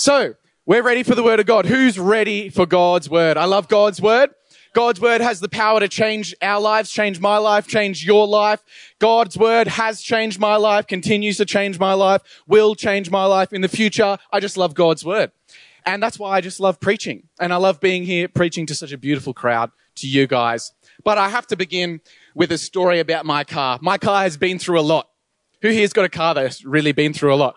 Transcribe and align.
So, 0.00 0.34
we're 0.64 0.82
ready 0.82 1.02
for 1.02 1.14
the 1.14 1.22
word 1.22 1.40
of 1.40 1.46
God. 1.46 1.66
Who's 1.66 1.98
ready 1.98 2.48
for 2.48 2.64
God's 2.64 3.10
word? 3.10 3.36
I 3.36 3.44
love 3.44 3.68
God's 3.68 4.00
word. 4.00 4.30
God's 4.72 4.98
word 4.98 5.20
has 5.20 5.40
the 5.40 5.48
power 5.50 5.78
to 5.78 5.88
change 5.88 6.34
our 6.40 6.58
lives, 6.58 6.90
change 6.90 7.20
my 7.20 7.36
life, 7.36 7.66
change 7.66 8.06
your 8.06 8.26
life. 8.26 8.62
God's 8.98 9.36
word 9.36 9.68
has 9.68 10.00
changed 10.00 10.40
my 10.40 10.56
life, 10.56 10.86
continues 10.86 11.36
to 11.36 11.44
change 11.44 11.78
my 11.78 11.92
life, 11.92 12.22
will 12.46 12.74
change 12.74 13.10
my 13.10 13.26
life 13.26 13.52
in 13.52 13.60
the 13.60 13.68
future. 13.68 14.16
I 14.32 14.40
just 14.40 14.56
love 14.56 14.72
God's 14.72 15.04
word. 15.04 15.32
And 15.84 16.02
that's 16.02 16.18
why 16.18 16.30
I 16.30 16.40
just 16.40 16.60
love 16.60 16.80
preaching. 16.80 17.28
And 17.38 17.52
I 17.52 17.56
love 17.56 17.78
being 17.78 18.04
here 18.04 18.26
preaching 18.26 18.64
to 18.68 18.74
such 18.74 18.92
a 18.92 18.96
beautiful 18.96 19.34
crowd, 19.34 19.70
to 19.96 20.08
you 20.08 20.26
guys. 20.26 20.72
But 21.04 21.18
I 21.18 21.28
have 21.28 21.46
to 21.48 21.56
begin 21.56 22.00
with 22.34 22.50
a 22.52 22.56
story 22.56 23.00
about 23.00 23.26
my 23.26 23.44
car. 23.44 23.78
My 23.82 23.98
car 23.98 24.22
has 24.22 24.38
been 24.38 24.58
through 24.58 24.80
a 24.80 24.88
lot. 24.94 25.10
Who 25.60 25.68
here's 25.68 25.92
got 25.92 26.06
a 26.06 26.08
car 26.08 26.32
that's 26.32 26.64
really 26.64 26.92
been 26.92 27.12
through 27.12 27.34
a 27.34 27.36
lot? 27.36 27.54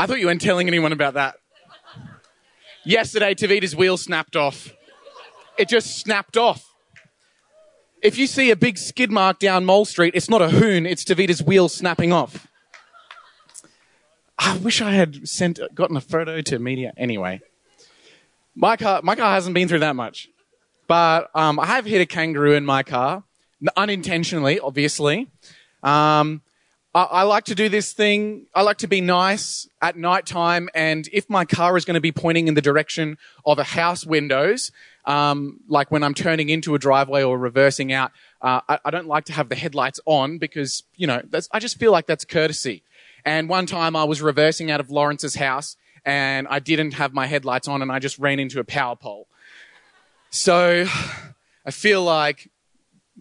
I 0.00 0.06
thought 0.06 0.18
you 0.18 0.28
weren't 0.28 0.40
telling 0.40 0.66
anyone 0.66 0.92
about 0.92 1.12
that. 1.12 1.34
Yesterday, 2.86 3.34
Tavita's 3.34 3.76
wheel 3.76 3.98
snapped 3.98 4.34
off. 4.34 4.72
It 5.58 5.68
just 5.68 5.98
snapped 5.98 6.38
off. 6.38 6.74
If 8.02 8.16
you 8.16 8.26
see 8.26 8.50
a 8.50 8.56
big 8.56 8.78
skid 8.78 9.10
mark 9.10 9.38
down 9.38 9.66
Mole 9.66 9.84
Street, 9.84 10.14
it's 10.14 10.30
not 10.30 10.40
a 10.40 10.48
hoon, 10.48 10.86
it's 10.86 11.04
Tavita's 11.04 11.42
wheel 11.42 11.68
snapping 11.68 12.14
off. 12.14 12.48
I 14.38 14.56
wish 14.56 14.80
I 14.80 14.92
had 14.92 15.28
sent, 15.28 15.60
gotten 15.74 15.98
a 15.98 16.00
photo 16.00 16.40
to 16.40 16.58
media. 16.58 16.94
Anyway, 16.96 17.42
my 18.54 18.78
car, 18.78 19.02
my 19.02 19.16
car 19.16 19.34
hasn't 19.34 19.52
been 19.52 19.68
through 19.68 19.80
that 19.80 19.96
much, 19.96 20.30
but 20.88 21.28
um, 21.34 21.60
I 21.60 21.66
have 21.66 21.84
hit 21.84 22.00
a 22.00 22.06
kangaroo 22.06 22.54
in 22.54 22.64
my 22.64 22.82
car, 22.82 23.24
unintentionally, 23.76 24.60
obviously. 24.60 25.30
Um, 25.82 26.40
I, 26.92 27.22
like 27.22 27.44
to 27.44 27.54
do 27.54 27.68
this 27.68 27.92
thing. 27.92 28.46
I 28.52 28.62
like 28.62 28.78
to 28.78 28.88
be 28.88 29.00
nice 29.00 29.68
at 29.80 29.96
night 29.96 30.26
time, 30.26 30.68
and 30.74 31.08
if 31.12 31.30
my 31.30 31.44
car 31.44 31.76
is 31.76 31.84
going 31.84 31.94
to 31.94 32.00
be 32.00 32.10
pointing 32.10 32.48
in 32.48 32.54
the 32.54 32.60
direction 32.60 33.16
of 33.46 33.60
a 33.60 33.64
house 33.64 34.04
windows, 34.04 34.72
um, 35.04 35.60
like 35.68 35.92
when 35.92 36.02
I'm 36.02 36.14
turning 36.14 36.48
into 36.48 36.74
a 36.74 36.78
driveway 36.78 37.22
or 37.22 37.38
reversing 37.38 37.92
out, 37.92 38.10
uh, 38.42 38.60
I, 38.68 38.78
I, 38.84 38.90
don't 38.90 39.06
like 39.06 39.24
to 39.26 39.32
have 39.32 39.48
the 39.48 39.54
headlights 39.54 40.00
on 40.04 40.38
because 40.38 40.82
you 40.96 41.06
know 41.06 41.22
I 41.52 41.58
just 41.58 41.78
feel 41.78 41.92
like 41.92 42.06
that's 42.06 42.24
courtesy. 42.24 42.82
And 43.24 43.48
one 43.48 43.66
time 43.66 43.96
I 43.96 44.04
was 44.04 44.20
reversing 44.20 44.70
out 44.70 44.80
of 44.80 44.90
Lawrence's 44.90 45.36
house 45.36 45.76
and 46.04 46.48
I 46.48 46.58
didn't 46.58 46.92
have 46.92 47.12
my 47.12 47.26
headlights 47.26 47.68
on 47.68 47.82
and 47.82 47.92
I 47.92 47.98
just 47.98 48.18
ran 48.18 48.40
into 48.40 48.60
a 48.60 48.64
power 48.64 48.96
pole. 48.96 49.26
So 50.30 50.86
I 51.66 51.70
feel 51.70 52.02
like 52.02 52.50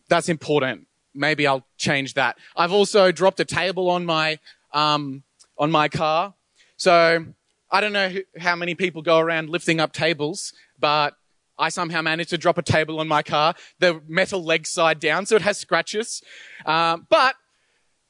that's 0.08 0.30
important. 0.30 0.88
Maybe 1.14 1.48
I'll 1.48 1.66
change 1.78 2.14
that. 2.14 2.38
I've 2.56 2.72
also 2.72 3.12
dropped 3.12 3.40
a 3.40 3.46
table 3.46 3.90
on 3.90 4.06
my, 4.06 4.40
um, 4.74 5.24
on 5.58 5.72
my 5.72 5.88
car. 5.90 6.34
So 6.78 7.26
I 7.72 7.82
don't 7.82 7.94
know 7.94 8.14
how 8.38 8.56
many 8.56 8.76
people 8.76 9.02
go 9.02 9.20
around 9.20 9.50
lifting 9.50 9.80
up 9.80 9.92
tables, 9.94 10.54
but 10.80 11.16
I 11.58 11.70
somehow 11.70 12.02
managed 12.02 12.30
to 12.30 12.38
drop 12.38 12.58
a 12.58 12.62
table 12.62 13.00
on 13.00 13.08
my 13.08 13.22
car. 13.22 13.54
The 13.80 14.02
metal 14.08 14.44
leg 14.44 14.66
side 14.66 15.00
down, 15.00 15.26
so 15.26 15.36
it 15.36 15.42
has 15.42 15.58
scratches. 15.58 16.22
Um, 16.66 17.06
but, 17.10 17.36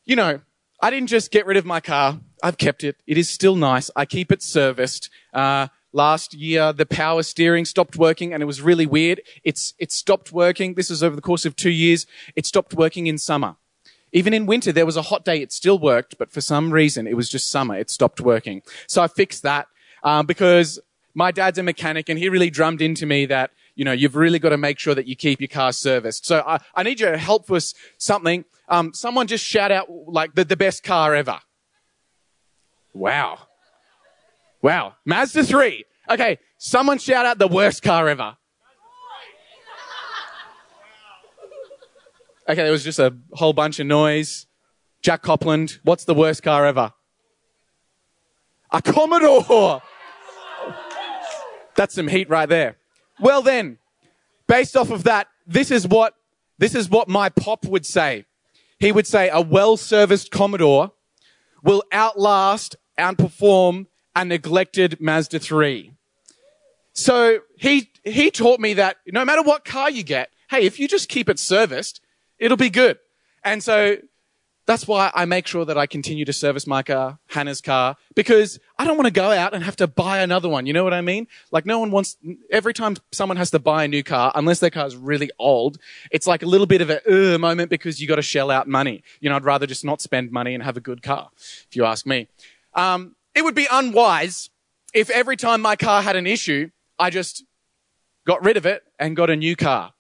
you 0.06 0.16
know, 0.16 0.42
I 0.82 0.90
didn't 0.92 1.08
just 1.08 1.32
get 1.32 1.46
rid 1.46 1.58
of 1.58 1.66
my 1.66 1.80
car. 1.80 2.20
I've 2.44 2.58
kept 2.58 2.84
it. 2.84 2.98
It 3.08 3.18
is 3.18 3.28
still 3.28 3.56
nice. 3.56 3.90
I 3.96 4.06
keep 4.06 4.32
it 4.32 4.42
serviced. 4.42 5.10
Uh, 5.34 5.68
last 5.92 6.34
year, 6.34 6.74
the 6.74 6.86
power 6.86 7.24
steering 7.24 7.66
stopped 7.66 7.98
working 7.98 8.34
and 8.34 8.44
it 8.44 8.46
was 8.46 8.62
really 8.62 8.86
weird. 8.86 9.22
It's, 9.44 9.74
it 9.80 9.92
stopped 9.92 10.32
working. 10.32 10.76
This 10.76 10.90
is 10.90 11.04
over 11.04 11.16
the 11.16 11.22
course 11.22 11.46
of 11.46 11.56
two 11.56 11.72
years. 11.72 12.06
It 12.36 12.46
stopped 12.46 12.74
working 12.74 13.08
in 13.08 13.18
summer. 13.18 13.56
Even 14.12 14.34
in 14.34 14.46
winter, 14.46 14.72
there 14.72 14.86
was 14.86 14.98
a 14.98 15.04
hot 15.04 15.24
day. 15.24 15.42
It 15.42 15.52
still 15.52 15.78
worked, 15.78 16.18
but 16.18 16.32
for 16.32 16.42
some 16.42 16.72
reason, 16.72 17.06
it 17.06 17.16
was 17.16 17.30
just 17.30 17.50
summer. 17.50 17.78
It 17.78 17.90
stopped 17.90 18.20
working. 18.20 18.64
So 18.88 19.04
I 19.04 19.08
fixed 19.08 19.44
that, 19.44 19.68
um, 20.04 20.26
because 20.26 20.80
my 21.14 21.32
dad's 21.32 21.58
a 21.58 21.64
mechanic 21.64 22.10
and 22.10 22.18
he 22.18 22.30
really 22.30 22.50
drummed 22.50 22.82
into 22.82 23.06
me 23.06 23.26
that, 23.28 23.52
you 23.76 23.86
know, 23.86 23.92
you've 23.92 24.16
really 24.16 24.40
got 24.40 24.50
to 24.50 24.58
make 24.58 24.80
sure 24.80 24.96
that 24.96 25.06
you 25.06 25.16
keep 25.16 25.40
your 25.40 25.48
car 25.48 25.72
serviced. 25.72 26.26
So 26.26 26.44
I, 26.46 26.60
I 26.74 26.84
need 26.84 27.00
your 27.00 27.18
help 27.18 27.50
with 27.50 27.74
something. 27.98 28.46
Um, 28.68 28.94
someone 28.94 29.28
just 29.28 29.46
shout 29.46 29.72
out 29.72 29.88
like 29.90 30.34
the, 30.36 30.44
the 30.44 30.58
best 30.58 30.84
car 30.84 31.16
ever. 31.16 31.40
Wow. 32.94 33.40
Wow. 34.62 34.96
Mazda 35.06 35.44
3. 35.44 35.86
Okay. 36.10 36.40
Someone 36.58 36.98
shout 36.98 37.26
out 37.26 37.38
the 37.38 37.48
worst 37.48 37.82
car 37.84 38.10
ever. 38.10 38.36
Okay. 42.48 42.64
There 42.64 42.72
was 42.72 42.84
just 42.84 43.00
a 43.00 43.16
whole 43.34 43.54
bunch 43.54 43.80
of 43.80 43.88
noise. 43.88 44.48
Jack 45.02 45.22
Copland. 45.22 45.80
What's 45.84 46.06
the 46.06 46.14
worst 46.14 46.44
car 46.44 46.66
ever? 46.66 46.94
A 48.72 48.82
Commodore. 48.82 49.82
That's 51.76 51.96
some 51.96 52.08
heat 52.08 52.30
right 52.30 52.50
there. 52.50 52.78
Well 53.20 53.42
then, 53.42 53.78
based 54.48 54.76
off 54.76 54.92
of 54.92 55.04
that, 55.04 55.28
this 55.48 55.72
is 55.72 55.88
what, 55.88 56.14
this 56.58 56.76
is 56.76 56.90
what 56.90 57.08
my 57.08 57.30
pop 57.30 57.66
would 57.66 57.86
say 57.86 58.26
he 58.80 58.92
would 58.94 59.06
say 59.06 59.30
a 59.30 59.42
well-serviced 59.42 60.32
Commodore 60.32 60.94
will 61.62 61.84
outlast, 61.92 62.78
outperform 62.98 63.88
a 64.16 64.26
neglected 64.26 65.00
Mazda 65.02 65.40
3. 65.40 65.94
So 67.00 67.40
he, 67.58 67.92
he 68.04 68.30
taught 68.30 68.60
me 68.60 68.74
that 68.74 68.98
no 69.08 69.24
matter 69.24 69.42
what 69.42 69.64
car 69.64 69.90
you 69.90 70.04
get, 70.04 70.32
hey, 70.50 70.66
if 70.66 70.80
you 70.80 70.88
just 70.88 71.08
keep 71.08 71.30
it 71.30 71.40
serviced, 71.40 72.02
it'll 72.38 72.58
be 72.58 72.70
good. 72.70 73.00
And 73.42 73.64
so 73.64 73.98
that's 74.66 74.86
why 74.86 75.10
I 75.16 75.24
make 75.24 75.48
sure 75.48 75.64
that 75.64 75.78
I 75.78 75.88
continue 75.88 76.26
to 76.26 76.34
service 76.34 76.68
my 76.68 76.84
car, 76.84 77.18
Hannah's 77.28 77.62
car, 77.62 77.96
because 78.16 78.60
I 78.78 78.84
don't 78.84 78.98
want 78.98 79.08
to 79.08 79.14
go 79.14 79.32
out 79.32 79.54
and 79.54 79.64
have 79.64 79.78
to 79.78 79.88
buy 79.88 80.20
another 80.20 80.50
one. 80.50 80.66
You 80.66 80.74
know 80.74 80.84
what 80.84 80.94
I 80.94 81.00
mean? 81.00 81.28
Like 81.52 81.66
no 81.66 81.80
one 81.80 81.90
wants, 81.90 82.18
every 82.52 82.74
time 82.74 82.98
someone 83.14 83.38
has 83.38 83.50
to 83.52 83.60
buy 83.60 83.86
a 83.86 83.88
new 83.88 84.04
car, 84.04 84.34
unless 84.36 84.60
their 84.60 84.70
car 84.70 84.86
is 84.86 84.98
really 84.98 85.32
old, 85.40 85.78
it's 86.12 86.28
like 86.28 86.44
a 86.44 86.48
little 86.48 86.68
bit 86.68 86.82
of 86.82 86.90
a 86.90 87.36
uh, 87.36 87.38
moment 87.38 87.70
because 87.70 88.02
you 88.02 88.10
got 88.10 88.18
to 88.18 88.22
shell 88.22 88.52
out 88.52 88.68
money. 88.68 89.04
You 89.22 89.30
know, 89.30 89.38
I'd 89.38 89.46
rather 89.46 89.66
just 89.66 89.86
not 89.86 90.02
spend 90.02 90.32
money 90.32 90.54
and 90.54 90.62
have 90.64 90.76
a 90.76 90.82
good 90.82 91.02
car, 91.02 91.30
if 91.38 91.78
you 91.78 91.86
ask 91.86 92.06
me. 92.06 92.28
Um, 92.74 93.16
it 93.34 93.44
would 93.46 93.56
be 93.56 93.68
unwise 93.72 94.50
if 94.94 95.10
every 95.10 95.38
time 95.38 95.62
my 95.62 95.78
car 95.78 96.02
had 96.02 96.18
an 96.18 96.28
issue, 96.28 96.70
I 97.00 97.10
just 97.10 97.46
got 98.28 98.44
rid 98.44 98.58
of 98.58 98.66
it 98.66 98.84
and 99.00 99.16
got 99.16 99.30
a 99.30 99.36
new 99.36 99.56
car. 99.56 99.94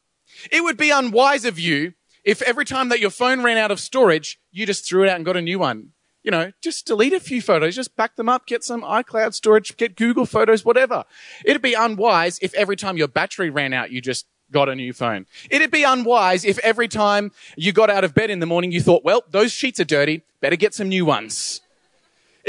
It 0.51 0.63
would 0.63 0.77
be 0.77 0.91
unwise 0.91 1.45
of 1.45 1.57
you 1.57 1.93
if 2.23 2.41
every 2.41 2.65
time 2.65 2.89
that 2.89 2.99
your 2.99 3.09
phone 3.09 3.41
ran 3.41 3.57
out 3.57 3.71
of 3.71 3.79
storage, 3.79 4.39
you 4.51 4.65
just 4.65 4.87
threw 4.87 5.03
it 5.03 5.09
out 5.09 5.15
and 5.15 5.25
got 5.25 5.37
a 5.37 5.41
new 5.41 5.57
one. 5.57 5.93
You 6.21 6.31
know, 6.31 6.51
just 6.61 6.85
delete 6.85 7.13
a 7.13 7.19
few 7.19 7.41
photos, 7.41 7.75
just 7.75 7.95
back 7.95 8.17
them 8.17 8.27
up, 8.27 8.45
get 8.45 8.63
some 8.63 8.81
iCloud 8.81 9.33
storage, 9.33 9.77
get 9.77 9.95
Google 9.95 10.25
photos, 10.25 10.65
whatever. 10.65 11.05
It'd 11.45 11.61
be 11.61 11.73
unwise 11.73 12.37
if 12.41 12.53
every 12.55 12.75
time 12.75 12.97
your 12.97 13.07
battery 13.07 13.49
ran 13.49 13.71
out, 13.71 13.89
you 13.91 14.01
just 14.01 14.27
got 14.51 14.67
a 14.67 14.75
new 14.75 14.91
phone. 14.91 15.25
It'd 15.49 15.71
be 15.71 15.83
unwise 15.83 16.43
if 16.43 16.59
every 16.59 16.89
time 16.89 17.31
you 17.55 17.71
got 17.71 17.89
out 17.89 18.03
of 18.03 18.13
bed 18.13 18.29
in 18.29 18.39
the 18.39 18.45
morning, 18.45 18.71
you 18.71 18.81
thought, 18.81 19.05
well, 19.05 19.23
those 19.29 19.53
sheets 19.53 19.79
are 19.79 19.85
dirty, 19.85 20.23
better 20.41 20.57
get 20.57 20.73
some 20.73 20.89
new 20.89 21.05
ones. 21.05 21.61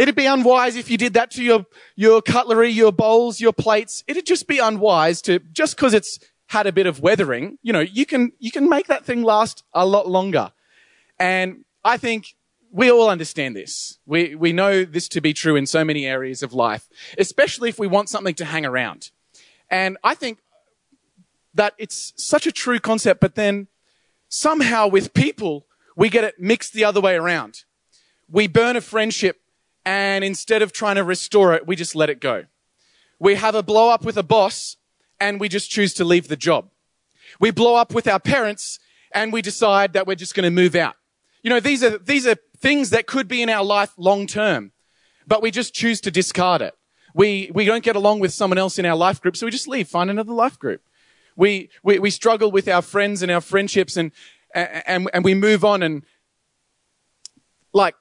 It'd 0.00 0.16
be 0.16 0.24
unwise 0.24 0.76
if 0.76 0.90
you 0.90 0.96
did 0.96 1.12
that 1.12 1.30
to 1.32 1.42
your, 1.44 1.66
your 1.94 2.22
cutlery, 2.22 2.70
your 2.70 2.90
bowls, 2.90 3.38
your 3.38 3.52
plates. 3.52 4.02
It'd 4.08 4.24
just 4.24 4.46
be 4.46 4.58
unwise 4.58 5.20
to, 5.22 5.40
just 5.52 5.76
cause 5.76 5.92
it's 5.92 6.18
had 6.46 6.66
a 6.66 6.72
bit 6.72 6.86
of 6.86 7.00
weathering, 7.00 7.58
you 7.62 7.70
know, 7.70 7.80
you 7.80 8.06
can, 8.06 8.32
you 8.38 8.50
can 8.50 8.66
make 8.66 8.86
that 8.86 9.04
thing 9.04 9.22
last 9.22 9.62
a 9.74 9.84
lot 9.84 10.08
longer. 10.08 10.52
And 11.18 11.66
I 11.84 11.98
think 11.98 12.34
we 12.72 12.90
all 12.90 13.10
understand 13.10 13.54
this. 13.54 13.98
We, 14.06 14.34
we 14.34 14.54
know 14.54 14.86
this 14.86 15.06
to 15.08 15.20
be 15.20 15.34
true 15.34 15.54
in 15.54 15.66
so 15.66 15.84
many 15.84 16.06
areas 16.06 16.42
of 16.42 16.54
life, 16.54 16.88
especially 17.18 17.68
if 17.68 17.78
we 17.78 17.86
want 17.86 18.08
something 18.08 18.34
to 18.36 18.46
hang 18.46 18.64
around. 18.64 19.10
And 19.68 19.98
I 20.02 20.14
think 20.14 20.38
that 21.52 21.74
it's 21.76 22.14
such 22.16 22.46
a 22.46 22.52
true 22.52 22.80
concept, 22.80 23.20
but 23.20 23.34
then 23.34 23.68
somehow 24.30 24.86
with 24.86 25.12
people, 25.12 25.66
we 25.94 26.08
get 26.08 26.24
it 26.24 26.40
mixed 26.40 26.72
the 26.72 26.84
other 26.84 27.02
way 27.02 27.16
around. 27.16 27.64
We 28.30 28.46
burn 28.46 28.76
a 28.76 28.80
friendship 28.80 29.42
and 29.90 30.22
instead 30.22 30.62
of 30.62 30.70
trying 30.70 30.94
to 30.94 31.02
restore 31.02 31.52
it, 31.52 31.66
we 31.66 31.74
just 31.74 31.96
let 31.96 32.08
it 32.08 32.20
go. 32.20 32.44
We 33.18 33.34
have 33.34 33.56
a 33.56 33.62
blow 33.62 33.90
up 33.90 34.04
with 34.04 34.16
a 34.16 34.22
boss 34.22 34.76
and 35.18 35.40
we 35.40 35.48
just 35.48 35.68
choose 35.68 35.92
to 35.94 36.04
leave 36.04 36.28
the 36.28 36.36
job. 36.36 36.70
We 37.40 37.50
blow 37.50 37.74
up 37.74 37.92
with 37.92 38.06
our 38.06 38.20
parents 38.20 38.78
and 39.12 39.32
we 39.32 39.42
decide 39.42 39.94
that 39.94 40.06
we're 40.06 40.14
just 40.14 40.36
going 40.36 40.44
to 40.44 40.50
move 40.50 40.76
out. 40.76 40.94
You 41.42 41.50
know, 41.50 41.58
these 41.58 41.82
are, 41.82 41.98
these 41.98 42.24
are 42.24 42.36
things 42.56 42.90
that 42.90 43.08
could 43.08 43.26
be 43.26 43.42
in 43.42 43.50
our 43.50 43.64
life 43.64 43.92
long 43.96 44.28
term, 44.28 44.70
but 45.26 45.42
we 45.42 45.50
just 45.50 45.74
choose 45.74 46.00
to 46.02 46.12
discard 46.12 46.62
it. 46.62 46.74
We, 47.12 47.50
we 47.52 47.64
don't 47.64 47.82
get 47.82 47.96
along 47.96 48.20
with 48.20 48.32
someone 48.32 48.58
else 48.58 48.78
in 48.78 48.86
our 48.86 48.94
life 48.94 49.20
group, 49.20 49.36
so 49.36 49.44
we 49.44 49.50
just 49.50 49.66
leave, 49.66 49.88
find 49.88 50.08
another 50.08 50.32
life 50.32 50.56
group. 50.56 50.82
We, 51.34 51.68
we, 51.82 51.98
we 51.98 52.10
struggle 52.10 52.52
with 52.52 52.68
our 52.68 52.82
friends 52.82 53.22
and 53.24 53.32
our 53.32 53.40
friendships 53.40 53.96
and, 53.96 54.12
and, 54.54 55.10
and 55.12 55.24
we 55.24 55.34
move 55.34 55.64
on 55.64 55.82
and 55.82 56.04
like, 57.72 57.96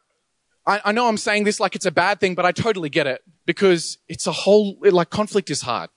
I, 0.66 0.82
I 0.86 0.92
know 0.92 1.08
I'm 1.08 1.18
saying 1.18 1.44
this 1.44 1.60
like 1.60 1.76
it's 1.76 1.86
a 1.86 1.92
bad 1.92 2.20
thing, 2.20 2.36
but 2.36 2.46
I 2.46 2.52
totally 2.52 2.90
get 2.90 3.08
it 3.08 3.22
because 3.46 3.98
it's 4.08 4.28
a 4.28 4.32
whole, 4.32 4.78
like 4.82 5.10
conflict 5.10 5.50
is 5.50 5.62
hard. 5.62 5.90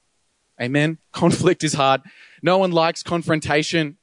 Amen. 0.60 0.98
Conflict 1.12 1.64
is 1.64 1.72
hard. 1.74 2.02
No 2.42 2.58
one 2.58 2.72
likes 2.72 3.02
confrontation. 3.02 3.96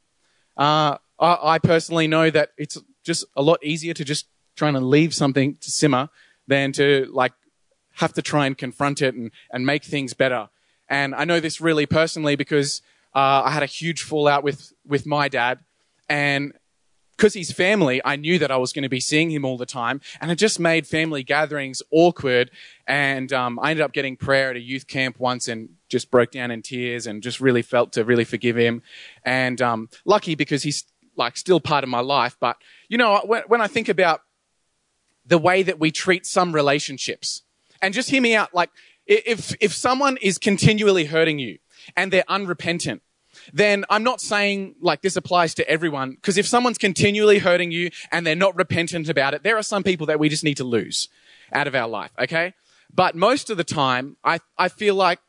Uh, 0.57 0.97
I, 1.19 1.38
I, 1.41 1.59
personally 1.59 2.07
know 2.07 2.29
that 2.29 2.51
it's 2.57 2.77
just 3.03 3.23
a 3.35 3.41
lot 3.41 3.63
easier 3.63 3.94
to 3.94 4.03
just 4.03 4.27
try 4.56 4.67
and 4.67 4.89
leave 4.89 5.13
something 5.13 5.56
to 5.56 5.71
simmer 5.71 6.09
than 6.47 6.71
to 6.73 7.07
like 7.13 7.31
have 7.94 8.13
to 8.13 8.21
try 8.21 8.45
and 8.45 8.57
confront 8.57 9.01
it 9.01 9.15
and, 9.15 9.31
and 9.51 9.65
make 9.65 9.83
things 9.83 10.13
better. 10.13 10.50
And 10.89 11.15
I 11.15 11.23
know 11.23 11.39
this 11.39 11.61
really 11.61 11.85
personally 11.85 12.35
because 12.35 12.81
uh, 13.15 13.44
I 13.45 13.51
had 13.51 13.63
a 13.63 13.67
huge 13.67 14.01
fallout 14.01 14.44
with, 14.44 14.73
with 14.85 15.06
my 15.06 15.29
dad. 15.29 15.59
And 16.09 16.53
because 17.19 17.33
he's 17.33 17.51
family, 17.51 18.01
I 18.06 18.16
knew 18.16 18.39
that 18.39 18.50
I 18.50 18.56
was 18.56 18.71
going 18.71 18.83
to 18.83 18.89
be 18.89 19.01
seeing 19.01 19.30
him 19.30 19.44
all 19.44 19.57
the 19.57 19.66
time. 19.66 20.00
And 20.21 20.31
it 20.31 20.36
just 20.36 20.57
made 20.57 20.88
family 20.88 21.21
gatherings 21.21 21.83
awkward. 21.92 22.50
And 22.88 23.33
um, 23.33 23.60
I 23.62 23.71
ended 23.71 23.83
up 23.83 23.92
getting 23.92 24.16
prayer 24.16 24.51
at 24.51 24.56
a 24.56 24.62
youth 24.62 24.88
camp 24.88 25.19
once 25.19 25.50
and 25.50 25.71
just 25.89 26.10
broke 26.12 26.31
down 26.31 26.50
in 26.50 26.62
tears 26.62 27.06
and 27.06 27.21
just 27.21 27.42
really 27.42 27.62
felt 27.62 27.92
to 27.94 28.06
really 28.06 28.24
forgive 28.24 28.56
him. 28.56 28.81
And 29.25 29.62
um, 29.62 29.89
lucky 30.06 30.36
because 30.36 30.63
he's 30.63 30.86
like 31.18 31.36
still 31.36 31.60
part 31.60 31.83
of 31.83 31.89
my 31.89 32.00
life. 32.00 32.38
But, 32.39 32.56
you 32.88 32.98
know, 32.98 33.21
when, 33.25 33.44
when 33.48 33.60
I 33.60 33.68
think 33.68 33.89
about 33.89 34.21
the 35.25 35.38
way 35.38 35.62
that 35.62 35.77
we 35.77 35.92
treat 35.92 36.25
some 36.25 36.56
relationships, 36.56 37.44
and 37.81 37.94
just 37.94 38.10
hear 38.10 38.21
me 38.21 38.33
out, 38.33 38.54
like, 38.54 38.69
if, 39.06 39.56
if 39.60 39.74
someone 39.74 40.18
is 40.21 40.38
continually 40.38 41.06
hurting 41.06 41.38
you 41.38 41.60
and 41.98 42.13
they're 42.13 42.24
unrepentant, 42.30 43.01
then 43.53 43.86
I'm 43.89 44.03
not 44.03 44.21
saying 44.21 44.75
like 44.81 45.01
this 45.01 45.15
applies 45.15 45.53
to 45.56 45.69
everyone. 45.69 46.12
Because 46.12 46.38
if 46.38 46.47
someone's 46.47 46.77
continually 46.77 47.39
hurting 47.39 47.71
you 47.71 47.91
and 48.12 48.25
they're 48.25 48.36
not 48.36 48.56
repentant 48.56 49.09
about 49.09 49.33
it, 49.33 49.44
there 49.44 49.57
are 49.57 49.63
some 49.63 49.83
people 49.83 50.07
that 50.07 50.19
we 50.19 50.30
just 50.30 50.44
need 50.44 50.57
to 50.57 50.63
lose 50.63 51.09
out 51.53 51.68
of 51.68 51.75
our 51.75 51.88
life. 51.88 52.12
Okay. 52.19 52.53
But 52.94 53.15
most 53.15 53.50
of 53.50 53.57
the 53.57 53.63
time, 53.63 54.18
I, 54.24 54.39
I 54.57 54.68
feel 54.68 54.95
like 54.95 55.19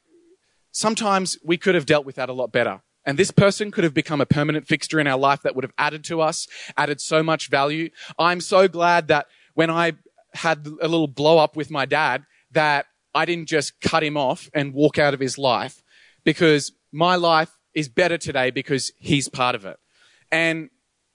sometimes 0.73 1.39
we 1.45 1.57
could 1.57 1.75
have 1.75 1.87
dealt 1.87 2.07
with 2.07 2.17
that 2.17 2.29
a 2.29 2.33
lot 2.33 2.53
better. 2.53 2.81
And 3.05 3.19
this 3.19 3.31
person 3.31 3.71
could 3.71 3.85
have 3.85 3.95
become 3.95 4.21
a 4.21 4.27
permanent 4.27 4.67
fixture 4.67 5.01
in 5.01 5.07
our 5.07 5.19
life 5.19 5.43
that 5.43 5.55
would 5.55 5.65
have 5.65 5.73
added 5.79 6.05
to 6.05 6.21
us, 6.21 6.47
added 6.77 7.01
so 7.01 7.23
much 7.23 7.49
value. 7.49 7.91
I'm 8.19 8.41
so 8.41 8.69
glad 8.69 9.09
that 9.09 9.27
when 9.55 9.71
I 9.71 9.93
had 10.35 10.67
a 10.67 10.89
little 10.89 11.09
blow 11.09 11.39
up 11.39 11.57
with 11.57 11.71
my 11.71 11.87
dad, 11.87 12.25
that 12.53 12.87
I 13.15 13.25
didn't 13.25 13.49
just 13.49 13.81
cut 13.81 14.03
him 14.03 14.17
off 14.17 14.51
and 14.55 14.75
walk 14.75 14.99
out 14.99 15.15
of 15.15 15.21
his 15.21 15.39
life 15.39 15.83
because 16.25 16.73
my 16.93 17.17
life 17.17 17.57
is 17.81 17.89
better 17.89 18.17
today 18.17 18.51
because 18.51 18.93
he's 18.99 19.29
part 19.29 19.55
of 19.55 19.65
it. 19.65 19.79
And 20.31 20.71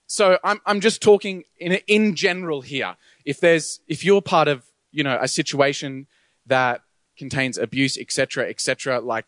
so 0.07 0.38
I'm, 0.44 0.59
I'm 0.65 0.81
just 0.81 1.01
talking 1.01 1.44
in, 1.57 1.79
in 1.88 2.15
general 2.15 2.62
here. 2.62 2.95
If 3.23 3.39
there's, 3.39 3.79
if 3.88 4.03
you're 4.03 4.21
part 4.21 4.47
of, 4.47 4.65
you 4.91 5.03
know, 5.03 5.17
a 5.21 5.27
situation 5.27 6.07
that 6.45 6.81
contains 7.17 7.57
abuse, 7.57 7.97
etc., 7.97 8.50
etc., 8.50 9.00
like, 9.00 9.25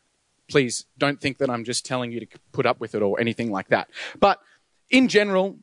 please 0.49 0.85
don't 0.97 1.19
think 1.19 1.37
that 1.39 1.49
I'm 1.49 1.63
just 1.63 1.85
telling 1.85 2.11
you 2.11 2.19
to 2.21 2.27
put 2.51 2.65
up 2.65 2.79
with 2.79 2.95
it 2.95 3.01
or 3.01 3.19
anything 3.19 3.51
like 3.51 3.69
that. 3.69 3.89
But 4.19 4.39
in 4.89 5.07
general, 5.07 5.57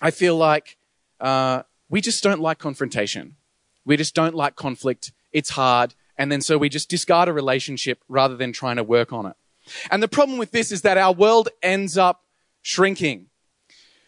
I 0.00 0.10
feel 0.10 0.36
like 0.36 0.76
uh, 1.20 1.62
we 1.88 2.00
just 2.00 2.22
don't 2.22 2.40
like 2.40 2.58
confrontation. 2.58 3.36
We 3.84 3.96
just 3.96 4.14
don't 4.14 4.34
like 4.34 4.56
conflict. 4.56 5.12
It's 5.32 5.50
hard. 5.50 5.94
And 6.16 6.32
then 6.32 6.40
so 6.40 6.58
we 6.58 6.68
just 6.68 6.88
discard 6.88 7.28
a 7.28 7.32
relationship 7.32 8.02
rather 8.08 8.36
than 8.36 8.52
trying 8.52 8.76
to 8.76 8.84
work 8.84 9.12
on 9.12 9.26
it. 9.26 9.36
And 9.90 10.02
the 10.02 10.08
problem 10.08 10.38
with 10.38 10.50
this 10.50 10.72
is 10.72 10.82
that 10.82 10.98
our 10.98 11.12
world 11.12 11.48
ends 11.62 11.96
up 11.96 12.24
shrinking. 12.62 13.26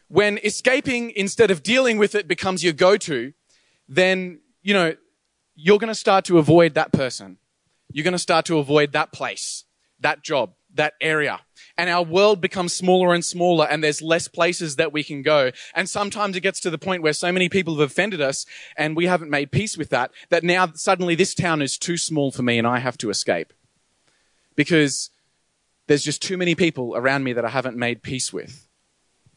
When 0.08 0.38
escaping 0.44 1.10
instead 1.10 1.50
of 1.50 1.62
dealing 1.62 1.98
with 1.98 2.14
it 2.14 2.28
becomes 2.28 2.62
your 2.62 2.72
go-to, 2.72 3.32
then, 3.88 4.40
you 4.62 4.74
know, 4.74 4.94
you're 5.54 5.78
going 5.78 5.88
to 5.88 5.94
start 5.94 6.24
to 6.26 6.38
avoid 6.38 6.74
that 6.74 6.92
person. 6.92 7.38
You're 7.92 8.04
going 8.04 8.12
to 8.12 8.18
start 8.18 8.46
to 8.46 8.58
avoid 8.58 8.92
that 8.92 9.12
place, 9.12 9.64
that 10.00 10.22
job, 10.22 10.54
that 10.74 10.94
area. 11.00 11.40
And 11.76 11.90
our 11.90 12.02
world 12.02 12.40
becomes 12.40 12.72
smaller 12.72 13.14
and 13.14 13.24
smaller 13.24 13.66
and 13.66 13.82
there's 13.82 14.02
less 14.02 14.28
places 14.28 14.76
that 14.76 14.92
we 14.92 15.02
can 15.02 15.22
go. 15.22 15.50
And 15.74 15.88
sometimes 15.88 16.36
it 16.36 16.40
gets 16.40 16.60
to 16.60 16.70
the 16.70 16.78
point 16.78 17.02
where 17.02 17.12
so 17.12 17.32
many 17.32 17.48
people 17.48 17.78
have 17.78 17.90
offended 17.90 18.20
us 18.20 18.46
and 18.76 18.96
we 18.96 19.06
haven't 19.06 19.30
made 19.30 19.50
peace 19.50 19.76
with 19.76 19.90
that, 19.90 20.12
that 20.28 20.44
now 20.44 20.72
suddenly 20.74 21.14
this 21.14 21.34
town 21.34 21.62
is 21.62 21.78
too 21.78 21.96
small 21.96 22.30
for 22.30 22.42
me 22.42 22.58
and 22.58 22.66
I 22.66 22.78
have 22.78 22.98
to 22.98 23.10
escape. 23.10 23.52
Because 24.56 25.10
there's 25.86 26.04
just 26.04 26.22
too 26.22 26.36
many 26.36 26.54
people 26.54 26.96
around 26.96 27.24
me 27.24 27.32
that 27.32 27.44
I 27.44 27.50
haven't 27.50 27.76
made 27.76 28.02
peace 28.02 28.32
with. 28.32 28.68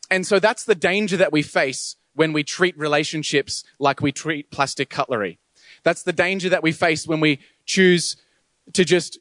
And 0.09 0.25
so 0.25 0.39
that's 0.39 0.63
the 0.63 0.75
danger 0.75 1.17
that 1.17 1.31
we 1.31 1.41
face 1.41 1.97
when 2.13 2.33
we 2.33 2.43
treat 2.43 2.77
relationships 2.77 3.63
like 3.79 4.01
we 4.01 4.11
treat 4.11 4.49
plastic 4.49 4.89
cutlery. 4.89 5.39
That's 5.83 6.03
the 6.03 6.13
danger 6.13 6.49
that 6.49 6.63
we 6.63 6.71
face 6.71 7.05
when 7.05 7.19
we 7.19 7.39
choose 7.65 8.15
to 8.73 8.83
just 8.83 9.19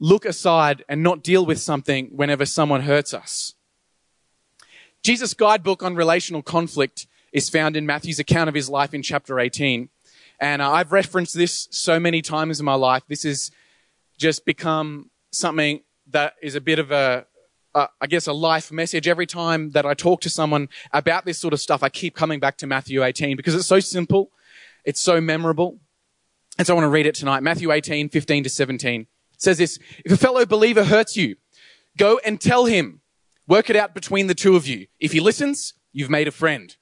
look 0.00 0.24
aside 0.24 0.84
and 0.88 1.02
not 1.02 1.22
deal 1.22 1.46
with 1.46 1.58
something 1.58 2.10
whenever 2.12 2.44
someone 2.44 2.82
hurts 2.82 3.14
us. 3.14 3.54
Jesus' 5.02 5.34
guidebook 5.34 5.82
on 5.82 5.94
relational 5.94 6.42
conflict 6.42 7.06
is 7.32 7.48
found 7.48 7.76
in 7.76 7.86
Matthew's 7.86 8.18
account 8.18 8.48
of 8.48 8.54
his 8.54 8.68
life 8.68 8.94
in 8.94 9.02
chapter 9.02 9.38
18. 9.38 9.88
And 10.40 10.62
uh, 10.62 10.70
I've 10.70 10.92
referenced 10.92 11.34
this 11.34 11.68
so 11.70 11.98
many 11.98 12.22
times 12.22 12.60
in 12.60 12.66
my 12.66 12.74
life. 12.74 13.02
This 13.08 13.22
has 13.22 13.50
just 14.16 14.44
become 14.44 15.10
something 15.30 15.80
that 16.10 16.34
is 16.42 16.54
a 16.54 16.60
bit 16.60 16.78
of 16.78 16.90
a, 16.90 17.26
I 17.74 18.06
guess, 18.08 18.26
a 18.26 18.32
life 18.32 18.72
message. 18.72 19.06
Every 19.06 19.26
time 19.26 19.70
that 19.70 19.86
I 19.86 19.94
talk 19.94 20.20
to 20.22 20.30
someone 20.30 20.68
about 20.92 21.24
this 21.24 21.38
sort 21.38 21.52
of 21.52 21.60
stuff, 21.60 21.82
I 21.82 21.88
keep 21.88 22.14
coming 22.14 22.40
back 22.40 22.56
to 22.58 22.66
Matthew 22.66 23.04
18 23.04 23.36
because 23.36 23.54
it's 23.54 23.66
so 23.66 23.80
simple. 23.80 24.30
It's 24.84 25.00
so 25.00 25.20
memorable. 25.20 25.78
And 26.56 26.66
so 26.66 26.74
I 26.74 26.76
want 26.76 26.86
to 26.86 26.90
read 26.90 27.06
it 27.06 27.14
tonight. 27.14 27.42
Matthew 27.42 27.70
18, 27.70 28.08
15 28.08 28.44
to 28.44 28.50
17. 28.50 29.02
It 29.02 29.06
says 29.36 29.58
this, 29.58 29.78
if 30.04 30.10
a 30.10 30.16
fellow 30.16 30.44
believer 30.44 30.84
hurts 30.84 31.16
you, 31.16 31.36
go 31.96 32.18
and 32.24 32.40
tell 32.40 32.64
him. 32.64 33.00
Work 33.46 33.70
it 33.70 33.76
out 33.76 33.94
between 33.94 34.26
the 34.26 34.34
two 34.34 34.56
of 34.56 34.66
you. 34.66 34.88
If 34.98 35.12
he 35.12 35.20
listens, 35.20 35.74
you've 35.92 36.10
made 36.10 36.28
a 36.28 36.32
friend. 36.32 36.76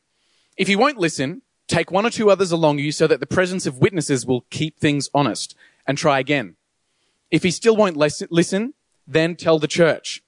If 0.57 0.67
he 0.67 0.77
won't 0.77 0.99
listen, 0.99 1.43
take 1.69 1.91
one 1.91 2.07
or 2.07 2.11
two 2.11 2.31
others 2.31 2.53
along 2.53 2.79
you 2.79 2.91
so 2.91 3.07
that 3.07 3.21
the 3.21 3.27
presence 3.27 3.67
of 3.67 3.79
witnesses 3.79 4.25
will 4.25 4.47
keep 4.51 4.79
things 4.79 5.11
honest 5.13 5.55
and 5.87 5.99
try 5.99 6.19
again. 6.19 6.57
If 7.31 7.43
he 7.43 7.51
still 7.51 7.77
won't 7.77 7.97
listen, 7.97 8.75
then 9.07 9.37
tell 9.37 9.59
the 9.59 9.69
church. 9.69 10.23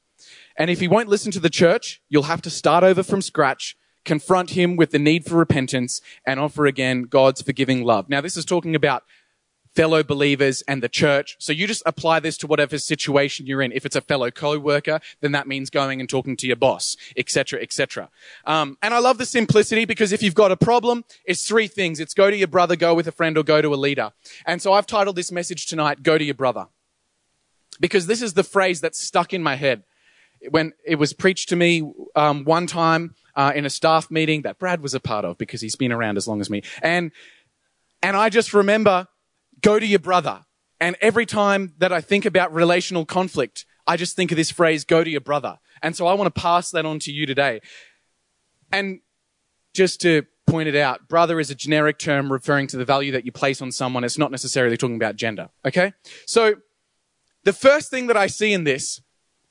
And 0.56 0.70
if 0.70 0.80
he 0.80 0.88
won't 0.88 1.08
listen 1.08 1.30
to 1.32 1.40
the 1.40 1.50
church, 1.50 2.02
you'll 2.08 2.24
have 2.24 2.42
to 2.42 2.50
start 2.50 2.82
over 2.84 3.02
from 3.02 3.22
scratch, 3.22 3.76
confront 4.04 4.50
him 4.50 4.76
with 4.76 4.90
the 4.90 4.98
need 4.98 5.24
for 5.24 5.36
repentance, 5.36 6.00
and 6.26 6.40
offer 6.40 6.66
again 6.66 7.02
God's 7.02 7.42
forgiving 7.42 7.84
love. 7.84 8.08
Now, 8.08 8.20
this 8.20 8.36
is 8.36 8.44
talking 8.44 8.74
about 8.74 9.04
fellow 9.78 10.02
believers 10.02 10.62
and 10.62 10.82
the 10.82 10.88
church. 10.88 11.36
So 11.38 11.52
you 11.52 11.68
just 11.68 11.84
apply 11.86 12.18
this 12.18 12.36
to 12.38 12.48
whatever 12.48 12.78
situation 12.78 13.46
you're 13.46 13.62
in. 13.62 13.70
If 13.70 13.86
it's 13.86 13.94
a 13.94 14.00
fellow 14.00 14.28
co-worker, 14.30 14.98
then 15.20 15.30
that 15.32 15.46
means 15.46 15.70
going 15.70 16.00
and 16.00 16.08
talking 16.08 16.36
to 16.38 16.48
your 16.48 16.56
boss, 16.56 16.96
etc., 17.16 17.60
etc. 17.62 18.10
Um, 18.44 18.76
and 18.82 18.92
I 18.92 18.98
love 18.98 19.18
the 19.18 19.26
simplicity 19.26 19.84
because 19.84 20.10
if 20.10 20.20
you've 20.20 20.34
got 20.34 20.50
a 20.50 20.56
problem, 20.56 21.04
it's 21.24 21.46
three 21.46 21.68
things. 21.68 22.00
It's 22.00 22.14
go 22.14 22.28
to 22.28 22.36
your 22.36 22.48
brother, 22.48 22.74
go 22.74 22.92
with 22.92 23.06
a 23.06 23.12
friend, 23.12 23.38
or 23.38 23.44
go 23.44 23.62
to 23.62 23.72
a 23.72 23.76
leader. 23.76 24.10
And 24.44 24.60
so 24.60 24.72
I've 24.72 24.86
titled 24.86 25.14
this 25.14 25.30
message 25.30 25.66
tonight, 25.66 26.02
"Go 26.02 26.18
to 26.18 26.24
your 26.24 26.34
brother." 26.34 26.66
Because 27.80 28.06
this 28.06 28.22
is 28.22 28.34
the 28.34 28.44
phrase 28.44 28.80
that's 28.80 28.98
stuck 28.98 29.32
in 29.32 29.42
my 29.42 29.56
head. 29.56 29.84
When 30.50 30.72
it 30.86 30.96
was 30.96 31.12
preached 31.12 31.48
to 31.48 31.56
me 31.56 31.90
um, 32.14 32.44
one 32.44 32.66
time 32.66 33.14
uh, 33.34 33.52
in 33.56 33.66
a 33.66 33.70
staff 33.70 34.10
meeting 34.10 34.42
that 34.42 34.58
Brad 34.58 34.80
was 34.80 34.94
a 34.94 35.00
part 35.00 35.24
of 35.24 35.36
because 35.36 35.60
he's 35.60 35.74
been 35.74 35.90
around 35.90 36.16
as 36.16 36.28
long 36.28 36.40
as 36.40 36.48
me, 36.48 36.62
and 36.80 37.10
and 38.02 38.16
I 38.16 38.28
just 38.28 38.54
remember 38.54 39.08
go 39.60 39.78
to 39.78 39.86
your 39.86 39.98
brother. 39.98 40.44
And 40.80 40.96
every 41.00 41.26
time 41.26 41.74
that 41.78 41.92
I 41.92 42.00
think 42.00 42.24
about 42.24 42.54
relational 42.54 43.04
conflict, 43.04 43.66
I 43.86 43.96
just 43.96 44.14
think 44.14 44.30
of 44.30 44.36
this 44.36 44.50
phrase, 44.50 44.84
go 44.84 45.02
to 45.02 45.10
your 45.10 45.20
brother. 45.20 45.58
And 45.82 45.96
so 45.96 46.06
I 46.06 46.14
want 46.14 46.32
to 46.32 46.40
pass 46.40 46.70
that 46.70 46.86
on 46.86 46.98
to 47.00 47.12
you 47.12 47.26
today. 47.26 47.60
And 48.70 49.00
just 49.74 50.00
to 50.02 50.24
point 50.46 50.68
it 50.68 50.76
out, 50.76 51.08
brother 51.08 51.40
is 51.40 51.50
a 51.50 51.54
generic 51.54 51.98
term 51.98 52.32
referring 52.32 52.66
to 52.68 52.76
the 52.76 52.84
value 52.84 53.12
that 53.12 53.24
you 53.24 53.32
place 53.32 53.60
on 53.60 53.72
someone. 53.72 54.04
It's 54.04 54.18
not 54.18 54.30
necessarily 54.30 54.76
talking 54.76 54.96
about 54.96 55.16
gender. 55.16 55.48
Okay? 55.64 55.92
So 56.26 56.56
the 57.44 57.52
first 57.52 57.90
thing 57.90 58.06
that 58.08 58.16
I 58.16 58.26
see 58.26 58.52
in 58.52 58.64
this 58.64 59.00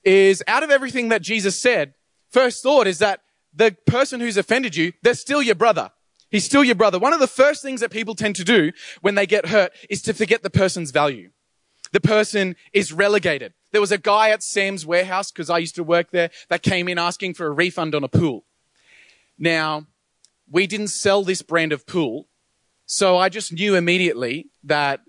is 0.03 0.43
out 0.47 0.63
of 0.63 0.71
everything 0.71 1.09
that 1.09 1.21
Jesus 1.21 1.59
said, 1.59 1.93
first 2.29 2.63
thought 2.63 2.87
is 2.87 2.99
that 2.99 3.21
the 3.53 3.75
person 3.85 4.19
who's 4.19 4.37
offended 4.37 4.75
you, 4.75 4.93
they're 5.01 5.13
still 5.13 5.41
your 5.41 5.55
brother. 5.55 5.91
He's 6.29 6.45
still 6.45 6.63
your 6.63 6.75
brother. 6.75 6.99
One 6.99 7.13
of 7.13 7.19
the 7.19 7.27
first 7.27 7.61
things 7.61 7.81
that 7.81 7.91
people 7.91 8.13
tend 8.13 8.35
to 8.35 8.43
do 8.43 8.71
when 9.01 9.15
they 9.15 9.25
get 9.25 9.47
hurt 9.47 9.71
is 9.89 10.01
to 10.03 10.13
forget 10.13 10.43
the 10.43 10.49
person's 10.49 10.91
value. 10.91 11.31
The 11.93 12.01
person 12.01 12.55
is 12.73 12.91
relegated. 12.91 13.53
There 13.71 13.81
was 13.81 13.93
a 13.93 13.97
guy 13.97 14.29
at 14.29 14.43
Sam's 14.43 14.85
warehouse, 14.85 15.31
because 15.31 15.49
I 15.49 15.57
used 15.57 15.75
to 15.75 15.83
work 15.83 16.11
there, 16.11 16.29
that 16.49 16.63
came 16.63 16.87
in 16.87 16.99
asking 16.99 17.33
for 17.33 17.47
a 17.47 17.51
refund 17.51 17.95
on 17.95 18.03
a 18.03 18.09
pool. 18.09 18.43
Now, 19.39 19.87
we 20.49 20.67
didn't 20.67 20.89
sell 20.89 21.23
this 21.23 21.41
brand 21.41 21.71
of 21.71 21.87
pool, 21.87 22.27
so 22.85 23.17
I 23.17 23.29
just 23.29 23.53
knew 23.53 23.75
immediately 23.75 24.49
that 24.63 25.01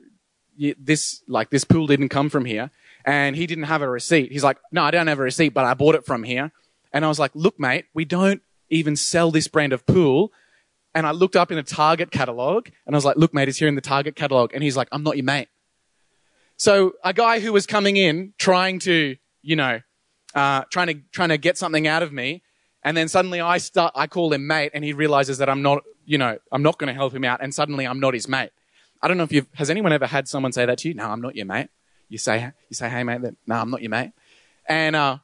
this, 0.78 1.22
like, 1.28 1.50
this 1.50 1.64
pool 1.64 1.86
didn't 1.86 2.08
come 2.08 2.28
from 2.28 2.44
here 2.44 2.70
and 3.04 3.36
he 3.36 3.46
didn't 3.46 3.64
have 3.64 3.82
a 3.82 3.88
receipt. 3.88 4.32
He's 4.32 4.44
like, 4.44 4.58
no, 4.72 4.82
I 4.82 4.90
don't 4.90 5.06
have 5.06 5.18
a 5.18 5.22
receipt, 5.22 5.50
but 5.50 5.64
I 5.64 5.74
bought 5.74 5.94
it 5.94 6.04
from 6.04 6.24
here. 6.24 6.52
And 6.92 7.04
I 7.04 7.08
was 7.08 7.18
like, 7.18 7.30
look, 7.34 7.58
mate, 7.58 7.86
we 7.94 8.04
don't 8.04 8.42
even 8.70 8.96
sell 8.96 9.30
this 9.30 9.48
brand 9.48 9.72
of 9.72 9.86
pool. 9.86 10.32
And 10.94 11.06
I 11.06 11.12
looked 11.12 11.36
up 11.36 11.52
in 11.52 11.58
a 11.58 11.62
Target 11.62 12.10
catalog 12.10 12.68
and 12.86 12.94
I 12.94 12.96
was 12.96 13.04
like, 13.04 13.16
look, 13.16 13.32
mate, 13.32 13.48
it's 13.48 13.58
here 13.58 13.68
in 13.68 13.74
the 13.74 13.80
Target 13.80 14.16
catalog. 14.16 14.52
And 14.52 14.62
he's 14.62 14.76
like, 14.76 14.88
I'm 14.92 15.02
not 15.02 15.16
your 15.16 15.24
mate. 15.24 15.48
So 16.56 16.94
a 17.04 17.12
guy 17.12 17.40
who 17.40 17.52
was 17.52 17.66
coming 17.66 17.96
in 17.96 18.34
trying 18.36 18.80
to, 18.80 19.16
you 19.42 19.56
know, 19.56 19.80
uh, 20.34 20.64
trying 20.70 20.88
to, 20.88 20.94
trying 21.12 21.28
to 21.28 21.38
get 21.38 21.56
something 21.56 21.86
out 21.86 22.02
of 22.02 22.12
me. 22.12 22.42
And 22.82 22.96
then 22.96 23.08
suddenly 23.08 23.40
I 23.40 23.58
start, 23.58 23.92
I 23.94 24.06
call 24.06 24.32
him 24.32 24.46
mate 24.46 24.72
and 24.74 24.84
he 24.84 24.92
realizes 24.92 25.38
that 25.38 25.48
I'm 25.48 25.62
not, 25.62 25.82
you 26.04 26.18
know, 26.18 26.38
I'm 26.50 26.62
not 26.62 26.78
going 26.78 26.88
to 26.88 26.94
help 26.94 27.14
him 27.14 27.24
out. 27.24 27.40
And 27.42 27.54
suddenly 27.54 27.86
I'm 27.86 28.00
not 28.00 28.14
his 28.14 28.28
mate. 28.28 28.50
I 29.00 29.08
don't 29.08 29.16
know 29.16 29.24
if 29.24 29.32
you've, 29.32 29.46
has 29.54 29.70
anyone 29.70 29.92
ever 29.92 30.06
had 30.06 30.28
someone 30.28 30.52
say 30.52 30.66
that 30.66 30.78
to 30.78 30.88
you? 30.88 30.94
No, 30.94 31.08
I'm 31.08 31.20
not 31.20 31.36
your 31.36 31.46
mate. 31.46 31.68
You 32.08 32.18
say, 32.18 32.52
you 32.68 32.74
say, 32.74 32.88
hey 32.88 33.04
mate, 33.04 33.20
no, 33.46 33.54
I'm 33.54 33.70
not 33.70 33.82
your 33.82 33.90
mate. 33.90 34.12
And, 34.66 34.96
uh, 34.96 35.18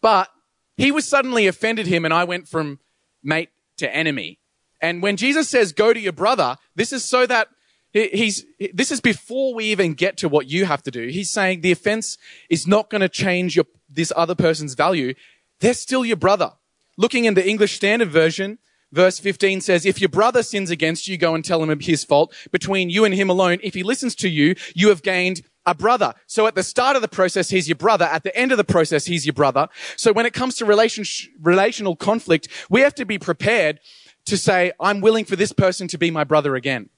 but 0.00 0.28
he 0.76 0.92
was 0.92 1.06
suddenly 1.06 1.46
offended 1.46 1.86
him 1.86 2.04
and 2.04 2.14
I 2.14 2.24
went 2.24 2.48
from 2.48 2.78
mate 3.22 3.50
to 3.78 3.94
enemy. 3.94 4.38
And 4.80 5.02
when 5.02 5.16
Jesus 5.16 5.48
says, 5.48 5.72
go 5.72 5.92
to 5.92 6.00
your 6.00 6.12
brother, 6.12 6.56
this 6.74 6.92
is 6.92 7.04
so 7.04 7.26
that 7.26 7.48
he's, 7.92 8.44
this 8.72 8.90
is 8.90 9.00
before 9.00 9.54
we 9.54 9.66
even 9.66 9.94
get 9.94 10.16
to 10.18 10.28
what 10.28 10.48
you 10.48 10.64
have 10.64 10.82
to 10.84 10.90
do. 10.90 11.08
He's 11.08 11.30
saying 11.30 11.60
the 11.60 11.72
offense 11.72 12.16
is 12.48 12.66
not 12.66 12.88
going 12.88 13.02
to 13.02 13.08
change 13.08 13.56
your, 13.56 13.66
this 13.88 14.12
other 14.16 14.34
person's 14.34 14.74
value. 14.74 15.14
They're 15.60 15.74
still 15.74 16.04
your 16.04 16.16
brother. 16.16 16.52
Looking 16.96 17.24
in 17.24 17.34
the 17.34 17.46
English 17.46 17.74
Standard 17.74 18.10
Version, 18.10 18.58
verse 18.92 19.18
15 19.18 19.60
says, 19.60 19.86
if 19.86 20.00
your 20.00 20.08
brother 20.08 20.42
sins 20.42 20.70
against 20.70 21.08
you, 21.08 21.16
go 21.16 21.34
and 21.34 21.44
tell 21.44 21.62
him 21.62 21.80
his 21.80 22.04
fault. 22.04 22.34
Between 22.50 22.90
you 22.90 23.04
and 23.04 23.14
him 23.14 23.30
alone, 23.30 23.58
if 23.62 23.74
he 23.74 23.82
listens 23.82 24.14
to 24.16 24.28
you, 24.28 24.54
you 24.74 24.88
have 24.88 25.02
gained 25.02 25.42
a 25.66 25.74
brother. 25.74 26.14
So 26.26 26.46
at 26.46 26.54
the 26.54 26.62
start 26.62 26.96
of 26.96 27.02
the 27.02 27.08
process, 27.08 27.50
he's 27.50 27.68
your 27.68 27.76
brother. 27.76 28.06
At 28.06 28.24
the 28.24 28.36
end 28.36 28.52
of 28.52 28.58
the 28.58 28.64
process, 28.64 29.06
he's 29.06 29.26
your 29.26 29.34
brother. 29.34 29.68
So 29.96 30.12
when 30.12 30.26
it 30.26 30.32
comes 30.32 30.56
to 30.56 30.64
relation, 30.64 31.04
relational 31.40 31.96
conflict, 31.96 32.48
we 32.68 32.80
have 32.80 32.94
to 32.96 33.04
be 33.04 33.18
prepared 33.18 33.80
to 34.26 34.36
say, 34.36 34.72
I'm 34.80 35.00
willing 35.00 35.24
for 35.24 35.36
this 35.36 35.52
person 35.52 35.88
to 35.88 35.98
be 35.98 36.10
my 36.10 36.24
brother 36.24 36.56
again. 36.56 36.90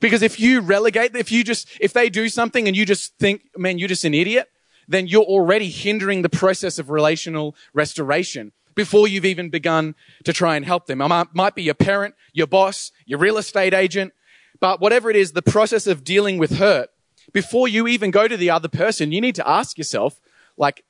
Because 0.00 0.22
if 0.22 0.38
you 0.38 0.60
relegate, 0.60 1.16
if 1.16 1.32
you 1.32 1.42
just, 1.42 1.68
if 1.80 1.92
they 1.92 2.10
do 2.10 2.28
something 2.28 2.66
and 2.66 2.76
you 2.76 2.84
just 2.84 3.16
think, 3.18 3.42
man, 3.56 3.78
you're 3.78 3.88
just 3.88 4.04
an 4.04 4.14
idiot, 4.14 4.48
then 4.88 5.06
you're 5.06 5.22
already 5.22 5.70
hindering 5.70 6.22
the 6.22 6.28
process 6.28 6.78
of 6.78 6.90
relational 6.90 7.56
restoration 7.72 8.52
before 8.76 9.08
you've 9.08 9.24
even 9.24 9.50
begun 9.50 9.96
to 10.22 10.32
try 10.32 10.54
and 10.54 10.64
help 10.64 10.86
them. 10.86 11.02
I 11.02 11.24
might 11.32 11.56
be 11.56 11.64
your 11.64 11.74
parent, 11.74 12.14
your 12.32 12.46
boss, 12.46 12.92
your 13.04 13.18
real 13.18 13.38
estate 13.38 13.74
agent, 13.74 14.12
but 14.60 14.80
whatever 14.80 15.10
it 15.10 15.16
is, 15.16 15.32
the 15.32 15.42
process 15.42 15.88
of 15.88 16.04
dealing 16.04 16.38
with 16.38 16.58
hurt 16.58 16.90
before 17.32 17.66
you 17.66 17.88
even 17.88 18.12
go 18.12 18.28
to 18.28 18.36
the 18.36 18.50
other 18.50 18.68
person, 18.68 19.10
you 19.10 19.20
need 19.20 19.34
to 19.34 19.48
ask 19.48 19.76
yourself, 19.76 20.20
like, 20.56 20.84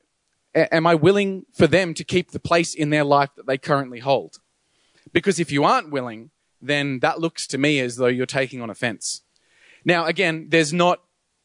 am 0.55 0.87
I 0.87 0.95
willing 0.95 1.47
for 1.53 1.67
them 1.67 1.95
to 1.95 2.05
keep 2.05 2.31
the 2.31 2.39
place 2.39 2.75
in 2.75 2.91
their 2.91 3.05
life 3.05 3.31
that 3.37 3.47
they 3.47 3.59
currently 3.59 4.01
hold? 4.01 4.39
Because 5.13 5.41
if 5.41 5.51
you 5.51 5.65
aren't 5.65 5.91
willing, 5.91 6.31
then 6.61 7.01
that 7.01 7.21
looks 7.21 7.47
to 7.49 7.59
me 7.59 7.79
as 7.81 7.97
though 7.97 8.07
you're 8.07 8.27
taking 8.27 8.61
on 8.61 8.71
offense. 8.71 9.23
Now, 9.85 10.07
again, 10.07 10.49
there's 10.49 10.73
not 10.73 11.01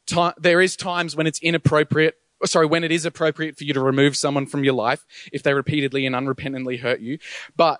time, 0.07 0.33
there 0.37 0.61
is 0.61 0.75
times 0.75 1.15
when 1.15 1.27
it's 1.27 1.39
inappropriate, 1.39 2.15
sorry, 2.45 2.65
when 2.65 2.83
it 2.83 2.91
is 2.91 3.05
appropriate 3.05 3.57
for 3.57 3.63
you 3.63 3.73
to 3.73 3.81
remove 3.81 4.15
someone 4.15 4.45
from 4.45 4.63
your 4.63 4.73
life 4.73 5.05
if 5.31 5.43
they 5.43 5.53
repeatedly 5.53 6.05
and 6.05 6.15
unrepentantly 6.15 6.79
hurt 6.79 6.99
you. 6.99 7.19
But 7.55 7.79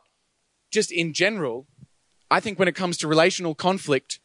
just 0.72 0.92
in 0.92 1.14
general, 1.14 1.68
I 2.30 2.40
think 2.40 2.60
when 2.60 2.68
it 2.68 2.76
comes 2.76 2.98
to 2.98 3.08
relational 3.08 3.56
conflict, 3.56 4.20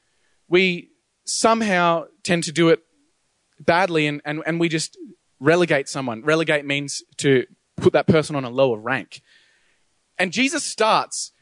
we 0.49 0.91
somehow 1.25 2.05
tend 2.23 2.45
to 2.45 2.53
do 2.53 2.69
it 2.69 2.81
badly 3.59 4.07
and, 4.07 4.21
and, 4.25 4.43
and 4.47 4.61
we 4.61 4.69
just 4.69 4.97
relegate 5.41 5.89
someone. 5.89 6.23
Relegate 6.23 6.65
means 6.65 7.03
to 7.19 7.47
put 7.77 7.93
that 7.93 8.07
person 8.07 8.37
on 8.37 8.45
a 8.45 8.51
lower 8.51 8.79
rank. 8.79 9.23
And 10.19 10.33
Jesus 10.33 10.65
starts, 10.65 11.33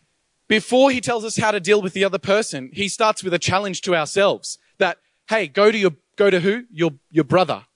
before 0.48 0.90
he 0.90 1.00
tells 1.00 1.24
us 1.24 1.36
how 1.36 1.50
to 1.50 1.60
deal 1.60 1.82
with 1.82 1.92
the 1.92 2.04
other 2.04 2.18
person, 2.18 2.70
he 2.72 2.88
starts 2.88 3.22
with 3.22 3.34
a 3.34 3.38
challenge 3.38 3.82
to 3.82 3.94
ourselves 3.94 4.58
that, 4.78 4.98
hey, 5.28 5.46
go 5.46 5.70
to 5.70 5.78
your, 5.78 5.92
go 6.16 6.30
to 6.30 6.40
who? 6.40 6.64
Your, 6.72 6.92
your 7.10 7.24
brother. 7.24 7.66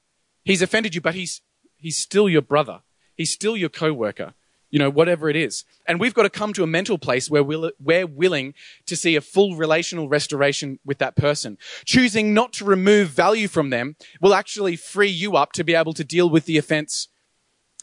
He's 0.48 0.62
offended 0.62 0.94
you, 0.94 1.00
but 1.00 1.14
he's, 1.14 1.42
he's 1.76 1.96
still 1.96 2.28
your 2.28 2.42
brother. 2.42 2.80
He's 3.14 3.30
still 3.30 3.56
your 3.56 3.68
co-worker 3.68 4.34
you 4.70 4.78
know, 4.78 4.90
whatever 4.90 5.28
it 5.28 5.36
is. 5.36 5.64
And 5.86 5.98
we've 5.98 6.14
got 6.14 6.24
to 6.24 6.30
come 6.30 6.52
to 6.52 6.62
a 6.62 6.66
mental 6.66 6.98
place 6.98 7.30
where 7.30 7.42
we're 7.42 8.06
willing 8.06 8.54
to 8.86 8.96
see 8.96 9.16
a 9.16 9.20
full 9.20 9.56
relational 9.56 10.08
restoration 10.08 10.78
with 10.84 10.98
that 10.98 11.16
person. 11.16 11.56
Choosing 11.84 12.34
not 12.34 12.52
to 12.54 12.64
remove 12.64 13.08
value 13.08 13.48
from 13.48 13.70
them 13.70 13.96
will 14.20 14.34
actually 14.34 14.76
free 14.76 15.08
you 15.08 15.36
up 15.36 15.52
to 15.52 15.64
be 15.64 15.74
able 15.74 15.94
to 15.94 16.04
deal 16.04 16.28
with 16.28 16.44
the 16.44 16.58
offense 16.58 17.08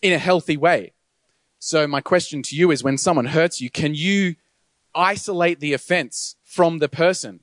in 0.02 0.14
a 0.14 0.20
healthy 0.20 0.58
way. 0.58 0.94
So 1.58 1.88
my 1.88 2.02
question 2.02 2.44
to 2.44 2.56
you 2.56 2.70
is 2.70 2.84
when 2.84 2.98
someone 2.98 3.26
hurts 3.26 3.62
you, 3.62 3.70
can 3.72 3.96
you 3.96 4.36
isolate 4.94 5.60
the 5.60 5.74
offense 5.74 6.36
from 6.44 6.78
the 6.78 6.90
person? 6.90 7.40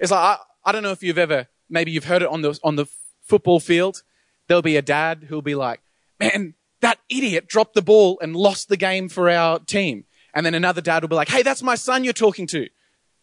It's 0.00 0.10
like, 0.10 0.20
I, 0.20 0.38
I 0.64 0.72
don't 0.72 0.82
know 0.82 0.90
if 0.90 1.02
you've 1.02 1.18
ever, 1.18 1.46
maybe 1.70 1.92
you've 1.92 2.04
heard 2.04 2.22
it 2.22 2.28
on 2.28 2.42
the, 2.42 2.58
on 2.64 2.74
the 2.74 2.86
football 3.22 3.60
field. 3.60 4.02
There'll 4.48 4.62
be 4.62 4.76
a 4.76 4.82
dad 4.82 5.26
who'll 5.28 5.42
be 5.42 5.54
like, 5.54 5.80
man, 6.18 6.54
that 6.80 6.98
idiot 7.08 7.46
dropped 7.46 7.74
the 7.74 7.82
ball 7.82 8.18
and 8.20 8.34
lost 8.34 8.68
the 8.68 8.76
game 8.76 9.08
for 9.08 9.30
our 9.30 9.58
team. 9.60 10.04
And 10.34 10.44
then 10.44 10.54
another 10.54 10.80
dad 10.80 11.02
will 11.02 11.08
be 11.08 11.16
like, 11.16 11.28
hey, 11.28 11.42
that's 11.42 11.62
my 11.62 11.74
son 11.74 12.04
you're 12.04 12.12
talking 12.12 12.46
to. 12.48 12.68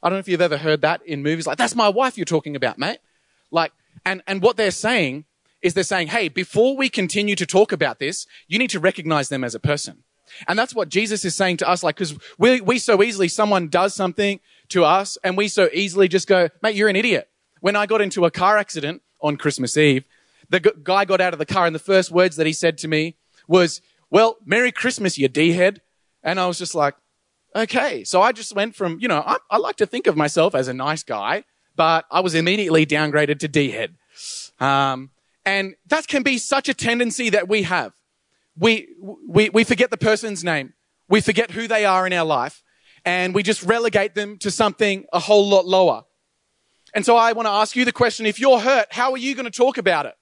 I 0.04 0.10
don't 0.10 0.18
know 0.18 0.20
if 0.20 0.28
you've 0.28 0.42
ever 0.42 0.58
heard 0.58 0.82
that 0.82 1.02
in 1.06 1.24
movies. 1.24 1.48
Like, 1.48 1.58
that's 1.58 1.76
my 1.76 1.90
wife 1.90 2.18
you're 2.18 2.26
talking 2.26 2.56
about, 2.56 2.78
mate. 2.78 3.00
Like, 3.52 3.72
and, 4.06 4.22
and 4.28 4.42
what 4.42 4.58
they're 4.58 4.72
saying 4.72 5.26
is 5.62 5.74
they're 5.74 5.84
saying, 5.84 6.08
hey, 6.08 6.30
before 6.30 6.78
we 6.78 6.90
continue 6.90 7.36
to 7.36 7.46
talk 7.46 7.72
about 7.72 8.00
this, 8.00 8.28
you 8.48 8.60
need 8.60 8.70
to 8.70 8.80
recognize 8.80 9.30
them 9.30 9.44
as 9.44 9.56
a 9.56 9.60
person. 9.60 10.04
And 10.48 10.60
that's 10.60 10.76
what 10.76 10.90
Jesus 10.90 11.24
is 11.26 11.36
saying 11.36 11.58
to 11.58 11.70
us, 11.70 11.84
like, 11.84 11.96
cause 11.96 12.18
we, 12.38 12.62
we 12.62 12.78
so 12.78 13.02
easily, 13.02 13.28
someone 13.28 13.68
does 13.68 13.96
something 13.96 14.40
to 14.70 14.84
us 14.84 15.18
and 15.24 15.38
we 15.38 15.48
so 15.48 15.70
easily 15.72 16.08
just 16.08 16.28
go, 16.28 16.50
mate, 16.62 16.76
you're 16.76 16.90
an 16.90 16.96
idiot. 16.96 17.30
When 17.62 17.76
I 17.76 17.86
got 17.86 18.02
into 18.02 18.26
a 18.26 18.32
car 18.32 18.58
accident 18.58 19.02
on 19.22 19.38
Christmas 19.38 19.78
Eve, 19.78 20.04
the 20.50 20.60
guy 20.60 21.06
got 21.06 21.22
out 21.22 21.34
of 21.34 21.40
the 21.40 21.46
car 21.46 21.66
and 21.66 21.76
the 21.76 21.80
first 21.80 22.12
words 22.12 22.36
that 22.36 22.46
he 22.46 22.54
said 22.54 22.78
to 22.80 22.88
me 22.88 23.16
was, 23.48 23.82
well, 24.10 24.38
Merry 24.46 24.72
Christmas, 24.72 25.18
you 25.18 25.28
D-head. 25.28 25.82
And 26.24 26.40
I 26.40 26.48
was 26.48 26.58
just 26.58 26.76
like, 26.76 26.96
okay. 27.56 28.04
So 28.04 28.22
I 28.22 28.32
just 28.32 28.56
went 28.56 28.76
from, 28.76 28.98
you 29.00 29.08
know, 29.08 29.24
I, 29.26 29.38
I 29.50 29.58
like 29.58 29.76
to 29.78 29.86
think 29.86 30.08
of 30.08 30.16
myself 30.18 30.56
as 30.56 30.68
a 30.68 30.74
nice 30.74 31.04
guy, 31.04 31.44
but 31.76 32.06
I 32.12 32.20
was 32.22 32.36
immediately 32.36 32.86
downgraded 32.86 33.40
to 33.40 33.48
D-head. 33.48 33.96
Um, 34.60 35.12
and 35.46 35.76
that 35.88 36.08
can 36.08 36.24
be 36.24 36.38
such 36.38 36.70
a 36.70 36.74
tendency 36.74 37.30
that 37.30 37.48
we 37.48 37.64
have. 37.64 37.94
We, 38.58 38.88
we, 39.28 39.50
we 39.50 39.64
forget 39.64 39.92
the 39.92 39.98
person's 39.98 40.44
name. 40.44 40.74
We 41.08 41.22
forget 41.22 41.52
who 41.52 41.68
they 41.68 41.86
are 41.86 42.08
in 42.08 42.14
our 42.14 42.26
life 42.26 42.64
and 43.06 43.36
we 43.36 43.44
just 43.44 43.62
relegate 43.62 44.16
them 44.16 44.38
to 44.40 44.50
something 44.50 45.06
a 45.14 45.20
whole 45.20 45.48
lot 45.48 45.66
lower. 45.68 46.04
And 46.94 47.06
so 47.06 47.16
I 47.16 47.34
want 47.34 47.46
to 47.46 47.52
ask 47.52 47.76
you 47.76 47.86
the 47.86 47.92
question, 47.92 48.26
if 48.26 48.40
you're 48.40 48.60
hurt, 48.60 48.88
how 48.92 49.12
are 49.12 49.18
you 49.18 49.36
going 49.36 49.46
to 49.46 49.52
talk 49.52 49.78
about 49.78 50.06
it? 50.06 50.16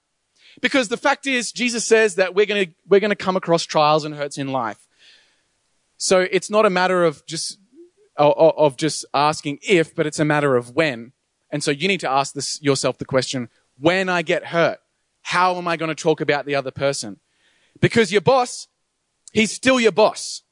Because 0.60 0.88
the 0.88 0.96
fact 0.96 1.26
is, 1.26 1.52
Jesus 1.52 1.86
says 1.86 2.14
that 2.16 2.34
we're 2.34 2.46
going 2.46 2.66
to, 2.66 2.72
we're 2.88 3.00
going 3.00 3.10
to 3.10 3.16
come 3.16 3.36
across 3.36 3.64
trials 3.64 4.04
and 4.04 4.14
hurts 4.14 4.38
in 4.38 4.48
life. 4.48 4.86
So 5.96 6.20
it's 6.20 6.50
not 6.50 6.66
a 6.66 6.70
matter 6.70 7.04
of 7.04 7.24
just, 7.26 7.58
of 8.16 8.76
just 8.76 9.04
asking 9.14 9.58
if, 9.62 9.94
but 9.94 10.06
it's 10.06 10.18
a 10.18 10.24
matter 10.24 10.56
of 10.56 10.70
when. 10.70 11.12
And 11.50 11.62
so 11.62 11.70
you 11.70 11.88
need 11.88 12.00
to 12.00 12.10
ask 12.10 12.34
this, 12.34 12.60
yourself 12.62 12.98
the 12.98 13.04
question, 13.04 13.48
when 13.78 14.08
I 14.08 14.22
get 14.22 14.46
hurt, 14.46 14.78
how 15.22 15.56
am 15.56 15.66
I 15.66 15.76
going 15.76 15.88
to 15.88 15.94
talk 15.94 16.20
about 16.20 16.46
the 16.46 16.54
other 16.54 16.70
person? 16.70 17.20
Because 17.80 18.12
your 18.12 18.20
boss, 18.20 18.68
he's 19.32 19.52
still 19.52 19.80
your 19.80 19.92
boss. 19.92 20.42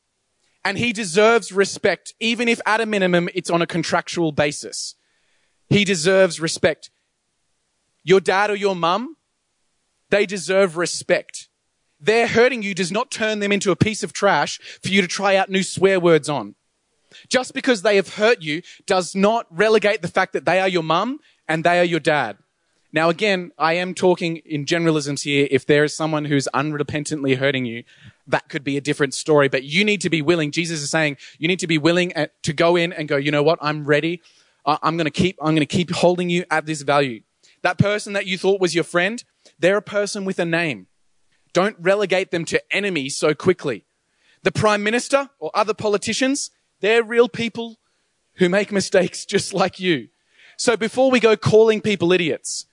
And 0.64 0.78
he 0.78 0.92
deserves 0.92 1.52
respect, 1.52 2.14
even 2.20 2.48
if 2.48 2.60
at 2.64 2.80
a 2.80 2.86
minimum 2.86 3.28
it's 3.34 3.50
on 3.50 3.62
a 3.62 3.66
contractual 3.66 4.32
basis. 4.32 4.94
He 5.68 5.84
deserves 5.84 6.40
respect. 6.40 6.90
Your 8.04 8.20
dad 8.20 8.50
or 8.50 8.54
your 8.54 8.76
mum, 8.76 9.16
they 10.12 10.26
deserve 10.26 10.76
respect. 10.76 11.48
Their 11.98 12.26
hurting 12.26 12.62
you 12.62 12.74
does 12.74 12.92
not 12.92 13.10
turn 13.10 13.38
them 13.38 13.50
into 13.50 13.70
a 13.70 13.76
piece 13.76 14.02
of 14.02 14.12
trash 14.12 14.60
for 14.82 14.88
you 14.88 15.00
to 15.00 15.08
try 15.08 15.36
out 15.36 15.48
new 15.48 15.62
swear 15.62 15.98
words 15.98 16.28
on. 16.28 16.54
Just 17.28 17.54
because 17.54 17.80
they 17.80 17.96
have 17.96 18.16
hurt 18.16 18.42
you 18.42 18.60
does 18.84 19.14
not 19.14 19.46
relegate 19.50 20.02
the 20.02 20.08
fact 20.08 20.34
that 20.34 20.44
they 20.44 20.60
are 20.60 20.68
your 20.68 20.82
mum 20.82 21.18
and 21.48 21.64
they 21.64 21.78
are 21.78 21.84
your 21.84 21.98
dad. 21.98 22.36
Now 22.92 23.08
again, 23.08 23.52
I 23.56 23.72
am 23.74 23.94
talking 23.94 24.36
in 24.36 24.66
generalisms 24.66 25.22
here. 25.22 25.48
If 25.50 25.64
there 25.64 25.82
is 25.82 25.94
someone 25.94 26.26
who's 26.26 26.46
unrepentantly 26.52 27.38
hurting 27.38 27.64
you, 27.64 27.82
that 28.26 28.50
could 28.50 28.64
be 28.64 28.76
a 28.76 28.82
different 28.82 29.14
story, 29.14 29.48
but 29.48 29.64
you 29.64 29.82
need 29.82 30.02
to 30.02 30.10
be 30.10 30.20
willing. 30.20 30.50
Jesus 30.50 30.82
is 30.82 30.90
saying 30.90 31.16
you 31.38 31.48
need 31.48 31.60
to 31.60 31.66
be 31.66 31.78
willing 31.78 32.14
uh, 32.14 32.26
to 32.42 32.52
go 32.52 32.76
in 32.76 32.92
and 32.92 33.08
go, 33.08 33.16
you 33.16 33.30
know 33.30 33.42
what? 33.42 33.58
I'm 33.62 33.86
ready. 33.86 34.20
I'm 34.66 34.98
going 34.98 35.06
to 35.06 35.10
keep, 35.10 35.38
I'm 35.40 35.54
going 35.54 35.66
to 35.66 35.66
keep 35.66 35.90
holding 35.90 36.28
you 36.28 36.44
at 36.50 36.66
this 36.66 36.82
value. 36.82 37.22
That 37.62 37.78
person 37.78 38.12
that 38.12 38.26
you 38.26 38.36
thought 38.36 38.60
was 38.60 38.74
your 38.74 38.84
friend, 38.84 39.24
they're 39.62 39.78
a 39.78 39.82
person 39.82 40.24
with 40.24 40.38
a 40.38 40.44
name. 40.44 40.88
Don't 41.52 41.76
relegate 41.78 42.30
them 42.30 42.44
to 42.46 42.60
enemies 42.74 43.16
so 43.16 43.32
quickly. 43.32 43.86
The 44.42 44.52
prime 44.52 44.82
minister 44.82 45.30
or 45.38 45.50
other 45.54 45.72
politicians, 45.72 46.50
they're 46.80 47.04
real 47.04 47.28
people 47.28 47.78
who 48.34 48.48
make 48.48 48.72
mistakes 48.80 49.24
just 49.24 49.54
like 49.54 49.78
you. 49.78 50.08
So 50.56 50.76
before 50.76 51.10
we 51.10 51.20
go 51.20 51.36
calling 51.36 51.80
people 51.80 52.12
idiots, 52.12 52.66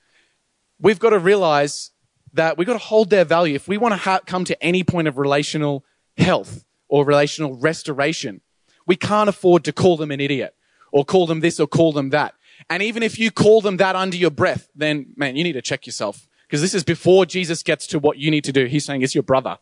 we've 0.80 1.00
got 1.00 1.12
to 1.12 1.20
realize 1.20 1.92
that 2.34 2.58
we've 2.58 2.68
got 2.68 2.74
to 2.74 2.80
hold 2.80 3.10
their 3.10 3.26
value. 3.26 3.56
If 3.56 3.68
we 3.68 3.78
want 3.78 4.02
to 4.02 4.22
come 4.26 4.44
to 4.46 4.64
any 4.64 4.84
point 4.84 5.08
of 5.08 5.18
relational 5.18 5.86
health 6.18 6.66
or 6.88 7.06
relational 7.06 7.56
restoration, 7.56 8.42
we 8.88 8.96
can't 8.96 9.30
afford 9.30 9.64
to 9.66 9.72
call 9.72 9.98
them 9.98 10.10
an 10.10 10.20
idiot 10.20 10.56
or 10.92 11.06
call 11.06 11.28
them 11.28 11.42
this 11.42 11.60
or 11.60 11.68
call 11.68 11.92
them 11.92 12.10
that. 12.10 12.34
And 12.70 12.82
even 12.82 13.04
if 13.04 13.20
you 13.20 13.30
call 13.30 13.62
them 13.62 13.78
that 13.78 13.96
under 13.96 14.18
your 14.18 14.32
breath, 14.32 14.70
then 14.76 15.14
man, 15.16 15.36
you 15.36 15.44
need 15.44 15.54
to 15.54 15.62
check 15.62 15.86
yourself. 15.86 16.28
Because 16.50 16.62
this 16.62 16.74
is 16.74 16.84
before 16.84 17.28
Jesus 17.28 17.62
gets 17.62 17.86
to 17.86 18.00
what 18.00 18.18
you 18.18 18.32
need 18.32 18.44
to 18.46 18.52
do. 18.52 18.66
He's 18.66 18.84
saying 18.84 19.04
it's 19.04 19.14
your 19.14 19.22
brother. 19.22 19.60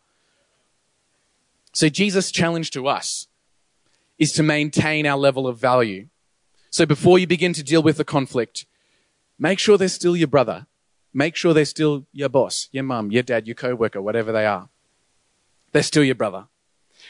So 1.74 1.90
Jesus' 1.90 2.32
challenge 2.32 2.70
to 2.70 2.88
us 2.88 3.26
is 4.18 4.32
to 4.32 4.42
maintain 4.42 5.04
our 5.04 5.18
level 5.18 5.46
of 5.46 5.58
value. 5.58 6.08
So 6.70 6.86
before 6.86 7.18
you 7.18 7.26
begin 7.26 7.52
to 7.52 7.62
deal 7.62 7.82
with 7.82 7.98
the 7.98 8.06
conflict, 8.06 8.64
make 9.38 9.58
sure 9.58 9.76
they're 9.76 9.88
still 9.88 10.16
your 10.16 10.28
brother. 10.28 10.66
Make 11.12 11.36
sure 11.36 11.52
they're 11.52 11.66
still 11.66 12.06
your 12.10 12.30
boss, 12.30 12.70
your 12.72 12.84
mum, 12.84 13.10
your 13.10 13.22
dad, 13.22 13.46
your 13.46 13.54
co-worker, 13.54 14.00
whatever 14.00 14.32
they 14.32 14.46
are. 14.46 14.70
They're 15.72 15.82
still 15.82 16.04
your 16.04 16.14
brother. 16.14 16.46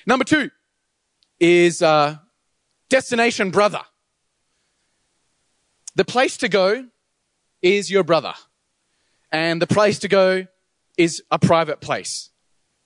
Number 0.06 0.24
two 0.24 0.50
is 1.38 1.82
uh, 1.82 2.16
destination 2.88 3.52
brother. 3.52 3.82
The 5.94 6.04
place 6.04 6.36
to 6.38 6.48
go 6.48 6.88
is 7.62 7.92
your 7.92 8.02
brother. 8.02 8.34
And 9.30 9.60
the 9.60 9.66
place 9.66 9.98
to 10.00 10.08
go 10.08 10.46
is 10.96 11.22
a 11.30 11.38
private 11.38 11.80
place. 11.80 12.30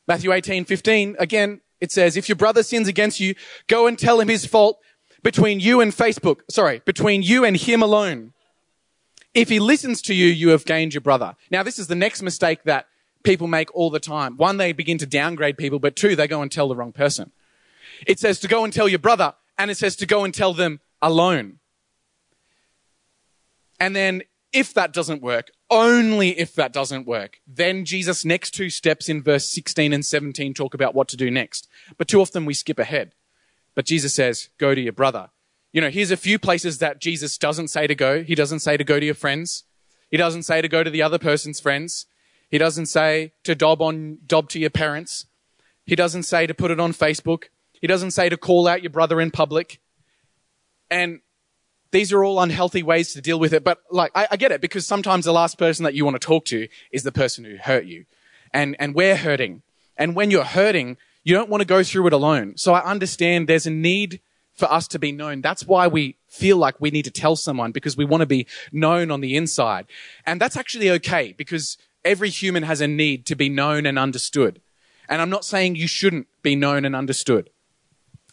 Matthew 0.08 0.32
18, 0.32 0.64
15, 0.64 1.16
again, 1.18 1.60
it 1.80 1.92
says, 1.92 2.16
if 2.16 2.28
your 2.28 2.36
brother 2.36 2.62
sins 2.62 2.88
against 2.88 3.20
you, 3.20 3.34
go 3.66 3.86
and 3.86 3.98
tell 3.98 4.20
him 4.20 4.28
his 4.28 4.44
fault 4.46 4.78
between 5.22 5.60
you 5.60 5.80
and 5.80 5.92
Facebook. 5.92 6.40
Sorry, 6.50 6.82
between 6.84 7.22
you 7.22 7.44
and 7.44 7.56
him 7.56 7.82
alone. 7.82 8.32
If 9.34 9.48
he 9.48 9.60
listens 9.60 10.02
to 10.02 10.14
you, 10.14 10.26
you 10.26 10.50
have 10.50 10.64
gained 10.64 10.94
your 10.94 11.00
brother. 11.00 11.36
Now, 11.50 11.62
this 11.62 11.78
is 11.78 11.86
the 11.86 11.94
next 11.94 12.22
mistake 12.22 12.64
that 12.64 12.86
people 13.22 13.46
make 13.46 13.74
all 13.74 13.90
the 13.90 14.00
time. 14.00 14.36
One, 14.36 14.56
they 14.56 14.72
begin 14.72 14.98
to 14.98 15.06
downgrade 15.06 15.56
people, 15.56 15.78
but 15.78 15.96
two, 15.96 16.16
they 16.16 16.28
go 16.28 16.42
and 16.42 16.50
tell 16.50 16.68
the 16.68 16.76
wrong 16.76 16.92
person. 16.92 17.32
It 18.06 18.18
says 18.18 18.40
to 18.40 18.48
go 18.48 18.64
and 18.64 18.72
tell 18.72 18.88
your 18.88 18.98
brother, 18.98 19.34
and 19.58 19.70
it 19.70 19.76
says 19.76 19.96
to 19.96 20.06
go 20.06 20.24
and 20.24 20.34
tell 20.34 20.52
them 20.52 20.80
alone. 21.00 21.58
And 23.80 23.96
then 23.96 24.22
if 24.52 24.74
that 24.74 24.92
doesn't 24.92 25.22
work, 25.22 25.50
only 25.72 26.38
if 26.38 26.54
that 26.54 26.72
doesn't 26.72 27.06
work, 27.06 27.40
then 27.46 27.86
Jesus' 27.86 28.24
next 28.24 28.50
two 28.50 28.68
steps 28.68 29.08
in 29.08 29.22
verse 29.22 29.48
16 29.48 29.92
and 29.92 30.04
17 30.04 30.52
talk 30.52 30.74
about 30.74 30.94
what 30.94 31.08
to 31.08 31.16
do 31.16 31.30
next. 31.30 31.66
But 31.96 32.08
too 32.08 32.20
often 32.20 32.44
we 32.44 32.54
skip 32.54 32.78
ahead. 32.78 33.14
But 33.74 33.86
Jesus 33.86 34.14
says, 34.14 34.50
go 34.58 34.74
to 34.74 34.80
your 34.80 34.92
brother. 34.92 35.30
You 35.72 35.80
know, 35.80 35.88
here's 35.88 36.10
a 36.10 36.16
few 36.18 36.38
places 36.38 36.78
that 36.78 37.00
Jesus 37.00 37.38
doesn't 37.38 37.68
say 37.68 37.86
to 37.86 37.94
go. 37.94 38.22
He 38.22 38.34
doesn't 38.34 38.60
say 38.60 38.76
to 38.76 38.84
go 38.84 39.00
to 39.00 39.06
your 39.06 39.14
friends. 39.14 39.64
He 40.10 40.18
doesn't 40.18 40.42
say 40.42 40.60
to 40.60 40.68
go 40.68 40.84
to 40.84 40.90
the 40.90 41.00
other 41.00 41.18
person's 41.18 41.58
friends. 41.58 42.04
He 42.50 42.58
doesn't 42.58 42.86
say 42.86 43.32
to 43.44 43.54
dob 43.54 43.80
on, 43.80 44.18
dob 44.26 44.50
to 44.50 44.58
your 44.58 44.68
parents. 44.68 45.24
He 45.86 45.96
doesn't 45.96 46.24
say 46.24 46.46
to 46.46 46.52
put 46.52 46.70
it 46.70 46.78
on 46.78 46.92
Facebook. 46.92 47.44
He 47.80 47.86
doesn't 47.86 48.10
say 48.10 48.28
to 48.28 48.36
call 48.36 48.68
out 48.68 48.82
your 48.82 48.90
brother 48.90 49.22
in 49.22 49.30
public. 49.30 49.80
And 50.90 51.20
these 51.92 52.12
are 52.12 52.24
all 52.24 52.40
unhealthy 52.40 52.82
ways 52.82 53.12
to 53.12 53.20
deal 53.20 53.38
with 53.38 53.52
it. 53.52 53.62
But 53.62 53.78
like, 53.90 54.10
I, 54.14 54.26
I, 54.32 54.36
get 54.36 54.50
it 54.50 54.60
because 54.60 54.86
sometimes 54.86 55.24
the 55.24 55.32
last 55.32 55.58
person 55.58 55.84
that 55.84 55.94
you 55.94 56.04
want 56.04 56.20
to 56.20 56.26
talk 56.26 56.46
to 56.46 56.66
is 56.90 57.02
the 57.04 57.12
person 57.12 57.44
who 57.44 57.56
hurt 57.56 57.84
you. 57.84 58.06
And, 58.52 58.74
and 58.78 58.94
we're 58.94 59.16
hurting. 59.16 59.62
And 59.96 60.16
when 60.16 60.30
you're 60.30 60.44
hurting, 60.44 60.96
you 61.22 61.34
don't 61.34 61.50
want 61.50 61.60
to 61.60 61.66
go 61.66 61.82
through 61.82 62.06
it 62.08 62.12
alone. 62.12 62.56
So 62.56 62.72
I 62.72 62.82
understand 62.82 63.46
there's 63.46 63.66
a 63.66 63.70
need 63.70 64.20
for 64.54 64.70
us 64.70 64.88
to 64.88 64.98
be 64.98 65.12
known. 65.12 65.40
That's 65.42 65.66
why 65.66 65.86
we 65.86 66.16
feel 66.28 66.56
like 66.56 66.80
we 66.80 66.90
need 66.90 67.04
to 67.04 67.10
tell 67.10 67.36
someone 67.36 67.72
because 67.72 67.96
we 67.96 68.04
want 68.04 68.22
to 68.22 68.26
be 68.26 68.46
known 68.72 69.10
on 69.10 69.20
the 69.20 69.36
inside. 69.36 69.86
And 70.26 70.40
that's 70.40 70.56
actually 70.56 70.90
okay 70.90 71.34
because 71.36 71.76
every 72.04 72.30
human 72.30 72.62
has 72.64 72.80
a 72.80 72.88
need 72.88 73.26
to 73.26 73.36
be 73.36 73.48
known 73.48 73.86
and 73.86 73.98
understood. 73.98 74.60
And 75.08 75.20
I'm 75.20 75.30
not 75.30 75.44
saying 75.44 75.76
you 75.76 75.86
shouldn't 75.86 76.26
be 76.42 76.56
known 76.56 76.84
and 76.84 76.96
understood. 76.96 77.50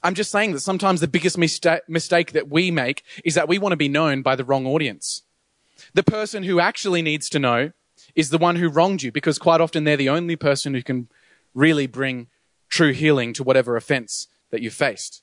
I'm 0.03 0.15
just 0.15 0.31
saying 0.31 0.53
that 0.53 0.61
sometimes 0.61 1.01
the 1.01 1.07
biggest 1.07 1.37
mista- 1.37 1.81
mistake 1.87 2.31
that 2.31 2.49
we 2.49 2.71
make 2.71 3.03
is 3.23 3.35
that 3.35 3.47
we 3.47 3.59
want 3.59 3.73
to 3.73 3.77
be 3.77 3.89
known 3.89 4.21
by 4.21 4.35
the 4.35 4.45
wrong 4.45 4.65
audience. 4.65 5.23
The 5.93 6.03
person 6.03 6.43
who 6.43 6.59
actually 6.59 7.01
needs 7.01 7.29
to 7.29 7.39
know 7.39 7.71
is 8.15 8.29
the 8.29 8.37
one 8.37 8.55
who 8.55 8.69
wronged 8.69 9.03
you 9.03 9.11
because 9.11 9.37
quite 9.37 9.61
often 9.61 9.83
they're 9.83 9.97
the 9.97 10.09
only 10.09 10.35
person 10.35 10.73
who 10.73 10.81
can 10.81 11.09
really 11.53 11.87
bring 11.87 12.27
true 12.69 12.93
healing 12.93 13.33
to 13.33 13.43
whatever 13.43 13.75
offense 13.75 14.27
that 14.51 14.61
you 14.61 14.69
faced. 14.69 15.21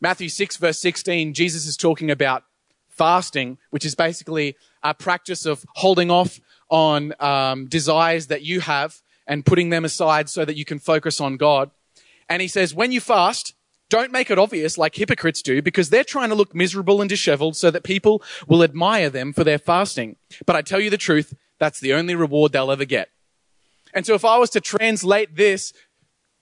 Matthew 0.00 0.28
6 0.28 0.56
verse 0.56 0.80
16, 0.80 1.34
Jesus 1.34 1.66
is 1.66 1.76
talking 1.76 2.10
about 2.10 2.44
fasting, 2.88 3.58
which 3.70 3.84
is 3.84 3.94
basically 3.94 4.56
a 4.82 4.94
practice 4.94 5.46
of 5.46 5.64
holding 5.74 6.10
off 6.10 6.40
on 6.70 7.12
um, 7.20 7.66
desires 7.66 8.28
that 8.28 8.42
you 8.42 8.60
have 8.60 9.02
and 9.26 9.44
putting 9.44 9.70
them 9.70 9.84
aside 9.84 10.28
so 10.28 10.44
that 10.44 10.56
you 10.56 10.64
can 10.64 10.78
focus 10.78 11.20
on 11.20 11.36
God. 11.36 11.70
And 12.28 12.40
he 12.40 12.48
says, 12.48 12.74
when 12.74 12.92
you 12.92 13.00
fast, 13.00 13.54
don't 13.94 14.10
make 14.10 14.28
it 14.28 14.40
obvious 14.40 14.76
like 14.76 14.96
hypocrites 14.96 15.40
do 15.40 15.62
because 15.62 15.88
they're 15.88 16.02
trying 16.02 16.28
to 16.28 16.34
look 16.34 16.52
miserable 16.52 17.00
and 17.00 17.08
disheveled 17.08 17.54
so 17.54 17.70
that 17.70 17.84
people 17.84 18.20
will 18.48 18.64
admire 18.64 19.08
them 19.08 19.32
for 19.32 19.44
their 19.44 19.56
fasting. 19.56 20.16
But 20.46 20.56
I 20.56 20.62
tell 20.62 20.80
you 20.80 20.90
the 20.90 20.96
truth, 20.96 21.32
that's 21.60 21.78
the 21.78 21.94
only 21.94 22.16
reward 22.16 22.50
they'll 22.50 22.72
ever 22.72 22.84
get. 22.84 23.10
And 23.94 24.04
so 24.04 24.14
if 24.14 24.24
I 24.24 24.36
was 24.38 24.50
to 24.50 24.60
translate 24.60 25.36
this 25.36 25.72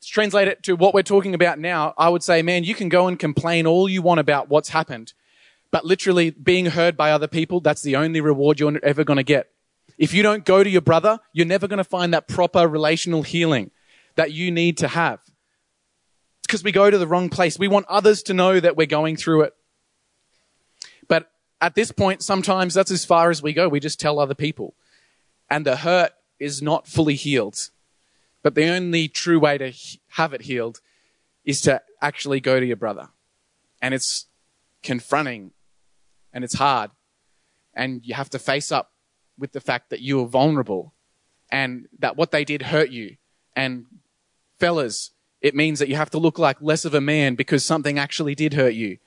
translate 0.02 0.48
it 0.48 0.62
to 0.62 0.74
what 0.76 0.94
we're 0.94 1.02
talking 1.02 1.34
about 1.34 1.58
now, 1.58 1.92
I 1.98 2.08
would 2.08 2.22
say, 2.22 2.40
man, 2.40 2.64
you 2.64 2.74
can 2.74 2.88
go 2.88 3.06
and 3.06 3.18
complain 3.18 3.66
all 3.66 3.86
you 3.86 4.00
want 4.00 4.18
about 4.18 4.48
what's 4.48 4.70
happened. 4.70 5.12
But 5.70 5.84
literally 5.84 6.30
being 6.30 6.66
heard 6.66 6.96
by 6.96 7.12
other 7.12 7.28
people, 7.28 7.60
that's 7.60 7.82
the 7.82 7.96
only 7.96 8.22
reward 8.22 8.60
you're 8.60 8.80
ever 8.82 9.04
going 9.04 9.18
to 9.18 9.22
get. 9.22 9.50
If 9.98 10.14
you 10.14 10.22
don't 10.22 10.46
go 10.46 10.64
to 10.64 10.70
your 10.70 10.80
brother, 10.80 11.20
you're 11.34 11.46
never 11.46 11.68
going 11.68 11.76
to 11.76 11.84
find 11.84 12.14
that 12.14 12.28
proper 12.28 12.66
relational 12.66 13.22
healing 13.22 13.70
that 14.16 14.32
you 14.32 14.50
need 14.50 14.78
to 14.78 14.88
have. 14.88 15.20
It's 16.42 16.48
because 16.48 16.64
we 16.64 16.72
go 16.72 16.90
to 16.90 16.98
the 16.98 17.06
wrong 17.06 17.28
place. 17.28 17.58
We 17.58 17.68
want 17.68 17.86
others 17.88 18.22
to 18.24 18.34
know 18.34 18.58
that 18.58 18.76
we're 18.76 18.86
going 18.86 19.16
through 19.16 19.42
it. 19.42 19.54
But 21.08 21.30
at 21.60 21.74
this 21.74 21.92
point, 21.92 22.22
sometimes 22.22 22.74
that's 22.74 22.90
as 22.90 23.04
far 23.04 23.30
as 23.30 23.42
we 23.42 23.52
go. 23.52 23.68
We 23.68 23.80
just 23.80 24.00
tell 24.00 24.18
other 24.18 24.34
people. 24.34 24.74
And 25.48 25.64
the 25.64 25.76
hurt 25.76 26.12
is 26.40 26.60
not 26.60 26.88
fully 26.88 27.14
healed. 27.14 27.70
But 28.42 28.56
the 28.56 28.68
only 28.68 29.06
true 29.08 29.38
way 29.38 29.58
to 29.58 29.72
have 30.08 30.32
it 30.32 30.42
healed 30.42 30.80
is 31.44 31.60
to 31.62 31.80
actually 32.00 32.40
go 32.40 32.58
to 32.58 32.66
your 32.66 32.76
brother. 32.76 33.08
And 33.80 33.94
it's 33.94 34.26
confronting 34.82 35.52
and 36.32 36.42
it's 36.42 36.54
hard. 36.54 36.90
And 37.74 38.04
you 38.04 38.14
have 38.14 38.30
to 38.30 38.38
face 38.38 38.72
up 38.72 38.92
with 39.38 39.52
the 39.52 39.60
fact 39.60 39.90
that 39.90 40.00
you 40.00 40.20
are 40.20 40.26
vulnerable 40.26 40.92
and 41.50 41.86
that 41.98 42.16
what 42.16 42.32
they 42.32 42.44
did 42.44 42.62
hurt 42.62 42.90
you. 42.90 43.16
And 43.54 43.86
fellas, 44.58 45.10
it 45.42 45.54
means 45.54 45.80
that 45.80 45.88
you 45.88 45.96
have 45.96 46.10
to 46.10 46.18
look 46.18 46.38
like 46.38 46.56
less 46.62 46.84
of 46.84 46.94
a 46.94 47.00
man 47.00 47.34
because 47.34 47.64
something 47.64 47.98
actually 47.98 48.34
did 48.34 48.54
hurt 48.54 48.74
you. 48.74 48.98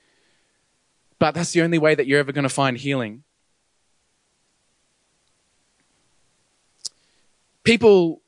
But 1.17 1.33
that's 1.33 1.53
the 1.53 1.61
only 1.61 1.77
way 1.77 1.95
that 1.95 2.05
you're 2.05 2.19
ever 2.19 2.33
going 2.33 2.43
to 2.43 2.49
find 2.49 2.77
healing. 2.77 3.23
People 7.63 8.21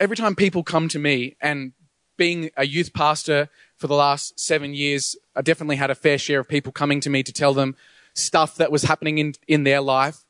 every 0.00 0.16
time 0.16 0.34
people 0.34 0.64
come 0.64 0.88
to 0.88 0.98
me 0.98 1.36
and 1.40 1.72
being 2.16 2.50
a 2.56 2.66
youth 2.66 2.92
pastor 2.92 3.48
for 3.76 3.86
the 3.86 3.94
last 3.94 4.38
seven 4.38 4.74
years, 4.74 5.16
I 5.36 5.42
definitely 5.42 5.76
had 5.76 5.90
a 5.90 5.94
fair 5.94 6.18
share 6.18 6.40
of 6.40 6.48
people 6.48 6.72
coming 6.72 7.00
to 7.00 7.10
me 7.10 7.22
to 7.22 7.32
tell 7.32 7.54
them 7.54 7.76
stuff 8.12 8.56
that 8.56 8.72
was 8.72 8.82
happening 8.82 9.18
in, 9.18 9.34
in 9.46 9.64
their 9.64 9.80
life. 9.80 10.24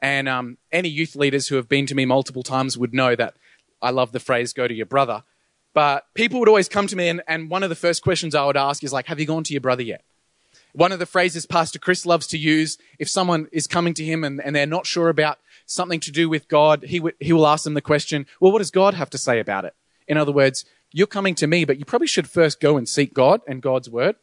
And 0.00 0.28
um, 0.28 0.58
any 0.72 0.88
youth 0.88 1.14
leaders 1.14 1.48
who 1.48 1.56
have 1.56 1.68
been 1.68 1.86
to 1.86 1.94
me 1.94 2.04
multiple 2.04 2.42
times 2.42 2.78
would 2.78 2.94
know 2.94 3.14
that 3.14 3.34
I 3.82 3.90
love 3.90 4.12
the 4.12 4.20
phrase 4.20 4.52
go 4.52 4.66
to 4.66 4.74
your 4.74 4.86
brother. 4.86 5.22
But 5.76 6.06
people 6.14 6.40
would 6.40 6.48
always 6.48 6.70
come 6.70 6.86
to 6.86 6.96
me, 6.96 7.08
and, 7.08 7.22
and 7.28 7.50
one 7.50 7.62
of 7.62 7.68
the 7.68 7.74
first 7.74 8.02
questions 8.02 8.34
I 8.34 8.46
would 8.46 8.56
ask 8.56 8.82
is 8.82 8.94
like, 8.94 9.08
have 9.08 9.20
you 9.20 9.26
gone 9.26 9.44
to 9.44 9.52
your 9.52 9.60
brother 9.60 9.82
yet? 9.82 10.02
One 10.72 10.90
of 10.90 10.98
the 10.98 11.04
phrases 11.04 11.44
Pastor 11.44 11.78
Chris 11.78 12.06
loves 12.06 12.26
to 12.28 12.38
use 12.38 12.78
if 12.98 13.10
someone 13.10 13.46
is 13.52 13.66
coming 13.66 13.92
to 13.92 14.02
him 14.02 14.24
and, 14.24 14.42
and 14.42 14.56
they're 14.56 14.64
not 14.64 14.86
sure 14.86 15.10
about 15.10 15.38
something 15.66 16.00
to 16.00 16.10
do 16.10 16.30
with 16.30 16.48
God, 16.48 16.84
he, 16.84 16.96
w- 16.96 17.14
he 17.20 17.30
will 17.34 17.46
ask 17.46 17.64
them 17.64 17.74
the 17.74 17.82
question, 17.82 18.24
well, 18.40 18.52
what 18.52 18.60
does 18.60 18.70
God 18.70 18.94
have 18.94 19.10
to 19.10 19.18
say 19.18 19.38
about 19.38 19.66
it? 19.66 19.74
In 20.08 20.16
other 20.16 20.32
words, 20.32 20.64
you're 20.92 21.06
coming 21.06 21.34
to 21.34 21.46
me, 21.46 21.66
but 21.66 21.78
you 21.78 21.84
probably 21.84 22.06
should 22.06 22.26
first 22.26 22.58
go 22.58 22.78
and 22.78 22.88
seek 22.88 23.12
God 23.12 23.42
and 23.46 23.60
God's 23.60 23.90
word. 23.90 24.16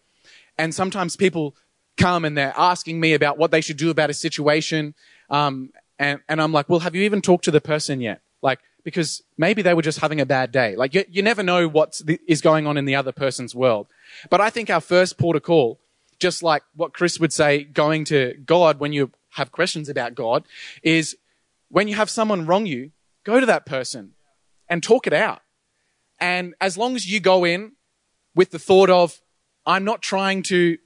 And 0.58 0.74
sometimes 0.74 1.16
people 1.16 1.56
come 1.98 2.26
and 2.26 2.36
they're 2.36 2.56
asking 2.58 3.00
me 3.00 3.14
about 3.14 3.38
what 3.38 3.52
they 3.52 3.62
should 3.62 3.78
do 3.78 3.92
about 3.92 4.10
a 4.10 4.16
situation. 4.16 4.96
Um, 5.30 5.70
and, 6.00 6.20
and 6.28 6.42
I'm 6.42 6.52
like, 6.52 6.68
well, 6.68 6.80
have 6.80 6.96
you 6.96 7.04
even 7.04 7.22
talked 7.22 7.44
to 7.44 7.52
the 7.52 7.62
person 7.62 8.02
yet? 8.02 8.22
Like, 8.42 8.60
because 8.84 9.24
maybe 9.38 9.62
they 9.62 9.74
were 9.74 9.82
just 9.82 10.00
having 10.00 10.20
a 10.20 10.26
bad 10.26 10.52
day. 10.52 10.76
Like, 10.76 10.94
you, 10.94 11.06
you 11.10 11.22
never 11.22 11.44
know 11.44 11.68
what 11.68 12.02
is 12.28 12.42
going 12.42 12.68
on 12.68 12.78
in 12.78 12.86
the 12.86 12.96
other 12.96 13.12
person's 13.12 13.56
world. 13.56 13.88
But 14.30 14.42
I 14.42 14.50
think 14.50 14.70
our 14.70 14.82
first 14.82 15.18
port 15.18 15.36
of 15.36 15.44
call, 15.44 15.80
just 16.20 16.44
like 16.44 16.64
what 16.76 16.94
Chris 16.94 17.20
would 17.20 17.34
say, 17.34 17.64
going 17.64 18.06
to 18.06 18.36
God 18.46 18.80
when 18.80 18.94
you 18.94 19.12
have 19.32 19.52
questions 19.52 19.90
about 19.90 20.16
God, 20.16 20.44
is 20.82 21.16
when 21.70 21.88
you 21.88 21.96
have 21.96 22.10
someone 22.10 22.46
wrong 22.46 22.66
you, 22.66 22.92
go 23.24 23.40
to 23.40 23.46
that 23.46 23.66
person 23.66 24.14
and 24.70 24.84
talk 24.84 25.08
it 25.08 25.14
out. 25.14 25.42
And 26.20 26.54
as 26.62 26.78
long 26.78 26.96
as 26.96 27.10
you 27.10 27.20
go 27.20 27.44
in 27.46 27.74
with 28.36 28.52
the 28.52 28.60
thought 28.60 28.90
of, 28.90 29.22
I'm 29.66 29.84
not 29.84 30.02
trying 30.02 30.44
to 30.44 30.78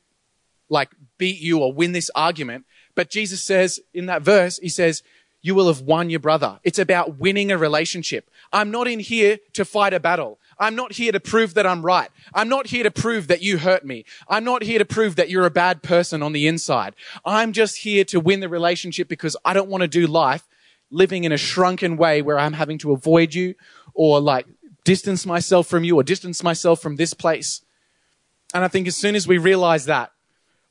like 0.70 0.92
beat 1.18 1.40
you 1.40 1.60
or 1.60 1.74
win 1.74 1.94
this 1.94 2.12
argument, 2.16 2.66
but 2.96 3.10
Jesus 3.10 3.44
says 3.44 3.80
in 3.94 4.08
that 4.08 4.22
verse, 4.22 4.58
he 4.58 4.70
says, 4.70 5.04
you 5.42 5.56
will 5.56 5.68
have 5.68 5.82
won 5.82 6.10
your 6.10 6.20
brother. 6.20 6.60
It's 6.64 6.80
about 6.80 7.20
winning 7.20 7.52
a 7.52 7.58
relationship. 7.58 8.30
I'm 8.52 8.72
not 8.72 8.88
in 8.88 9.00
here 9.00 9.40
to 9.54 9.66
fight 9.66 9.94
a 9.94 10.00
battle. 10.00 10.40
I'm 10.60 10.76
not 10.76 10.94
here 10.94 11.12
to 11.12 11.20
prove 11.20 11.54
that 11.54 11.68
I'm 11.68 11.86
right. 11.86 12.10
I'm 12.34 12.50
not 12.50 12.68
here 12.68 12.84
to 12.84 12.92
prove 12.92 13.28
that 13.28 13.42
you 13.42 13.60
hurt 13.60 13.86
me. 13.86 14.06
I'm 14.28 14.44
not 14.44 14.64
here 14.64 14.80
to 14.80 14.86
prove 14.86 15.16
that 15.16 15.30
you're 15.30 15.46
a 15.46 15.52
bad 15.52 15.84
person 15.84 16.24
on 16.24 16.34
the 16.34 16.48
inside. 16.48 16.96
I'm 17.24 17.54
just 17.54 17.78
here 17.78 18.04
to 18.06 18.20
win 18.20 18.40
the 18.40 18.50
relationship 18.50 19.08
because 19.08 19.38
I 19.46 19.54
don't 19.54 19.70
want 19.70 19.82
to 19.82 19.88
do 19.88 20.08
life 20.08 20.48
living 20.90 21.24
in 21.26 21.32
a 21.32 21.38
shrunken 21.38 21.98
way 21.98 22.22
where 22.22 22.40
I'm 22.40 22.54
having 22.54 22.78
to 22.80 22.92
avoid 22.92 23.34
you 23.34 23.56
or 23.94 24.20
like 24.20 24.48
distance 24.84 25.26
myself 25.26 25.68
from 25.68 25.84
you 25.84 25.96
or 25.98 26.04
distance 26.04 26.42
myself 26.42 26.82
from 26.82 26.96
this 26.96 27.14
place. 27.14 27.62
And 28.54 28.64
I 28.64 28.70
think 28.70 28.88
as 28.88 28.96
soon 28.96 29.16
as 29.16 29.28
we 29.28 29.38
realize 29.38 29.86
that, 29.86 30.12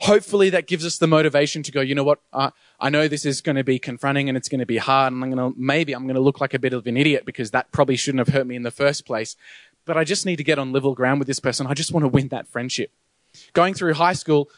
hopefully 0.00 0.50
that 0.50 0.66
gives 0.66 0.84
us 0.84 0.98
the 0.98 1.06
motivation 1.06 1.62
to 1.62 1.72
go, 1.72 1.80
you 1.80 1.94
know 1.94 2.04
what? 2.04 2.20
I 2.32 2.90
know 2.90 3.08
this 3.08 3.24
is 3.24 3.40
going 3.40 3.56
to 3.56 3.64
be 3.64 3.78
confronting 3.78 4.28
and 4.28 4.36
it's 4.36 4.48
going 4.48 4.60
to 4.60 4.66
be 4.66 4.76
hard 4.76 5.12
and 5.12 5.22
I'm 5.22 5.30
going 5.30 5.52
to, 5.52 5.58
maybe 5.58 5.94
I'm 5.94 6.04
going 6.04 6.16
to 6.16 6.20
look 6.20 6.40
like 6.40 6.54
a 6.54 6.58
bit 6.58 6.72
of 6.72 6.86
an 6.86 6.96
idiot 6.96 7.24
because 7.24 7.50
that 7.52 7.72
probably 7.72 7.96
shouldn't 7.96 8.26
have 8.26 8.34
hurt 8.34 8.46
me 8.46 8.56
in 8.56 8.62
the 8.62 8.70
first 8.70 9.06
place. 9.06 9.36
But 9.84 9.96
I 9.96 10.04
just 10.04 10.26
need 10.26 10.36
to 10.36 10.44
get 10.44 10.58
on 10.58 10.72
level 10.72 10.94
ground 10.94 11.20
with 11.20 11.28
this 11.28 11.40
person. 11.40 11.66
I 11.66 11.74
just 11.74 11.92
want 11.92 12.04
to 12.04 12.08
win 12.08 12.28
that 12.28 12.48
friendship. 12.48 12.90
Going 13.52 13.74
through 13.74 13.94
high 13.94 14.14
school, 14.14 14.50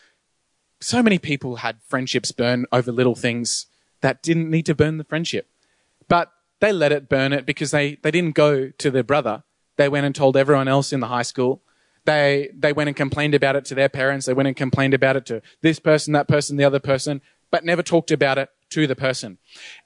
so 0.80 1.02
many 1.02 1.18
people 1.18 1.56
had 1.56 1.82
friendships 1.82 2.32
burn 2.32 2.66
over 2.72 2.90
little 2.90 3.14
things 3.14 3.66
that 4.00 4.22
didn't 4.22 4.50
need 4.50 4.66
to 4.66 4.74
burn 4.74 4.98
the 4.98 5.04
friendship. 5.04 5.48
But 6.08 6.32
they 6.60 6.72
let 6.72 6.92
it 6.92 7.08
burn 7.08 7.32
it 7.32 7.46
because 7.46 7.70
they, 7.70 7.96
they 7.96 8.10
didn't 8.10 8.34
go 8.34 8.70
to 8.70 8.90
their 8.90 9.02
brother. 9.02 9.44
They 9.76 9.88
went 9.88 10.06
and 10.06 10.14
told 10.14 10.36
everyone 10.36 10.68
else 10.68 10.92
in 10.92 11.00
the 11.00 11.08
high 11.08 11.22
school 11.22 11.62
they, 12.08 12.48
they 12.56 12.72
went 12.72 12.88
and 12.88 12.96
complained 12.96 13.34
about 13.34 13.54
it 13.54 13.66
to 13.66 13.74
their 13.74 13.90
parents. 13.90 14.24
They 14.24 14.32
went 14.32 14.46
and 14.46 14.56
complained 14.56 14.94
about 14.94 15.16
it 15.16 15.26
to 15.26 15.42
this 15.60 15.78
person, 15.78 16.14
that 16.14 16.26
person, 16.26 16.56
the 16.56 16.64
other 16.64 16.80
person, 16.80 17.20
but 17.50 17.66
never 17.66 17.82
talked 17.82 18.10
about 18.10 18.38
it 18.38 18.48
to 18.70 18.86
the 18.86 18.96
person. 18.96 19.36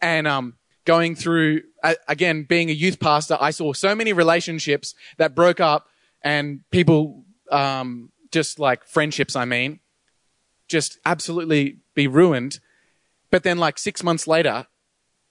And, 0.01 0.29
um, 0.29 0.55
going 0.85 1.17
through, 1.17 1.63
again, 2.09 2.45
being 2.45 2.71
a 2.71 2.73
youth 2.73 3.01
pastor, 3.01 3.37
I 3.41 3.51
saw 3.51 3.73
so 3.73 3.95
many 3.95 4.13
relationships 4.13 4.95
that 5.17 5.35
broke 5.35 5.59
up 5.59 5.89
and 6.23 6.61
people, 6.71 7.25
um, 7.51 8.11
just 8.31 8.61
like 8.61 8.85
friendships, 8.85 9.35
I 9.35 9.45
mean, 9.45 9.81
just 10.69 10.99
absolutely 11.05 11.79
be 11.95 12.07
ruined. 12.07 12.61
But 13.31 13.43
then 13.43 13.59
like 13.59 13.79
six 13.79 14.03
months 14.05 14.29
later, 14.29 14.67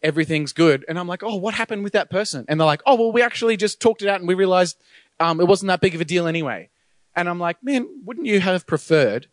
everything's 0.03 0.51
good. 0.51 0.83
And 0.89 0.99
I'm 0.99 1.07
like, 1.07 1.23
oh, 1.23 1.35
what 1.35 1.53
happened 1.53 1.83
with 1.83 1.93
that 1.93 2.09
person? 2.09 2.43
And 2.49 2.59
they're 2.59 2.65
like, 2.65 2.81
oh, 2.85 2.95
well, 2.95 3.11
we 3.13 3.21
actually 3.21 3.55
just 3.55 3.79
talked 3.79 4.01
it 4.01 4.09
out 4.09 4.19
and 4.19 4.27
we 4.27 4.33
realized 4.33 4.77
um, 5.21 5.39
it 5.39 5.47
wasn't 5.47 5.67
that 5.67 5.81
big 5.81 5.95
of 5.95 6.01
a 6.01 6.05
deal 6.05 6.27
anyway. 6.27 6.69
And 7.15 7.27
I'm 7.27 7.39
like, 7.39 7.63
man, 7.63 7.87
wouldn't 8.05 8.27
you 8.27 8.39
have 8.39 8.65
preferred 8.65 9.27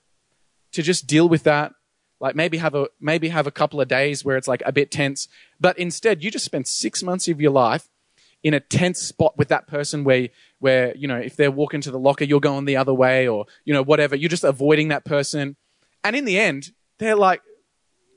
to 0.73 0.83
just 0.83 1.07
deal 1.07 1.29
with 1.29 1.45
that? 1.45 1.73
Like 2.21 2.35
maybe 2.35 2.59
have 2.59 2.75
a, 2.75 2.89
maybe 3.01 3.29
have 3.29 3.47
a 3.47 3.53
couple 3.53 3.81
of 3.81 3.89
days 3.89 4.25
where 4.25 4.37
it's 4.37 4.49
like 4.49 4.63
a 4.67 4.73
bit 4.73 4.91
tense, 4.91 5.29
but 5.61 5.79
instead 5.79 6.23
you 6.23 6.31
just 6.31 6.45
spend 6.45 6.67
six 6.67 7.03
months 7.03 7.29
of 7.29 7.41
your 7.41 7.53
life 7.53 7.89
in 8.43 8.55
a 8.55 8.61
tense 8.61 9.01
spot 9.01 9.37
with 9.37 9.49
that 9.49 9.67
person 9.67 10.05
where, 10.05 10.29
where, 10.59 10.97
you 10.97 11.07
know, 11.07 11.17
if 11.17 11.37
they're 11.37 11.51
walking 11.51 11.81
to 11.81 11.91
the 11.91 11.99
locker, 11.99 12.25
you're 12.25 12.41
going 12.41 12.65
the 12.65 12.77
other 12.77 12.95
way 12.95 13.29
or, 13.29 13.47
you 13.65 13.73
know, 13.73 13.83
whatever. 13.83 14.17
You're 14.17 14.29
just 14.29 14.45
avoiding 14.45 14.89
that 14.89 15.05
person. 15.05 15.57
And 16.05 16.15
in 16.17 16.25
the 16.25 16.39
end, 16.39 16.73
they're 16.99 17.17
like, 17.17 17.43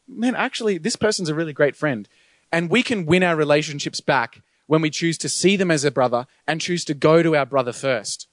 man, 0.08 0.36
actually, 0.36 0.78
this 0.78 0.96
person's 0.96 1.30
a 1.30 1.36
really 1.36 1.54
great 1.54 1.76
friend. 1.76 2.08
And 2.52 2.70
we 2.70 2.84
can 2.84 3.06
win 3.06 3.24
our 3.24 3.36
relationships 3.36 4.02
back 4.02 4.42
when 4.68 4.82
we 4.82 4.90
choose 4.90 5.18
to 5.20 5.30
see 5.30 5.56
them 5.56 5.72
as 5.72 5.84
a 5.84 5.92
brother 5.92 6.28
and 6.48 6.62
choose 6.62 6.86
to 6.86 6.94
go 6.94 7.24
to 7.24 7.36
our 7.36 7.46
brother 7.46 7.74
first. 7.74 8.28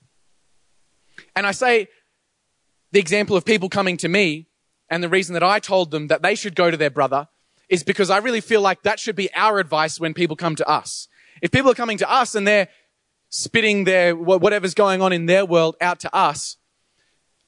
And 1.35 1.47
I 1.47 1.53
say 1.53 1.89
the 2.93 3.01
example 3.01 3.37
of 3.37 3.45
people 3.45 3.69
coming 3.69 3.97
to 3.99 4.09
me 4.09 4.49
and 4.91 5.03
the 5.03 5.09
reason 5.09 5.35
that 5.35 5.43
I 5.43 5.59
told 5.59 5.91
them 5.91 6.09
that 6.09 6.23
they 6.23 6.35
should 6.35 6.55
go 6.55 6.71
to 6.71 6.77
their 6.77 6.91
brother 6.91 7.29
is 7.69 7.83
because 7.83 8.11
I 8.11 8.19
really 8.19 8.41
feel 8.41 8.61
like 8.61 8.83
that 8.83 8.99
should 8.99 9.17
be 9.17 9.33
our 9.35 9.59
advice 9.59 10.01
when 10.01 10.15
people 10.15 10.37
come 10.37 10.57
to 10.57 10.69
us. 10.69 11.09
If 11.43 11.51
people 11.51 11.71
are 11.71 11.75
coming 11.75 11.99
to 11.99 12.11
us 12.11 12.35
and 12.35 12.47
they're 12.47 12.69
spitting 13.29 13.85
their, 13.85 14.17
whatever's 14.17 14.75
going 14.75 15.03
on 15.03 15.13
in 15.13 15.27
their 15.27 15.45
world 15.45 15.77
out 15.81 16.01
to 16.01 16.15
us, 16.15 16.57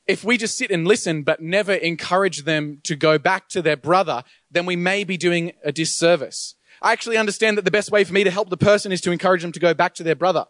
if 0.06 0.24
we 0.24 0.37
just 0.37 0.59
sit 0.59 0.70
and 0.70 0.87
listen 0.87 1.22
but 1.22 1.40
never 1.40 1.72
encourage 1.72 2.44
them 2.44 2.80
to 2.85 2.96
go 2.96 3.18
back 3.18 3.48
to 3.50 3.62
their 3.62 3.76
brother, 3.76 4.24
then 4.50 4.66
we 4.66 4.76
may 4.76 5.04
be 5.04 5.16
doing 5.16 5.52
a 5.64 5.72
disservice. 5.72 6.54
I 6.83 6.92
actually 6.92 7.16
understand 7.16 7.59
that 7.59 7.64
the 7.64 7.70
best 7.70 7.90
way 7.90 8.04
for 8.04 8.12
me 8.12 8.24
to 8.24 8.30
help 8.30 8.50
the 8.50 8.56
person 8.56 8.92
is 8.92 9.00
to 9.02 9.12
encourage 9.12 9.42
them 9.42 9.52
to 9.52 9.61
go 9.61 9.72
back 9.74 9.94
to 9.94 10.02
their 10.02 10.14
brother. 10.14 10.46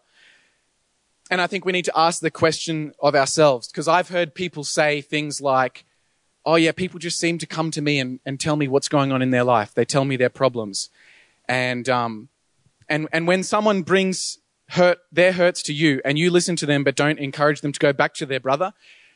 And 1.31 1.39
I 1.39 1.47
think 1.47 1.63
we 1.63 1.71
need 1.71 1.85
to 1.85 1.97
ask 1.97 2.19
the 2.19 2.29
question 2.29 2.93
of 2.99 3.15
ourselves 3.15 3.69
because 3.69 3.87
I've 3.87 4.09
heard 4.09 4.35
people 4.35 4.65
say 4.65 4.99
things 4.99 5.39
like, 5.39 5.85
oh 6.45 6.55
yeah, 6.55 6.73
people 6.73 6.99
just 6.99 7.19
seem 7.19 7.37
to 7.37 7.47
come 7.47 7.71
to 7.71 7.81
me 7.81 7.99
and, 7.99 8.19
and 8.25 8.37
tell 8.37 8.57
me 8.57 8.67
what's 8.67 8.89
going 8.89 9.13
on 9.13 9.21
in 9.21 9.29
their 9.29 9.45
life. 9.45 9.73
They 9.73 9.85
tell 9.85 10.03
me 10.03 10.17
their 10.17 10.29
problems. 10.29 10.89
And, 11.47 11.87
um, 11.87 12.27
and, 12.89 13.07
and 13.13 13.27
when 13.27 13.43
someone 13.43 13.83
brings 13.83 14.39
hurt, 14.71 14.99
their 15.09 15.31
hurts 15.31 15.63
to 15.63 15.73
you 15.73 16.01
and 16.03 16.19
you 16.19 16.29
listen 16.29 16.57
to 16.57 16.65
them 16.65 16.83
but 16.83 16.97
don't 16.97 17.17
encourage 17.17 17.61
them 17.61 17.71
to 17.71 17.79
go 17.79 17.93
back 17.93 18.13
to 18.15 18.25
their 18.25 18.41
brother, 18.41 18.73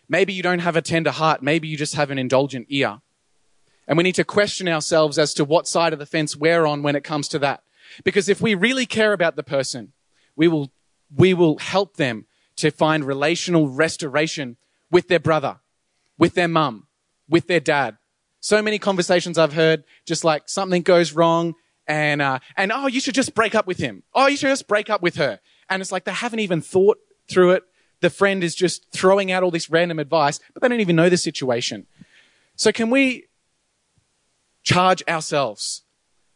maybe 0.07 0.31
you 0.31 0.41
don't 0.41 0.59
have 0.59 0.77
a 0.77 0.81
tender 0.81 1.11
heart. 1.11 1.43
Maybe 1.43 1.67
you 1.67 1.75
just 1.75 1.95
have 1.95 2.11
an 2.11 2.17
indulgent 2.17 2.67
ear. 2.69 3.01
And 3.89 3.97
we 3.97 4.05
need 4.05 4.15
to 4.15 4.23
question 4.23 4.69
ourselves 4.69 5.19
as 5.19 5.33
to 5.33 5.43
what 5.43 5.67
side 5.67 5.91
of 5.91 5.99
the 5.99 6.05
fence 6.05 6.33
we're 6.33 6.65
on 6.65 6.81
when 6.81 6.95
it 6.95 7.03
comes 7.03 7.27
to 7.27 7.39
that. 7.39 7.63
Because 8.05 8.29
if 8.29 8.39
we 8.39 8.55
really 8.55 8.85
care 8.85 9.11
about 9.11 9.35
the 9.35 9.43
person, 9.43 9.91
we 10.37 10.47
will 10.47 10.71
we 11.13 11.33
will 11.33 11.57
help 11.57 11.97
them 11.97 12.25
to 12.57 12.71
find 12.71 13.03
relational 13.03 13.69
restoration 13.69 14.57
with 14.91 15.07
their 15.07 15.19
brother, 15.19 15.59
with 16.17 16.35
their 16.35 16.47
mum, 16.47 16.87
with 17.27 17.47
their 17.47 17.59
dad. 17.59 17.97
So 18.39 18.61
many 18.61 18.79
conversations 18.79 19.37
I've 19.37 19.53
heard, 19.53 19.83
just 20.05 20.23
like 20.23 20.47
something 20.47 20.83
goes 20.83 21.13
wrong 21.13 21.55
and, 21.87 22.21
uh, 22.21 22.39
and 22.57 22.71
oh, 22.71 22.87
you 22.87 22.99
should 22.99 23.15
just 23.15 23.35
break 23.35 23.55
up 23.55 23.67
with 23.67 23.77
him. 23.77 24.03
Oh, 24.13 24.27
you 24.27 24.37
should 24.37 24.49
just 24.49 24.67
break 24.67 24.89
up 24.89 25.01
with 25.01 25.15
her. 25.15 25.39
And 25.69 25.81
it's 25.81 25.91
like 25.91 26.05
they 26.05 26.11
haven't 26.11 26.39
even 26.39 26.61
thought 26.61 26.97
through 27.29 27.51
it. 27.51 27.63
The 28.01 28.09
friend 28.09 28.43
is 28.43 28.55
just 28.55 28.91
throwing 28.91 29.31
out 29.31 29.43
all 29.43 29.51
this 29.51 29.69
random 29.69 29.99
advice, 29.99 30.39
but 30.53 30.61
they 30.61 30.67
don't 30.67 30.81
even 30.81 30.95
know 30.95 31.09
the 31.09 31.17
situation. 31.17 31.87
So 32.55 32.71
can 32.71 32.89
we 32.89 33.27
charge 34.63 35.03
ourselves 35.07 35.83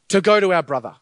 to 0.09 0.21
go 0.21 0.39
to 0.39 0.53
our 0.53 0.63
brother? 0.63 0.95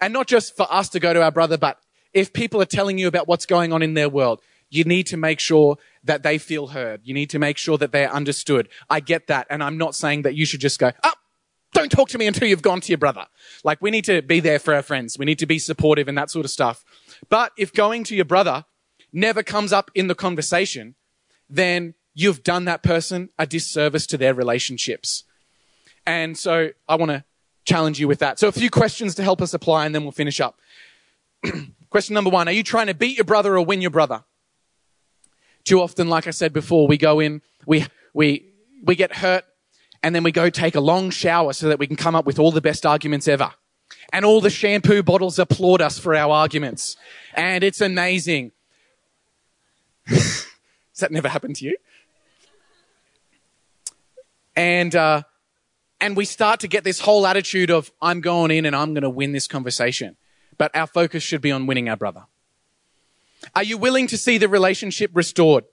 And 0.00 0.12
not 0.12 0.26
just 0.26 0.56
for 0.56 0.66
us 0.70 0.88
to 0.90 1.00
go 1.00 1.12
to 1.12 1.22
our 1.22 1.30
brother, 1.30 1.58
but 1.58 1.78
if 2.12 2.32
people 2.32 2.60
are 2.60 2.66
telling 2.66 2.98
you 2.98 3.06
about 3.06 3.28
what's 3.28 3.46
going 3.46 3.72
on 3.72 3.82
in 3.82 3.94
their 3.94 4.08
world, 4.08 4.40
you 4.70 4.84
need 4.84 5.06
to 5.08 5.16
make 5.16 5.40
sure 5.40 5.78
that 6.04 6.22
they 6.22 6.38
feel 6.38 6.68
heard. 6.68 7.00
You 7.04 7.12
need 7.12 7.30
to 7.30 7.38
make 7.38 7.58
sure 7.58 7.76
that 7.78 7.92
they're 7.92 8.12
understood. 8.12 8.68
I 8.88 9.00
get 9.00 9.26
that. 9.26 9.46
And 9.50 9.62
I'm 9.62 9.76
not 9.76 9.94
saying 9.94 10.22
that 10.22 10.34
you 10.34 10.46
should 10.46 10.60
just 10.60 10.78
go, 10.78 10.92
oh, 11.02 11.12
don't 11.72 11.90
talk 11.90 12.08
to 12.10 12.18
me 12.18 12.26
until 12.26 12.48
you've 12.48 12.62
gone 12.62 12.80
to 12.80 12.88
your 12.88 12.98
brother. 12.98 13.26
Like 13.64 13.80
we 13.82 13.90
need 13.90 14.04
to 14.04 14.22
be 14.22 14.40
there 14.40 14.58
for 14.58 14.74
our 14.74 14.82
friends. 14.82 15.18
We 15.18 15.24
need 15.24 15.38
to 15.40 15.46
be 15.46 15.58
supportive 15.58 16.08
and 16.08 16.16
that 16.16 16.30
sort 16.30 16.44
of 16.44 16.50
stuff. 16.50 16.84
But 17.28 17.52
if 17.56 17.72
going 17.72 18.04
to 18.04 18.16
your 18.16 18.24
brother 18.24 18.64
never 19.12 19.42
comes 19.42 19.72
up 19.72 19.90
in 19.94 20.06
the 20.06 20.14
conversation, 20.14 20.94
then 21.48 21.94
you've 22.14 22.42
done 22.42 22.64
that 22.64 22.82
person 22.82 23.30
a 23.38 23.46
disservice 23.46 24.06
to 24.08 24.16
their 24.16 24.34
relationships. 24.34 25.24
And 26.06 26.36
so 26.36 26.70
I 26.88 26.94
want 26.96 27.10
to 27.10 27.24
challenge 27.64 28.00
you 28.00 28.08
with 28.08 28.20
that. 28.20 28.38
So 28.38 28.48
a 28.48 28.52
few 28.52 28.70
questions 28.70 29.14
to 29.16 29.22
help 29.22 29.42
us 29.42 29.54
apply 29.54 29.86
and 29.86 29.94
then 29.94 30.02
we'll 30.02 30.12
finish 30.12 30.40
up. 30.40 30.58
Question 31.90 32.14
number 32.14 32.30
one 32.30 32.48
Are 32.48 32.52
you 32.52 32.62
trying 32.62 32.86
to 32.86 32.94
beat 32.94 33.18
your 33.18 33.24
brother 33.24 33.56
or 33.56 33.64
win 33.64 33.80
your 33.80 33.90
brother? 33.90 34.24
Too 35.64 35.80
often, 35.80 36.08
like 36.08 36.26
I 36.26 36.30
said 36.30 36.52
before, 36.52 36.86
we 36.88 36.96
go 36.96 37.20
in, 37.20 37.42
we, 37.66 37.84
we, 38.14 38.46
we 38.82 38.94
get 38.94 39.16
hurt, 39.16 39.44
and 40.02 40.14
then 40.14 40.22
we 40.22 40.32
go 40.32 40.48
take 40.48 40.74
a 40.74 40.80
long 40.80 41.10
shower 41.10 41.52
so 41.52 41.68
that 41.68 41.78
we 41.78 41.86
can 41.86 41.96
come 41.96 42.14
up 42.14 42.24
with 42.24 42.38
all 42.38 42.50
the 42.50 42.62
best 42.62 42.86
arguments 42.86 43.28
ever. 43.28 43.52
And 44.12 44.24
all 44.24 44.40
the 44.40 44.50
shampoo 44.50 45.02
bottles 45.02 45.38
applaud 45.38 45.82
us 45.82 45.98
for 45.98 46.14
our 46.14 46.30
arguments. 46.32 46.96
And 47.34 47.62
it's 47.62 47.80
amazing. 47.80 48.52
Has 50.06 50.46
that 51.00 51.12
never 51.12 51.28
happened 51.28 51.56
to 51.56 51.66
you? 51.66 51.76
And, 54.56 54.94
uh, 54.94 55.22
and 56.00 56.16
we 56.16 56.24
start 56.24 56.60
to 56.60 56.68
get 56.68 56.84
this 56.84 57.00
whole 57.00 57.26
attitude 57.26 57.70
of, 57.70 57.92
I'm 58.00 58.20
going 58.20 58.50
in 58.50 58.64
and 58.64 58.74
I'm 58.74 58.94
going 58.94 59.02
to 59.02 59.10
win 59.10 59.32
this 59.32 59.46
conversation 59.46 60.16
but 60.60 60.76
our 60.76 60.86
focus 60.86 61.22
should 61.22 61.40
be 61.40 61.50
on 61.50 61.66
winning 61.66 61.88
our 61.88 61.96
brother. 61.96 62.26
Are 63.56 63.62
you 63.62 63.78
willing 63.78 64.06
to 64.08 64.18
see 64.18 64.36
the 64.36 64.46
relationship 64.46 65.10
restored? 65.14 65.64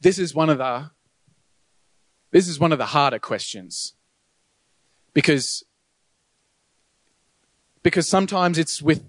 This 0.00 0.18
is 0.18 0.34
one 0.34 0.48
of 0.48 0.56
the 0.56 0.90
this 2.30 2.48
is 2.48 2.58
one 2.58 2.72
of 2.72 2.78
the 2.78 2.86
harder 2.86 3.18
questions. 3.18 3.92
Because 5.12 5.64
because 7.82 8.08
sometimes 8.08 8.56
it's 8.56 8.80
with 8.80 9.04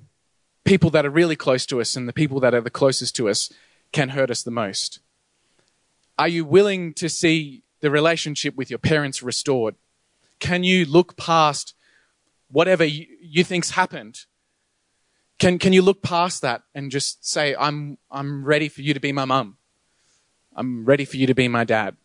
people 0.66 0.90
that 0.90 1.06
are 1.06 1.10
really 1.10 1.38
close 1.38 1.66
to 1.68 1.80
us 1.80 1.96
and 1.96 2.06
the 2.06 2.12
people 2.12 2.42
that 2.42 2.54
are 2.54 2.60
the 2.60 2.70
closest 2.70 3.16
to 3.16 3.30
us 3.30 3.50
can 3.94 4.10
hurt 4.10 4.30
us 4.30 4.44
the 4.44 4.52
most. 4.52 5.00
Are 6.20 6.28
you 6.28 6.44
willing 6.44 6.94
to 6.96 7.08
see 7.08 7.63
the 7.80 7.90
relationship 7.90 8.58
with 8.58 8.70
your 8.70 8.80
parents 8.80 9.24
restored? 9.24 9.76
Can 10.40 10.66
you 10.66 10.84
look 10.84 11.16
past 11.16 11.76
whatever 12.49 12.83
you, 12.83 13.05
you 13.21 13.43
think's 13.43 13.71
happened, 13.71 14.25
can, 15.39 15.60
can 15.60 15.73
you 15.73 15.81
look 15.81 16.01
past 16.01 16.41
that 16.41 16.63
and 16.73 16.89
just 16.89 17.27
say, 17.27 17.55
I'm, 17.55 17.97
I'm 18.10 18.43
ready 18.43 18.69
for 18.69 18.81
you 18.81 18.93
to 18.93 18.99
be 18.99 19.12
my 19.12 19.25
mum. 19.25 19.57
I'm 20.55 20.86
ready 20.86 21.05
for 21.05 21.17
you 21.17 21.27
to 21.27 21.36
be 21.36 21.47
my 21.47 21.63
dad. 21.63 21.95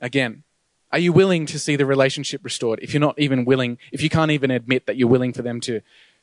Again, 0.00 0.42
are 0.90 0.98
you 0.98 1.12
willing 1.12 1.46
to 1.46 1.58
see 1.58 1.76
the 1.76 1.86
relationship 1.86 2.40
restored? 2.44 2.80
If 2.82 2.92
you're 2.92 3.00
not 3.00 3.18
even 3.18 3.44
willing, 3.44 3.78
if 3.92 4.02
you 4.02 4.10
can't 4.10 4.32
even 4.32 4.50
admit 4.50 4.86
that 4.86 4.96
you're 4.96 5.08
willing 5.08 5.32
for 5.32 5.42
them 5.42 5.60
to, 5.60 5.80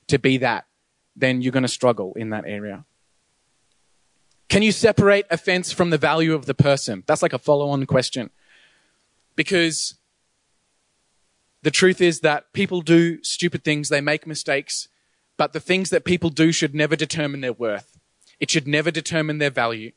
to 0.07 0.19
be 0.19 0.37
that, 0.37 0.65
then 1.15 1.41
you're 1.41 1.53
going 1.53 1.63
to 1.63 1.69
struggle 1.69 2.13
in 2.15 2.29
that 2.31 2.43
area. 2.45 2.85
Can 4.49 4.63
you 4.63 4.71
separate 4.71 5.25
offense 5.29 5.71
from 5.71 5.91
the 5.91 5.97
value 5.97 6.33
of 6.33 6.45
the 6.45 6.53
person? 6.53 7.03
That's 7.05 7.21
like 7.21 7.33
a 7.33 7.39
follow 7.39 7.69
on 7.69 7.85
question. 7.85 8.31
Because 9.35 9.95
the 11.63 11.71
truth 11.71 12.01
is 12.01 12.21
that 12.21 12.53
people 12.53 12.81
do 12.81 13.23
stupid 13.23 13.63
things, 13.63 13.89
they 13.89 14.01
make 14.01 14.25
mistakes, 14.25 14.87
but 15.37 15.53
the 15.53 15.59
things 15.59 15.89
that 15.89 16.05
people 16.05 16.29
do 16.29 16.51
should 16.51 16.73
never 16.73 16.95
determine 16.95 17.41
their 17.41 17.53
worth. 17.53 17.97
It 18.39 18.49
should 18.49 18.67
never 18.67 18.91
determine 18.91 19.37
their 19.37 19.49
value. 19.49 19.91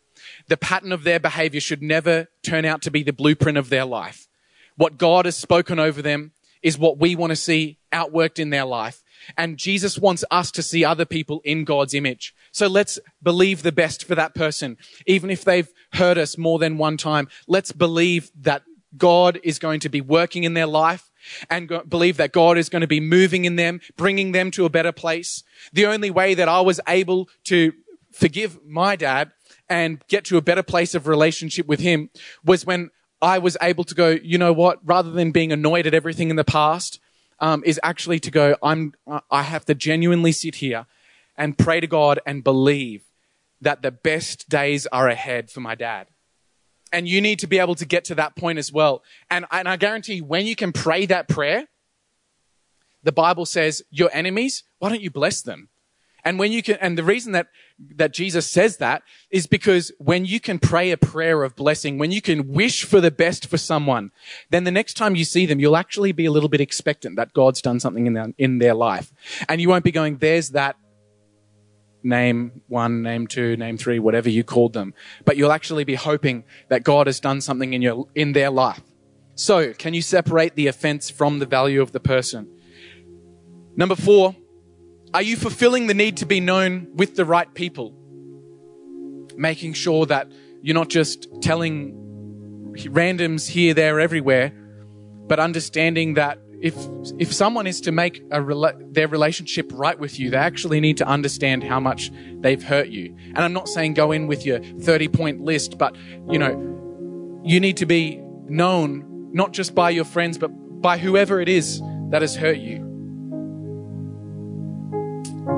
the 0.47 0.57
pattern 0.57 0.93
of 0.93 1.03
their 1.03 1.19
behavior 1.19 1.61
should 1.61 1.83
never 1.83 2.29
turn 2.45 2.65
out 2.65 2.81
to 2.83 2.91
be 2.91 3.03
the 3.03 3.13
blueprint 3.13 3.59
of 3.59 3.71
their 3.71 3.85
life. 3.85 4.29
What 4.77 4.99
God 4.99 5.25
has 5.25 5.37
spoken 5.37 5.79
over 5.79 6.01
them 6.01 6.33
is 6.63 6.79
what 6.79 6.99
we 6.99 7.17
want 7.17 7.31
to 7.31 7.37
see 7.37 7.79
outworked 7.93 8.39
in 8.39 8.51
their 8.51 8.65
life. 8.65 9.03
And 9.37 9.57
Jesus 9.57 9.99
wants 9.99 10.25
us 10.31 10.51
to 10.53 10.63
see 10.63 10.85
other 10.85 11.05
people 11.05 11.41
in 11.45 11.65
God's 11.65 11.95
image. 11.95 12.35
So 12.53 12.67
let's 12.67 12.99
believe 13.23 13.63
the 13.63 13.73
best 13.73 14.05
for 14.05 14.15
that 14.15 14.35
person. 14.35 14.77
Even 15.07 15.31
if 15.31 15.45
they've 15.45 15.69
hurt 15.95 16.19
us 16.19 16.39
more 16.39 16.59
than 16.59 16.79
one 16.79 16.97
time, 16.97 17.29
let's 17.47 17.73
believe 17.73 18.31
that 18.41 18.63
God 18.97 19.41
is 19.43 19.59
going 19.59 19.81
to 19.81 19.89
be 19.89 20.01
working 20.01 20.45
in 20.45 20.55
their 20.55 20.67
life 20.67 21.11
and 21.51 21.69
go- 21.69 21.85
believe 21.85 22.17
that 22.17 22.33
God 22.33 22.59
is 22.59 22.69
going 22.69 22.81
to 22.81 22.87
be 22.87 23.01
moving 23.01 23.45
in 23.45 23.57
them, 23.57 23.81
bringing 23.97 24.33
them 24.33 24.51
to 24.53 24.65
a 24.65 24.71
better 24.71 24.93
place. 24.93 25.43
The 25.73 25.87
only 25.87 26.11
way 26.11 26.35
that 26.35 26.49
I 26.49 26.61
was 26.61 26.81
able 26.89 27.29
to 27.45 27.73
forgive 28.13 28.65
my 28.65 28.97
dad 28.97 29.33
and 29.69 30.03
get 30.09 30.25
to 30.27 30.37
a 30.37 30.43
better 30.43 30.63
place 30.63 30.95
of 30.95 31.07
relationship 31.07 31.67
with 31.67 31.81
him 31.81 32.11
was 32.45 32.67
when 32.67 32.91
I 33.21 33.39
was 33.39 33.57
able 33.63 33.85
to 33.85 33.95
go, 33.95 34.19
you 34.23 34.37
know 34.37 34.53
what, 34.53 34.81
rather 34.85 35.11
than 35.11 35.31
being 35.31 35.53
annoyed 35.53 35.87
at 35.87 35.95
everything 35.95 36.29
in 36.29 36.37
the 36.37 36.45
past, 36.45 37.01
um, 37.39 37.63
is 37.65 37.81
actually 37.83 38.21
to 38.21 38.31
go, 38.31 38.57
I'm, 38.63 38.95
I 39.31 39.43
have 39.43 39.65
to 39.67 39.75
genuinely 39.75 40.33
sit 40.33 40.57
here 40.57 40.87
and 41.37 41.57
pray 41.57 41.81
to 41.81 41.87
God 41.87 42.21
and 42.27 42.45
believe 42.45 43.03
that 43.61 43.83
the 43.83 43.91
best 43.91 44.49
days 44.49 44.87
are 44.89 45.09
ahead 45.09 45.51
for 45.51 45.61
my 45.61 45.75
dad. 45.75 46.09
And 46.93 47.09
you 47.09 47.21
need 47.21 47.39
to 47.39 47.47
be 47.47 47.59
able 47.59 47.75
to 47.77 47.87
get 47.87 48.05
to 48.07 48.15
that 48.17 48.37
point 48.37 48.59
as 48.59 48.71
well. 48.71 49.03
And, 49.31 49.47
and 49.51 49.67
I 49.69 49.77
guarantee 49.77 50.21
when 50.21 50.47
you 50.47 50.55
can 50.55 50.73
pray 50.73 51.07
that 51.07 51.29
prayer, 51.29 51.67
the 53.03 53.13
Bible 53.13 53.47
says, 53.47 53.83
your 53.91 54.11
enemies, 54.13 54.63
why 54.79 54.91
don't 54.91 55.01
you 55.01 55.11
bless 55.11 55.43
them? 55.43 55.69
And 56.25 56.39
when 56.39 56.53
you 56.53 56.63
can, 56.63 56.77
and 56.81 56.97
the 56.97 57.03
reason 57.03 57.33
that, 57.33 57.49
that 57.97 58.13
Jesus 58.13 58.49
says 58.49 58.77
that 58.77 59.03
is 59.31 59.49
because 59.49 59.91
when 59.99 60.25
you 60.25 60.39
can 60.39 60.61
pray 60.61 60.93
a 60.93 60.97
prayer 60.97 61.43
of 61.43 61.57
blessing, 61.57 61.99
when 61.99 62.13
you 62.13 62.23
can 62.23 62.53
wish 62.53 62.85
for 62.85 63.01
the 63.01 63.11
best 63.11 63.49
for 63.49 63.59
someone, 63.59 64.13
then 64.51 64.63
the 64.63 64.71
next 64.71 64.95
time 64.95 65.17
you 65.17 65.25
see 65.25 65.47
them, 65.47 65.59
you'll 65.59 65.77
actually 65.77 66.13
be 66.13 66.25
a 66.25 66.31
little 66.31 66.49
bit 66.49 66.61
expectant 66.61 67.17
that 67.17 67.33
God's 67.33 67.61
done 67.61 67.81
something 67.81 68.07
in 68.07 68.13
their, 68.13 68.33
in 68.39 68.59
their 68.59 68.75
life. 68.75 69.13
And 69.49 69.61
you 69.61 69.69
won't 69.69 69.85
be 69.85 69.91
going, 69.91 70.19
there's 70.19 70.51
that 70.51 70.77
name 72.03 72.63
one, 72.69 73.03
name 73.03 73.27
two, 73.27 73.57
name 73.57 73.77
three, 73.77 73.99
whatever 73.99 74.29
you 74.29 74.45
called 74.45 74.73
them. 74.73 74.95
But 75.25 75.37
you'll 75.37 75.53
actually 75.53 75.85
be 75.85 75.95
hoping 75.95 76.45
that 76.69 76.83
God 76.83 77.07
has 77.07 77.21
done 77.21 77.41
something 77.41 77.73
in 77.73 77.83
your, 77.83 78.09
in 78.15 78.33
their 78.33 78.51
life. 78.51 78.81
So 79.35 79.73
can 79.73 79.95
you 79.95 80.03
separate 80.03 80.55
the 80.57 80.67
offense 80.67 81.11
from 81.11 81.39
the 81.39 81.47
value 81.47 81.81
of 81.81 81.93
the 81.93 82.01
person? 82.01 82.49
Number 83.77 83.97
four, 83.97 84.37
are 85.15 85.23
you 85.23 85.37
fulfilling 85.37 85.87
the 85.87 85.95
need 85.95 86.19
to 86.19 86.27
be 86.27 86.41
known 86.41 86.89
with 86.95 87.17
the 87.17 87.25
right 87.25 87.53
people? 87.55 87.95
Making 89.37 89.73
sure 89.73 90.07
that 90.07 90.31
you're 90.61 90.75
not 90.75 90.91
just 90.91 91.29
telling 91.41 91.99
randoms 92.77 93.49
here, 93.49 93.75
there, 93.75 94.01
everywhere, 94.01 94.53
but 95.27 95.39
understanding 95.39 96.15
that 96.15 96.39
if 96.63 96.77
if 97.19 97.33
someone 97.33 97.67
is 97.67 97.81
to 97.83 97.93
make 97.93 98.27
rela- 98.31 98.95
their 98.95 99.09
relationship 99.09 99.69
right 99.75 99.99
with 99.99 100.21
you, 100.21 100.31
they 100.31 100.37
actually 100.37 100.81
need 100.81 100.97
to 100.99 101.07
understand 101.07 101.65
how 101.65 101.81
much 101.81 102.13
they've 102.41 102.63
hurt 102.63 102.87
you. 102.87 103.17
And 103.27 103.39
I'm 103.41 103.53
not 103.53 103.69
saying 103.69 103.95
go 103.95 104.13
in 104.13 104.29
with 104.29 104.47
your 104.47 104.61
30 104.61 105.09
point 105.09 105.41
list, 105.41 105.77
but 105.77 105.97
you 106.31 106.39
know, 106.39 107.43
you 107.45 107.59
need 107.59 107.79
to 107.79 107.87
be 107.87 108.21
known 108.47 109.31
not 109.33 109.53
just 109.53 109.75
by 109.75 109.91
your 109.91 110.05
friends, 110.05 110.39
but 110.39 110.49
by 110.49 110.99
whoever 110.99 111.41
it 111.41 111.49
is 111.49 111.83
that 112.11 112.23
has 112.23 112.37
hurt 112.37 112.59
you. 112.59 112.77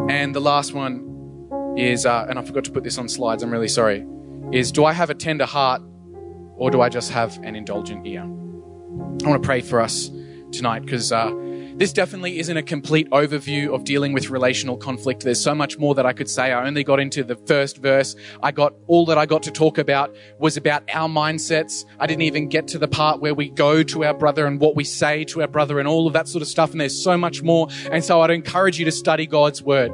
And 0.08 0.34
the 0.34 0.40
last 0.40 0.72
one 0.72 1.74
is, 1.76 2.06
uh, 2.06 2.26
and 2.30 2.38
I 2.38 2.42
forgot 2.42 2.64
to 2.64 2.70
put 2.70 2.82
this 2.82 2.96
on 2.96 3.10
slides. 3.10 3.42
I'm 3.42 3.50
really 3.50 3.68
sorry. 3.68 4.06
Is 4.52 4.72
do 4.72 4.86
I 4.86 4.94
have 4.94 5.10
a 5.10 5.14
tender 5.14 5.44
heart, 5.44 5.82
or 6.56 6.70
do 6.70 6.80
I 6.80 6.88
just 6.88 7.10
have 7.10 7.36
an 7.42 7.56
indulgent 7.56 8.06
ear? 8.06 8.22
I 8.22 9.28
want 9.28 9.42
to 9.42 9.46
pray 9.46 9.60
for 9.60 9.80
us 9.80 10.10
tonight 10.56 10.84
because 10.84 11.12
uh, 11.12 11.32
this 11.76 11.92
definitely 11.92 12.38
isn't 12.38 12.56
a 12.56 12.62
complete 12.62 13.10
overview 13.10 13.74
of 13.74 13.82
dealing 13.82 14.12
with 14.12 14.30
relational 14.30 14.76
conflict. 14.76 15.24
There's 15.24 15.42
so 15.42 15.54
much 15.56 15.76
more 15.76 15.94
that 15.96 16.06
I 16.06 16.12
could 16.12 16.30
say. 16.30 16.52
I 16.52 16.64
only 16.66 16.84
got 16.84 17.00
into 17.00 17.24
the 17.24 17.34
first 17.34 17.78
verse. 17.78 18.14
I 18.42 18.52
got 18.52 18.74
all 18.86 19.06
that 19.06 19.18
I 19.18 19.26
got 19.26 19.42
to 19.44 19.50
talk 19.50 19.78
about 19.78 20.14
was 20.38 20.56
about 20.56 20.88
our 20.92 21.08
mindsets. 21.08 21.84
I 21.98 22.06
didn't 22.06 22.22
even 22.22 22.48
get 22.48 22.68
to 22.68 22.78
the 22.78 22.86
part 22.86 23.20
where 23.20 23.34
we 23.34 23.50
go 23.50 23.82
to 23.82 24.04
our 24.04 24.14
brother 24.14 24.46
and 24.46 24.60
what 24.60 24.76
we 24.76 24.84
say 24.84 25.24
to 25.24 25.40
our 25.40 25.48
brother 25.48 25.80
and 25.80 25.88
all 25.88 26.06
of 26.06 26.12
that 26.12 26.28
sort 26.28 26.42
of 26.42 26.48
stuff. 26.48 26.70
And 26.70 26.80
there's 26.80 27.02
so 27.02 27.18
much 27.18 27.42
more. 27.42 27.66
And 27.90 28.04
so 28.04 28.20
I'd 28.20 28.30
encourage 28.30 28.78
you 28.78 28.84
to 28.84 28.92
study 28.92 29.26
God's 29.26 29.60
word. 29.60 29.90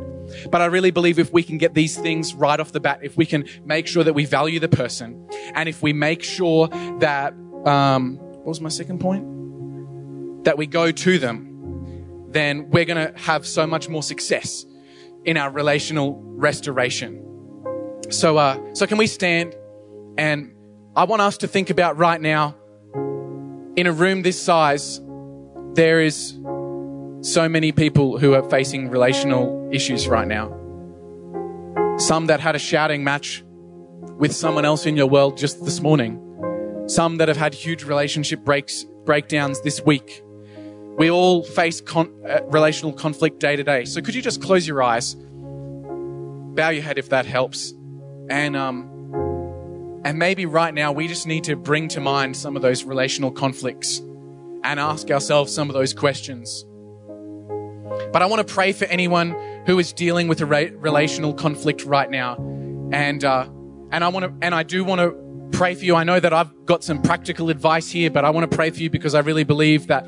But 0.51 0.61
I 0.61 0.67
really 0.67 0.91
believe 0.91 1.19
if 1.19 1.33
we 1.33 1.43
can 1.43 1.57
get 1.57 1.73
these 1.73 1.97
things 1.97 2.35
right 2.35 2.61
off 2.61 2.73
the 2.73 2.81
bat, 2.81 3.01
if 3.03 3.17
we 3.17 3.25
can 3.25 3.49
make 3.65 3.87
sure 3.87 4.05
that 4.05 4.13
we 4.13 4.27
value 4.27 4.61
the 4.61 4.69
person, 4.69 5.27
and 5.55 5.69
if 5.69 5.83
we 5.83 5.95
make 5.95 6.23
sure 6.23 6.69
that, 6.99 7.33
um, 7.65 8.19
what 8.19 8.47
was 8.47 8.61
my 8.61 8.69
second 8.69 9.01
point? 9.01 9.40
That 10.45 10.57
we 10.57 10.67
go 10.67 10.91
to 10.91 11.19
them 11.19 11.51
then 12.31 12.71
we're 12.71 12.85
going 12.85 13.13
to 13.13 13.19
have 13.19 13.47
so 13.47 13.67
much 13.67 13.89
more 13.89 14.03
success 14.03 14.65
in 15.25 15.37
our 15.37 15.51
relational 15.51 16.21
restoration. 16.23 17.27
So, 18.11 18.39
uh, 18.39 18.59
so 18.75 18.87
can 18.87 18.99
we 18.99 19.07
stand? 19.07 19.55
And 20.17 20.55
I 20.97 21.05
want 21.05 21.23
us 21.23 21.39
to 21.39 21.49
think 21.49 21.71
about 21.71 21.99
right 21.99 22.21
now, 22.21 22.57
in 23.77 23.87
a 23.87 23.93
room 23.93 24.23
this 24.23 24.41
size, 24.41 25.01
there 25.75 26.01
is 26.01 26.39
so 27.23 27.49
many 27.49 27.73
people 27.73 28.19
who 28.19 28.35
are 28.35 28.49
facing 28.49 28.91
relational 28.91 29.69
issues 29.73 30.09
right 30.09 30.27
now. 30.27 30.57
Some 31.99 32.27
that 32.27 32.41
had 32.41 32.55
a 32.55 32.59
shouting 32.59 33.05
match 33.05 33.45
with 34.19 34.35
someone 34.35 34.65
else 34.65 34.87
in 34.87 34.97
your 34.97 35.07
world 35.07 35.37
just 35.37 35.65
this 35.65 35.81
morning. 35.81 36.19
Some 36.87 37.19
that 37.19 37.29
have 37.29 37.37
had 37.37 37.55
huge 37.55 37.85
relationship 37.85 38.45
breaks, 38.45 38.85
breakdowns 39.05 39.61
this 39.63 39.81
week 39.83 40.23
we 40.99 41.11
all 41.11 41.43
face 41.43 41.81
con- 41.81 42.13
uh, 42.29 42.41
relational 42.45 42.93
conflict 42.93 43.39
day 43.39 43.57
to 43.57 43.65
day. 43.65 43.85
So 43.85 44.01
could 44.01 44.15
you 44.15 44.23
just 44.23 44.43
close 44.43 44.67
your 44.67 44.83
eyes, 44.83 45.15
bow 45.15 46.71
your 46.71 46.83
head 46.83 46.99
if 46.99 47.09
that 47.11 47.27
helps, 47.27 47.73
and 48.29 48.57
um, 48.57 50.03
and 50.05 50.19
maybe 50.19 50.47
right 50.47 50.73
now 50.73 50.93
we 50.93 51.09
just 51.09 51.27
need 51.27 51.45
to 51.45 51.57
bring 51.57 51.89
to 51.89 52.01
mind 52.01 52.37
some 52.37 52.57
of 52.57 52.63
those 52.63 52.85
relational 52.85 53.31
conflicts 53.31 53.99
and 54.63 54.79
ask 54.79 55.11
ourselves 55.11 55.55
some 55.55 55.69
of 55.69 55.75
those 55.75 55.95
questions. 55.95 56.65
But 58.13 58.23
I 58.23 58.27
want 58.27 58.47
to 58.47 58.53
pray 58.53 58.73
for 58.73 58.85
anyone 58.87 59.37
who 59.67 59.79
is 59.79 59.93
dealing 59.93 60.29
with 60.29 60.41
a 60.41 60.47
re- 60.47 60.71
relational 60.71 61.35
conflict 61.35 61.85
right 61.85 62.11
now, 62.11 62.37
and 62.93 63.25
uh, 63.25 63.49
and 63.91 64.05
I 64.05 64.09
want 64.09 64.25
to 64.25 64.47
and 64.47 64.55
I 64.55 64.63
do 64.63 64.85
want 64.85 65.01
to 65.01 65.31
pray 65.57 65.75
for 65.75 65.85
you. 65.85 65.97
I 65.97 66.05
know 66.05 66.21
that 66.21 66.33
I've 66.33 66.67
got 66.67 66.83
some 66.85 67.03
practical 67.03 67.51
advice 67.51 67.91
here, 67.91 68.11
but 68.11 68.25
I 68.25 68.31
want 68.31 68.51
to 68.51 68.57
pray 68.57 68.71
for 68.71 68.81
you 68.81 68.91
because 68.91 69.15
I 69.15 69.21
really 69.21 69.45
believe 69.45 69.89
that 69.89 70.07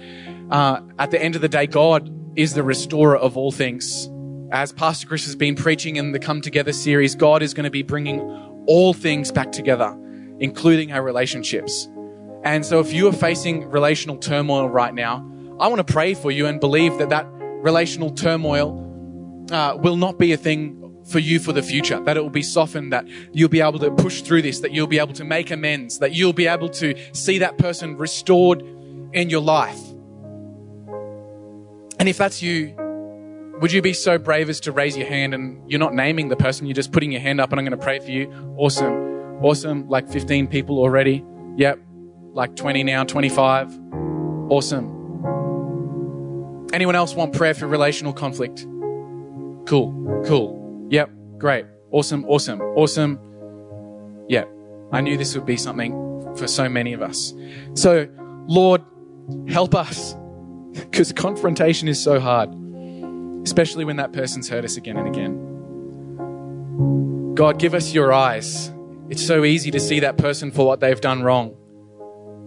uh, 0.52 0.82
at 0.98 1.10
the 1.10 1.20
end 1.20 1.34
of 1.34 1.40
the 1.40 1.48
day, 1.48 1.66
God 1.66 2.14
is 2.36 2.52
the 2.52 2.62
restorer 2.62 3.16
of 3.16 3.38
all 3.38 3.50
things. 3.50 4.08
As 4.52 4.70
Pastor 4.70 5.06
Chris 5.06 5.24
has 5.24 5.34
been 5.34 5.54
preaching 5.54 5.96
in 5.96 6.12
the 6.12 6.18
Come 6.18 6.42
Together 6.42 6.74
series, 6.74 7.14
God 7.14 7.42
is 7.42 7.54
going 7.54 7.64
to 7.64 7.70
be 7.70 7.82
bringing 7.82 8.20
all 8.66 8.92
things 8.92 9.32
back 9.32 9.50
together, 9.50 9.96
including 10.40 10.92
our 10.92 11.02
relationships. 11.02 11.88
And 12.44 12.66
so 12.66 12.80
if 12.80 12.92
you 12.92 13.08
are 13.08 13.12
facing 13.12 13.70
relational 13.70 14.18
turmoil 14.18 14.68
right 14.68 14.92
now, 14.92 15.26
I 15.58 15.68
want 15.68 15.86
to 15.86 15.90
pray 15.90 16.12
for 16.12 16.30
you 16.30 16.46
and 16.46 16.60
believe 16.60 16.98
that 16.98 17.08
that 17.08 17.26
relational 17.30 18.10
turmoil 18.10 19.46
uh, 19.50 19.76
will 19.76 19.96
not 19.96 20.18
be 20.18 20.32
a 20.32 20.36
thing 20.36 20.78
for 21.06 21.18
you 21.18 21.38
for 21.40 21.54
the 21.54 21.62
future, 21.62 21.98
that 22.00 22.18
it 22.18 22.20
will 22.20 22.30
be 22.30 22.42
softened, 22.42 22.92
that 22.92 23.06
you'll 23.32 23.48
be 23.48 23.62
able 23.62 23.78
to 23.78 23.90
push 23.90 24.20
through 24.20 24.42
this, 24.42 24.60
that 24.60 24.72
you'll 24.72 24.86
be 24.86 24.98
able 24.98 25.14
to 25.14 25.24
make 25.24 25.50
amends, 25.50 25.98
that 26.00 26.12
you'll 26.12 26.34
be 26.34 26.46
able 26.46 26.68
to 26.68 26.94
see 27.14 27.38
that 27.38 27.56
person 27.56 27.96
restored 27.96 28.60
in 29.14 29.30
your 29.30 29.40
life. 29.40 29.80
And 32.02 32.08
if 32.08 32.18
that's 32.18 32.42
you, 32.42 32.74
would 33.60 33.70
you 33.70 33.80
be 33.80 33.92
so 33.92 34.18
brave 34.18 34.48
as 34.48 34.58
to 34.62 34.72
raise 34.72 34.96
your 34.96 35.06
hand 35.06 35.34
and 35.34 35.70
you're 35.70 35.78
not 35.78 35.94
naming 35.94 36.30
the 36.30 36.34
person, 36.34 36.66
you're 36.66 36.74
just 36.74 36.90
putting 36.90 37.12
your 37.12 37.20
hand 37.20 37.40
up 37.40 37.52
and 37.52 37.60
I'm 37.60 37.64
going 37.64 37.78
to 37.78 37.84
pray 37.84 38.00
for 38.00 38.10
you? 38.10 38.28
Awesome. 38.58 39.40
Awesome. 39.40 39.88
Like 39.88 40.08
15 40.08 40.48
people 40.48 40.80
already. 40.80 41.24
Yep. 41.58 41.78
Like 42.32 42.56
20 42.56 42.82
now, 42.82 43.04
25. 43.04 43.78
Awesome. 44.50 44.86
Anyone 46.72 46.96
else 46.96 47.14
want 47.14 47.34
prayer 47.34 47.54
for 47.54 47.68
relational 47.68 48.12
conflict? 48.12 48.66
Cool. 49.68 50.24
Cool. 50.26 50.88
Yep. 50.90 51.08
Great. 51.38 51.66
Awesome. 51.92 52.24
Awesome. 52.24 52.60
Awesome. 52.60 53.16
Yep. 54.28 54.50
I 54.90 55.02
knew 55.02 55.16
this 55.16 55.36
would 55.36 55.46
be 55.46 55.56
something 55.56 55.92
for 56.36 56.48
so 56.48 56.68
many 56.68 56.94
of 56.94 57.00
us. 57.00 57.32
So, 57.74 58.08
Lord, 58.48 58.82
help 59.46 59.76
us 59.76 60.16
because 60.90 61.12
confrontation 61.12 61.88
is 61.88 62.02
so 62.02 62.18
hard, 62.20 62.50
especially 63.44 63.84
when 63.84 63.96
that 63.96 64.12
person's 64.12 64.48
hurt 64.48 64.64
us 64.64 64.76
again 64.76 64.96
and 64.96 65.08
again. 65.08 65.52
God, 67.34 67.58
give 67.58 67.74
us 67.74 67.92
your 67.92 68.12
eyes. 68.12 68.72
It's 69.08 69.24
so 69.24 69.44
easy 69.44 69.70
to 69.70 69.80
see 69.80 70.00
that 70.00 70.16
person 70.18 70.50
for 70.50 70.66
what 70.66 70.80
they've 70.80 71.00
done 71.00 71.22
wrong. 71.22 71.56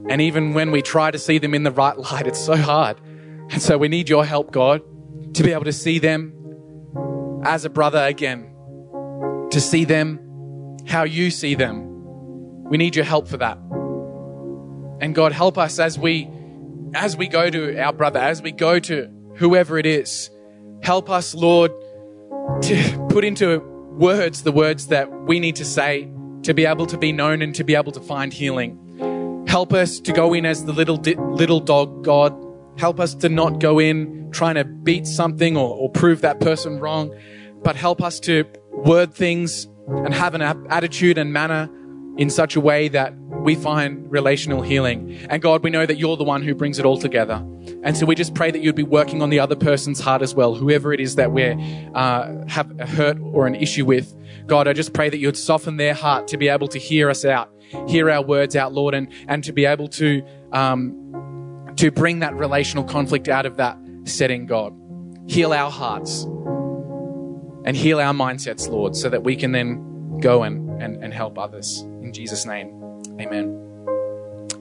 And 0.10 0.22
even 0.22 0.54
when 0.54 0.72
we 0.72 0.82
try 0.82 1.12
to 1.12 1.18
see 1.18 1.38
them 1.38 1.54
in 1.54 1.64
the 1.64 1.72
right 1.72 1.98
light, 1.98 2.28
it's 2.28 2.44
so 2.44 2.56
hard. 2.56 3.00
And 3.52 3.62
so 3.62 3.78
we 3.78 3.88
need 3.88 4.10
your 4.10 4.26
help, 4.26 4.52
God, 4.52 4.82
to 5.36 5.44
be 5.44 5.52
able 5.52 5.66
to 5.66 5.74
see 5.74 6.00
them 6.00 6.34
as 7.44 7.66
a 7.66 7.70
brother 7.70 8.00
again, 8.00 8.50
to 9.52 9.62
see 9.62 9.86
them 9.86 10.20
how 10.88 11.04
you 11.04 11.32
see 11.32 11.56
them, 11.56 11.92
We 12.70 12.78
need 12.78 12.96
your 12.96 13.06
help 13.06 13.28
for 13.28 13.38
that. 13.38 13.58
And 15.00 15.14
God, 15.14 15.32
help 15.32 15.58
us 15.58 15.78
as 15.78 16.00
we, 16.00 16.28
as 16.96 17.18
we 17.18 17.28
go 17.28 17.50
to 17.50 17.78
our 17.78 17.94
brother, 17.94 18.20
as 18.20 18.42
we 18.42 18.52
go 18.52 18.80
to 18.80 19.10
whoever 19.36 19.78
it 19.78 19.86
is. 19.86 20.30
Help 20.82 21.10
us, 21.10 21.36
Lord, 21.36 21.72
to 22.62 23.08
put 23.10 23.24
into 23.26 23.60
words 23.92 24.44
the 24.44 24.52
words 24.52 24.88
that 24.88 25.12
we 25.12 25.40
need 25.40 25.58
to 25.58 25.66
say 25.66 26.10
to 26.44 26.54
be 26.54 26.66
able 26.66 26.86
to 26.86 26.98
be 26.98 27.12
known 27.12 27.42
and 27.42 27.54
to 27.56 27.64
be 27.64 27.76
able 27.76 27.92
to 27.92 28.00
find 28.00 28.32
healing. 28.32 29.46
Help 29.48 29.74
us 29.74 30.00
to 30.00 30.14
go 30.14 30.34
in 30.34 30.46
as 30.46 30.66
the 30.66 30.74
little 30.74 30.98
di- 30.98 31.16
little 31.16 31.60
dog, 31.60 32.04
God. 32.04 32.34
Help 32.78 33.00
us 33.00 33.14
to 33.16 33.30
not 33.30 33.60
go 33.60 33.80
in 33.80 34.30
trying 34.32 34.56
to 34.56 34.64
beat 34.64 35.08
something 35.08 35.56
or, 35.56 35.76
or 35.76 35.90
prove 35.90 36.22
that 36.22 36.40
person 36.40 36.80
wrong, 36.80 37.16
but 37.64 37.76
help 37.76 38.02
us 38.02 38.20
to 38.22 38.46
word 38.72 39.14
things 39.14 39.68
and 39.88 40.14
have 40.14 40.34
an 40.34 40.42
attitude 40.42 41.18
and 41.18 41.32
manner 41.32 41.70
in 42.18 42.30
such 42.30 42.56
a 42.56 42.62
way 42.62 42.88
that 42.88 43.14
we 43.46 43.56
find 43.56 44.10
relational 44.12 44.62
healing. 44.62 45.14
And 45.30 45.42
God, 45.42 45.64
we 45.64 45.70
know 45.70 45.86
that 45.86 45.98
you're 45.98 46.18
the 46.18 46.24
one 46.24 46.42
who 46.42 46.56
brings 46.56 46.80
it 46.80 46.86
all 46.86 46.98
together. 46.98 47.46
And 47.84 47.96
so 47.96 48.06
we 48.06 48.16
just 48.16 48.34
pray 48.34 48.52
that 48.52 48.62
you'd 48.62 48.76
be 48.76 48.84
working 48.84 49.22
on 49.22 49.30
the 49.30 49.40
other 49.40 49.56
person's 49.56 50.00
heart 50.00 50.22
as 50.22 50.34
well, 50.34 50.56
whoever 50.56 50.94
it 50.94 51.00
is 51.00 51.16
that 51.16 51.32
we 51.32 51.44
uh, 51.94 52.46
have 52.48 52.80
a 52.80 52.88
hurt 52.88 53.18
or 53.22 53.48
an 53.48 53.56
issue 53.56 53.86
with. 53.86 54.16
God, 54.48 54.68
I 54.68 54.74
just 54.74 54.94
pray 54.94 55.10
that 55.10 55.18
you'd 55.18 55.38
soften 55.38 55.78
their 55.78 55.94
heart 55.94 56.28
to 56.30 56.38
be 56.38 56.48
able 56.48 56.68
to 56.70 56.80
hear 56.80 57.10
us 57.10 57.26
out, 57.26 57.52
hear 57.88 58.10
our 58.10 58.24
words 58.24 58.56
out, 58.56 58.74
Lord, 58.74 58.94
and, 58.94 59.12
and 59.28 59.44
to 59.44 59.52
be 59.52 59.66
able 59.66 59.88
to, 59.90 60.24
um, 60.52 61.74
to 61.76 61.92
bring 61.92 62.20
that 62.20 62.36
relational 62.36 62.84
conflict 62.84 63.28
out 63.28 63.46
of 63.46 63.58
that 63.58 63.78
setting, 64.06 64.46
God. 64.46 64.74
Heal 65.28 65.54
our 65.54 65.72
hearts 65.72 66.24
and 67.66 67.76
heal 67.76 68.00
our 68.00 68.14
mindsets, 68.14 68.70
Lord, 68.70 68.96
so 68.96 69.10
that 69.10 69.24
we 69.24 69.36
can 69.36 69.52
then 69.52 70.20
go 70.20 70.44
and, 70.44 70.65
and, 70.80 71.04
and 71.04 71.14
help 71.14 71.38
others. 71.38 71.82
In 71.82 72.14
Jesus' 72.14 72.46
name, 72.46 73.02
amen. 73.20 73.62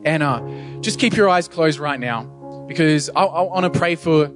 And 0.04 0.22
uh, 0.22 0.40
just 0.80 0.98
keep 0.98 1.16
your 1.16 1.28
eyes 1.28 1.48
closed 1.48 1.78
right 1.78 1.98
now 1.98 2.24
because 2.68 3.10
I, 3.10 3.22
I 3.24 3.40
want 3.42 3.72
to 3.72 3.78
pray 3.78 3.94
for 3.94 4.30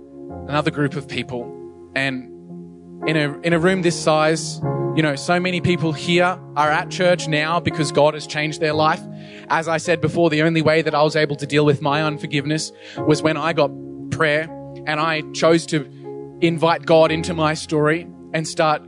another 0.48 0.70
group 0.70 0.96
of 0.96 1.08
people. 1.08 1.54
And 1.94 3.08
in 3.08 3.16
a, 3.16 3.38
in 3.40 3.52
a 3.52 3.58
room 3.58 3.82
this 3.82 3.98
size, 3.98 4.60
you 4.96 5.02
know, 5.02 5.14
so 5.14 5.38
many 5.38 5.60
people 5.60 5.92
here 5.92 6.38
are 6.56 6.70
at 6.70 6.90
church 6.90 7.28
now 7.28 7.60
because 7.60 7.92
God 7.92 8.14
has 8.14 8.26
changed 8.26 8.60
their 8.60 8.72
life. 8.72 9.00
As 9.48 9.68
I 9.68 9.76
said 9.76 10.00
before, 10.00 10.30
the 10.30 10.42
only 10.42 10.62
way 10.62 10.82
that 10.82 10.94
I 10.94 11.02
was 11.02 11.16
able 11.16 11.36
to 11.36 11.46
deal 11.46 11.64
with 11.64 11.80
my 11.80 12.02
unforgiveness 12.02 12.72
was 13.06 13.22
when 13.22 13.36
I 13.36 13.52
got 13.52 13.70
prayer 14.10 14.48
and 14.86 14.98
I 14.98 15.22
chose 15.32 15.66
to 15.66 16.38
invite 16.40 16.86
God 16.86 17.12
into 17.12 17.34
my 17.34 17.54
story 17.54 18.08
and 18.32 18.46
start 18.46 18.82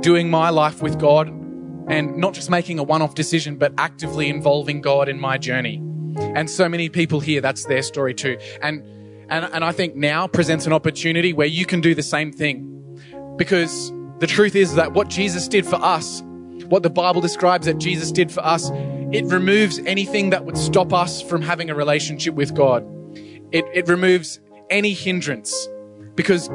doing 0.00 0.30
my 0.30 0.50
life 0.50 0.80
with 0.80 0.98
God 0.98 1.28
and 1.90 2.16
not 2.16 2.34
just 2.34 2.48
making 2.48 2.78
a 2.78 2.82
one 2.84 3.02
off 3.02 3.16
decision, 3.16 3.56
but 3.56 3.74
actively 3.76 4.28
involving 4.28 4.80
God 4.80 5.08
in 5.08 5.18
my 5.18 5.36
journey. 5.36 5.82
And 6.18 6.48
so 6.48 6.68
many 6.68 6.88
people 6.88 7.18
here, 7.18 7.40
that's 7.40 7.64
their 7.66 7.82
story 7.82 8.14
too. 8.14 8.38
And, 8.62 8.84
and, 9.28 9.44
and 9.46 9.64
I 9.64 9.72
think 9.72 9.96
now 9.96 10.28
presents 10.28 10.66
an 10.66 10.72
opportunity 10.72 11.32
where 11.32 11.48
you 11.48 11.66
can 11.66 11.80
do 11.80 11.94
the 11.94 12.02
same 12.02 12.32
thing. 12.32 12.66
Because 13.36 13.92
the 14.20 14.28
truth 14.28 14.54
is 14.54 14.76
that 14.76 14.92
what 14.92 15.08
Jesus 15.08 15.48
did 15.48 15.66
for 15.66 15.76
us, 15.76 16.22
what 16.66 16.84
the 16.84 16.90
Bible 16.90 17.20
describes 17.20 17.66
that 17.66 17.78
Jesus 17.78 18.12
did 18.12 18.30
for 18.30 18.44
us, 18.44 18.70
it 19.12 19.24
removes 19.24 19.80
anything 19.80 20.30
that 20.30 20.44
would 20.44 20.56
stop 20.56 20.92
us 20.92 21.20
from 21.20 21.42
having 21.42 21.70
a 21.70 21.74
relationship 21.74 22.34
with 22.34 22.54
God. 22.54 22.84
It, 23.50 23.64
it 23.74 23.88
removes 23.88 24.38
any 24.68 24.92
hindrance 24.92 25.68
because 26.14 26.48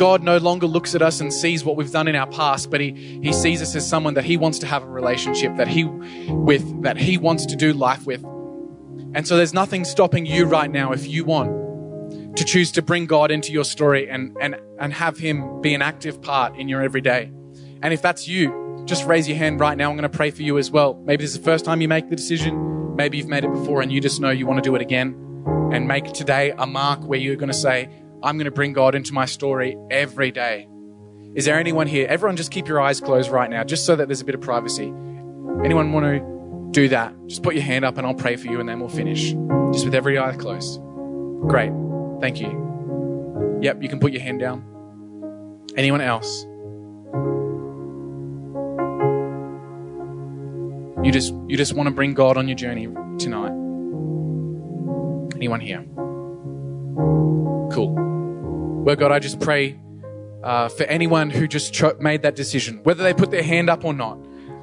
God 0.00 0.22
no 0.22 0.38
longer 0.38 0.66
looks 0.66 0.94
at 0.94 1.02
us 1.02 1.20
and 1.20 1.30
sees 1.30 1.62
what 1.62 1.76
we've 1.76 1.92
done 1.92 2.08
in 2.08 2.16
our 2.16 2.26
past, 2.26 2.70
but 2.70 2.80
he, 2.80 3.20
he 3.22 3.34
sees 3.34 3.60
us 3.60 3.76
as 3.76 3.86
someone 3.86 4.14
that 4.14 4.24
he 4.24 4.38
wants 4.38 4.58
to 4.60 4.66
have 4.66 4.82
a 4.82 4.86
relationship 4.86 5.54
that 5.56 5.68
he 5.68 5.84
with, 5.84 6.82
that 6.84 6.96
he 6.96 7.18
wants 7.18 7.44
to 7.44 7.54
do 7.54 7.74
life 7.74 8.06
with. 8.06 8.24
And 8.24 9.28
so 9.28 9.36
there's 9.36 9.52
nothing 9.52 9.84
stopping 9.84 10.24
you 10.24 10.46
right 10.46 10.70
now 10.70 10.92
if 10.92 11.06
you 11.06 11.26
want 11.26 12.34
to 12.34 12.44
choose 12.46 12.72
to 12.72 12.80
bring 12.80 13.04
God 13.04 13.30
into 13.30 13.52
your 13.52 13.62
story 13.62 14.08
and, 14.08 14.34
and, 14.40 14.56
and 14.78 14.94
have 14.94 15.18
him 15.18 15.60
be 15.60 15.74
an 15.74 15.82
active 15.82 16.22
part 16.22 16.56
in 16.56 16.66
your 16.66 16.80
everyday. 16.80 17.30
And 17.82 17.92
if 17.92 18.00
that's 18.00 18.26
you, 18.26 18.82
just 18.86 19.04
raise 19.04 19.28
your 19.28 19.36
hand 19.36 19.60
right 19.60 19.76
now. 19.76 19.90
I'm 19.90 19.98
going 19.98 20.10
to 20.10 20.16
pray 20.16 20.30
for 20.30 20.40
you 20.40 20.56
as 20.56 20.70
well. 20.70 20.94
Maybe 20.94 21.24
this 21.24 21.32
is 21.32 21.40
the 21.40 21.44
first 21.44 21.66
time 21.66 21.82
you 21.82 21.88
make 21.88 22.08
the 22.08 22.16
decision. 22.16 22.96
Maybe 22.96 23.18
you've 23.18 23.28
made 23.28 23.44
it 23.44 23.52
before 23.52 23.82
and 23.82 23.92
you 23.92 24.00
just 24.00 24.18
know 24.18 24.30
you 24.30 24.46
want 24.46 24.64
to 24.64 24.66
do 24.66 24.74
it 24.76 24.80
again 24.80 25.14
and 25.74 25.86
make 25.86 26.10
today 26.14 26.52
a 26.56 26.66
mark 26.66 27.04
where 27.04 27.18
you're 27.18 27.36
going 27.36 27.52
to 27.52 27.54
say, 27.54 27.90
I'm 28.22 28.36
going 28.36 28.44
to 28.44 28.50
bring 28.50 28.72
God 28.72 28.94
into 28.94 29.14
my 29.14 29.24
story 29.24 29.76
every 29.90 30.30
day. 30.30 30.68
Is 31.34 31.44
there 31.44 31.58
anyone 31.58 31.86
here? 31.86 32.06
Everyone, 32.08 32.36
just 32.36 32.50
keep 32.50 32.68
your 32.68 32.80
eyes 32.80 33.00
closed 33.00 33.30
right 33.30 33.48
now, 33.48 33.64
just 33.64 33.86
so 33.86 33.96
that 33.96 34.08
there's 34.08 34.20
a 34.20 34.24
bit 34.24 34.34
of 34.34 34.40
privacy. 34.40 34.92
Anyone 35.64 35.92
want 35.92 36.06
to 36.06 36.70
do 36.72 36.88
that? 36.88 37.14
Just 37.26 37.42
put 37.42 37.54
your 37.54 37.62
hand 37.64 37.84
up 37.84 37.96
and 37.98 38.06
I'll 38.06 38.14
pray 38.14 38.36
for 38.36 38.48
you 38.48 38.60
and 38.60 38.68
then 38.68 38.80
we'll 38.80 38.88
finish. 38.88 39.32
Just 39.72 39.84
with 39.84 39.94
every 39.94 40.18
eye 40.18 40.36
closed. 40.36 40.80
Great. 41.48 41.72
Thank 42.20 42.40
you. 42.40 43.58
Yep, 43.62 43.82
you 43.82 43.88
can 43.88 44.00
put 44.00 44.12
your 44.12 44.22
hand 44.22 44.40
down. 44.40 44.64
Anyone 45.76 46.00
else? 46.00 46.44
You 51.02 51.12
just 51.12 51.32
you 51.48 51.56
just 51.56 51.72
want 51.72 51.88
to 51.88 51.94
bring 51.94 52.12
God 52.12 52.36
on 52.36 52.48
your 52.48 52.56
journey 52.56 52.86
tonight. 53.18 53.52
Anyone 55.34 55.60
here? 55.60 55.84
Cool. 57.72 58.09
Well, 58.82 58.96
God, 58.96 59.12
I 59.12 59.18
just 59.18 59.40
pray 59.40 59.78
uh, 60.42 60.70
for 60.70 60.84
anyone 60.84 61.28
who 61.28 61.46
just 61.46 61.74
cho- 61.74 61.96
made 62.00 62.22
that 62.22 62.34
decision, 62.34 62.80
whether 62.82 63.02
they 63.02 63.12
put 63.12 63.30
their 63.30 63.42
hand 63.42 63.68
up 63.68 63.84
or 63.84 63.92
not. 63.92 64.18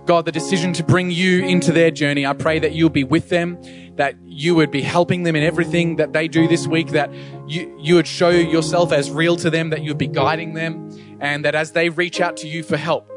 God, 0.07 0.25
the 0.25 0.31
decision 0.31 0.73
to 0.73 0.83
bring 0.83 1.11
you 1.11 1.45
into 1.45 1.71
their 1.71 1.91
journey, 1.91 2.25
I 2.25 2.33
pray 2.33 2.57
that 2.57 2.73
you'll 2.73 2.89
be 2.89 3.03
with 3.03 3.29
them, 3.29 3.61
that 3.95 4.15
you 4.25 4.55
would 4.55 4.71
be 4.71 4.81
helping 4.81 5.21
them 5.21 5.35
in 5.35 5.43
everything 5.43 5.97
that 5.97 6.13
they 6.13 6.27
do 6.27 6.47
this 6.47 6.65
week, 6.65 6.87
that 6.89 7.13
you, 7.47 7.77
you 7.79 7.93
would 7.93 8.07
show 8.07 8.29
yourself 8.29 8.91
as 8.91 9.11
real 9.11 9.35
to 9.35 9.51
them, 9.51 9.69
that 9.69 9.83
you 9.83 9.91
would 9.91 9.99
be 9.99 10.07
guiding 10.07 10.55
them, 10.55 10.89
and 11.19 11.45
that 11.45 11.53
as 11.53 11.73
they 11.73 11.89
reach 11.89 12.19
out 12.19 12.37
to 12.37 12.47
you 12.47 12.63
for 12.63 12.75
help, 12.75 13.07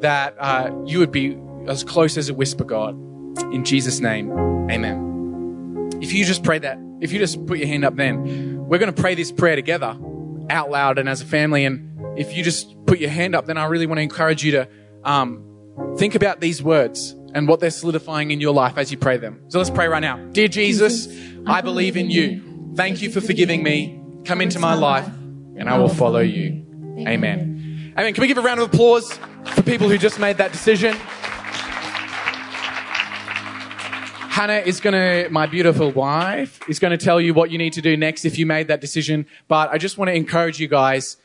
that 0.00 0.34
uh, 0.40 0.72
you 0.86 0.98
would 0.98 1.12
be 1.12 1.38
as 1.68 1.84
close 1.84 2.16
as 2.16 2.28
a 2.28 2.34
whisper, 2.34 2.64
God. 2.64 2.94
In 3.52 3.64
Jesus' 3.64 4.00
name, 4.00 4.32
amen. 4.68 5.98
If 6.00 6.12
you 6.12 6.24
just 6.24 6.42
pray 6.42 6.58
that, 6.58 6.78
if 7.00 7.12
you 7.12 7.20
just 7.20 7.46
put 7.46 7.58
your 7.58 7.68
hand 7.68 7.84
up 7.84 7.94
then, 7.94 8.66
we're 8.66 8.78
going 8.78 8.92
to 8.92 9.00
pray 9.00 9.14
this 9.14 9.30
prayer 9.30 9.54
together 9.54 9.96
out 10.50 10.70
loud 10.70 10.98
and 10.98 11.08
as 11.08 11.20
a 11.20 11.24
family. 11.24 11.64
And 11.64 12.18
if 12.18 12.36
you 12.36 12.42
just 12.42 12.74
put 12.86 12.98
your 12.98 13.10
hand 13.10 13.34
up, 13.34 13.46
then 13.46 13.58
I 13.58 13.66
really 13.66 13.86
want 13.86 13.98
to 13.98 14.02
encourage 14.02 14.44
you 14.44 14.52
to 14.52 14.68
um, 15.04 15.44
think 15.96 16.14
about 16.14 16.40
these 16.40 16.62
words 16.62 17.14
and 17.34 17.46
what 17.46 17.60
they're 17.60 17.70
solidifying 17.70 18.30
in 18.30 18.40
your 18.40 18.54
life 18.54 18.78
as 18.78 18.90
you 18.90 18.98
pray 18.98 19.16
them. 19.16 19.42
So 19.48 19.58
let's 19.58 19.70
pray 19.70 19.88
right 19.88 20.00
now. 20.00 20.16
Dear 20.32 20.48
Jesus, 20.48 21.08
I 21.46 21.60
believe 21.60 21.96
in 21.96 22.10
you. 22.10 22.72
Thank 22.74 23.02
you 23.02 23.10
for 23.10 23.20
forgiving 23.20 23.62
me. 23.62 24.00
Come 24.24 24.40
into 24.40 24.58
my 24.58 24.74
life 24.74 25.06
and 25.56 25.68
I 25.68 25.78
will 25.78 25.88
follow 25.88 26.20
you. 26.20 26.64
Amen. 26.98 27.94
Amen. 27.98 28.14
Can 28.14 28.22
we 28.22 28.28
give 28.28 28.38
a 28.38 28.42
round 28.42 28.60
of 28.60 28.72
applause 28.72 29.18
for 29.46 29.62
people 29.62 29.88
who 29.88 29.98
just 29.98 30.18
made 30.18 30.38
that 30.38 30.52
decision? 30.52 30.96
Hannah 34.38 34.62
is 34.64 34.78
going 34.78 34.92
to, 34.92 35.28
my 35.32 35.46
beautiful 35.46 35.90
wife, 35.90 36.60
is 36.68 36.78
going 36.78 36.96
to 36.96 37.04
tell 37.04 37.20
you 37.20 37.34
what 37.34 37.50
you 37.50 37.58
need 37.58 37.72
to 37.72 37.82
do 37.82 37.96
next 37.96 38.24
if 38.24 38.38
you 38.38 38.46
made 38.46 38.68
that 38.68 38.80
decision. 38.80 39.26
But 39.48 39.70
I 39.70 39.78
just 39.78 39.98
want 39.98 40.10
to 40.10 40.14
encourage 40.14 40.60
you 40.60 40.68
guys 40.68 41.16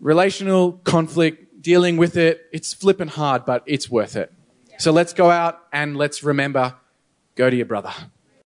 relational 0.00 0.72
conflict, 0.84 1.60
dealing 1.60 1.98
with 1.98 2.16
it, 2.16 2.46
it's 2.50 2.72
flipping 2.72 3.08
hard, 3.08 3.44
but 3.44 3.64
it's 3.66 3.90
worth 3.90 4.16
it. 4.16 4.32
So 4.78 4.92
let's 4.92 5.12
go 5.12 5.30
out 5.30 5.60
and 5.74 5.94
let's 5.98 6.22
remember 6.22 6.74
go 7.34 7.50
to 7.50 7.54
your 7.54 7.66
brother. 7.66 7.92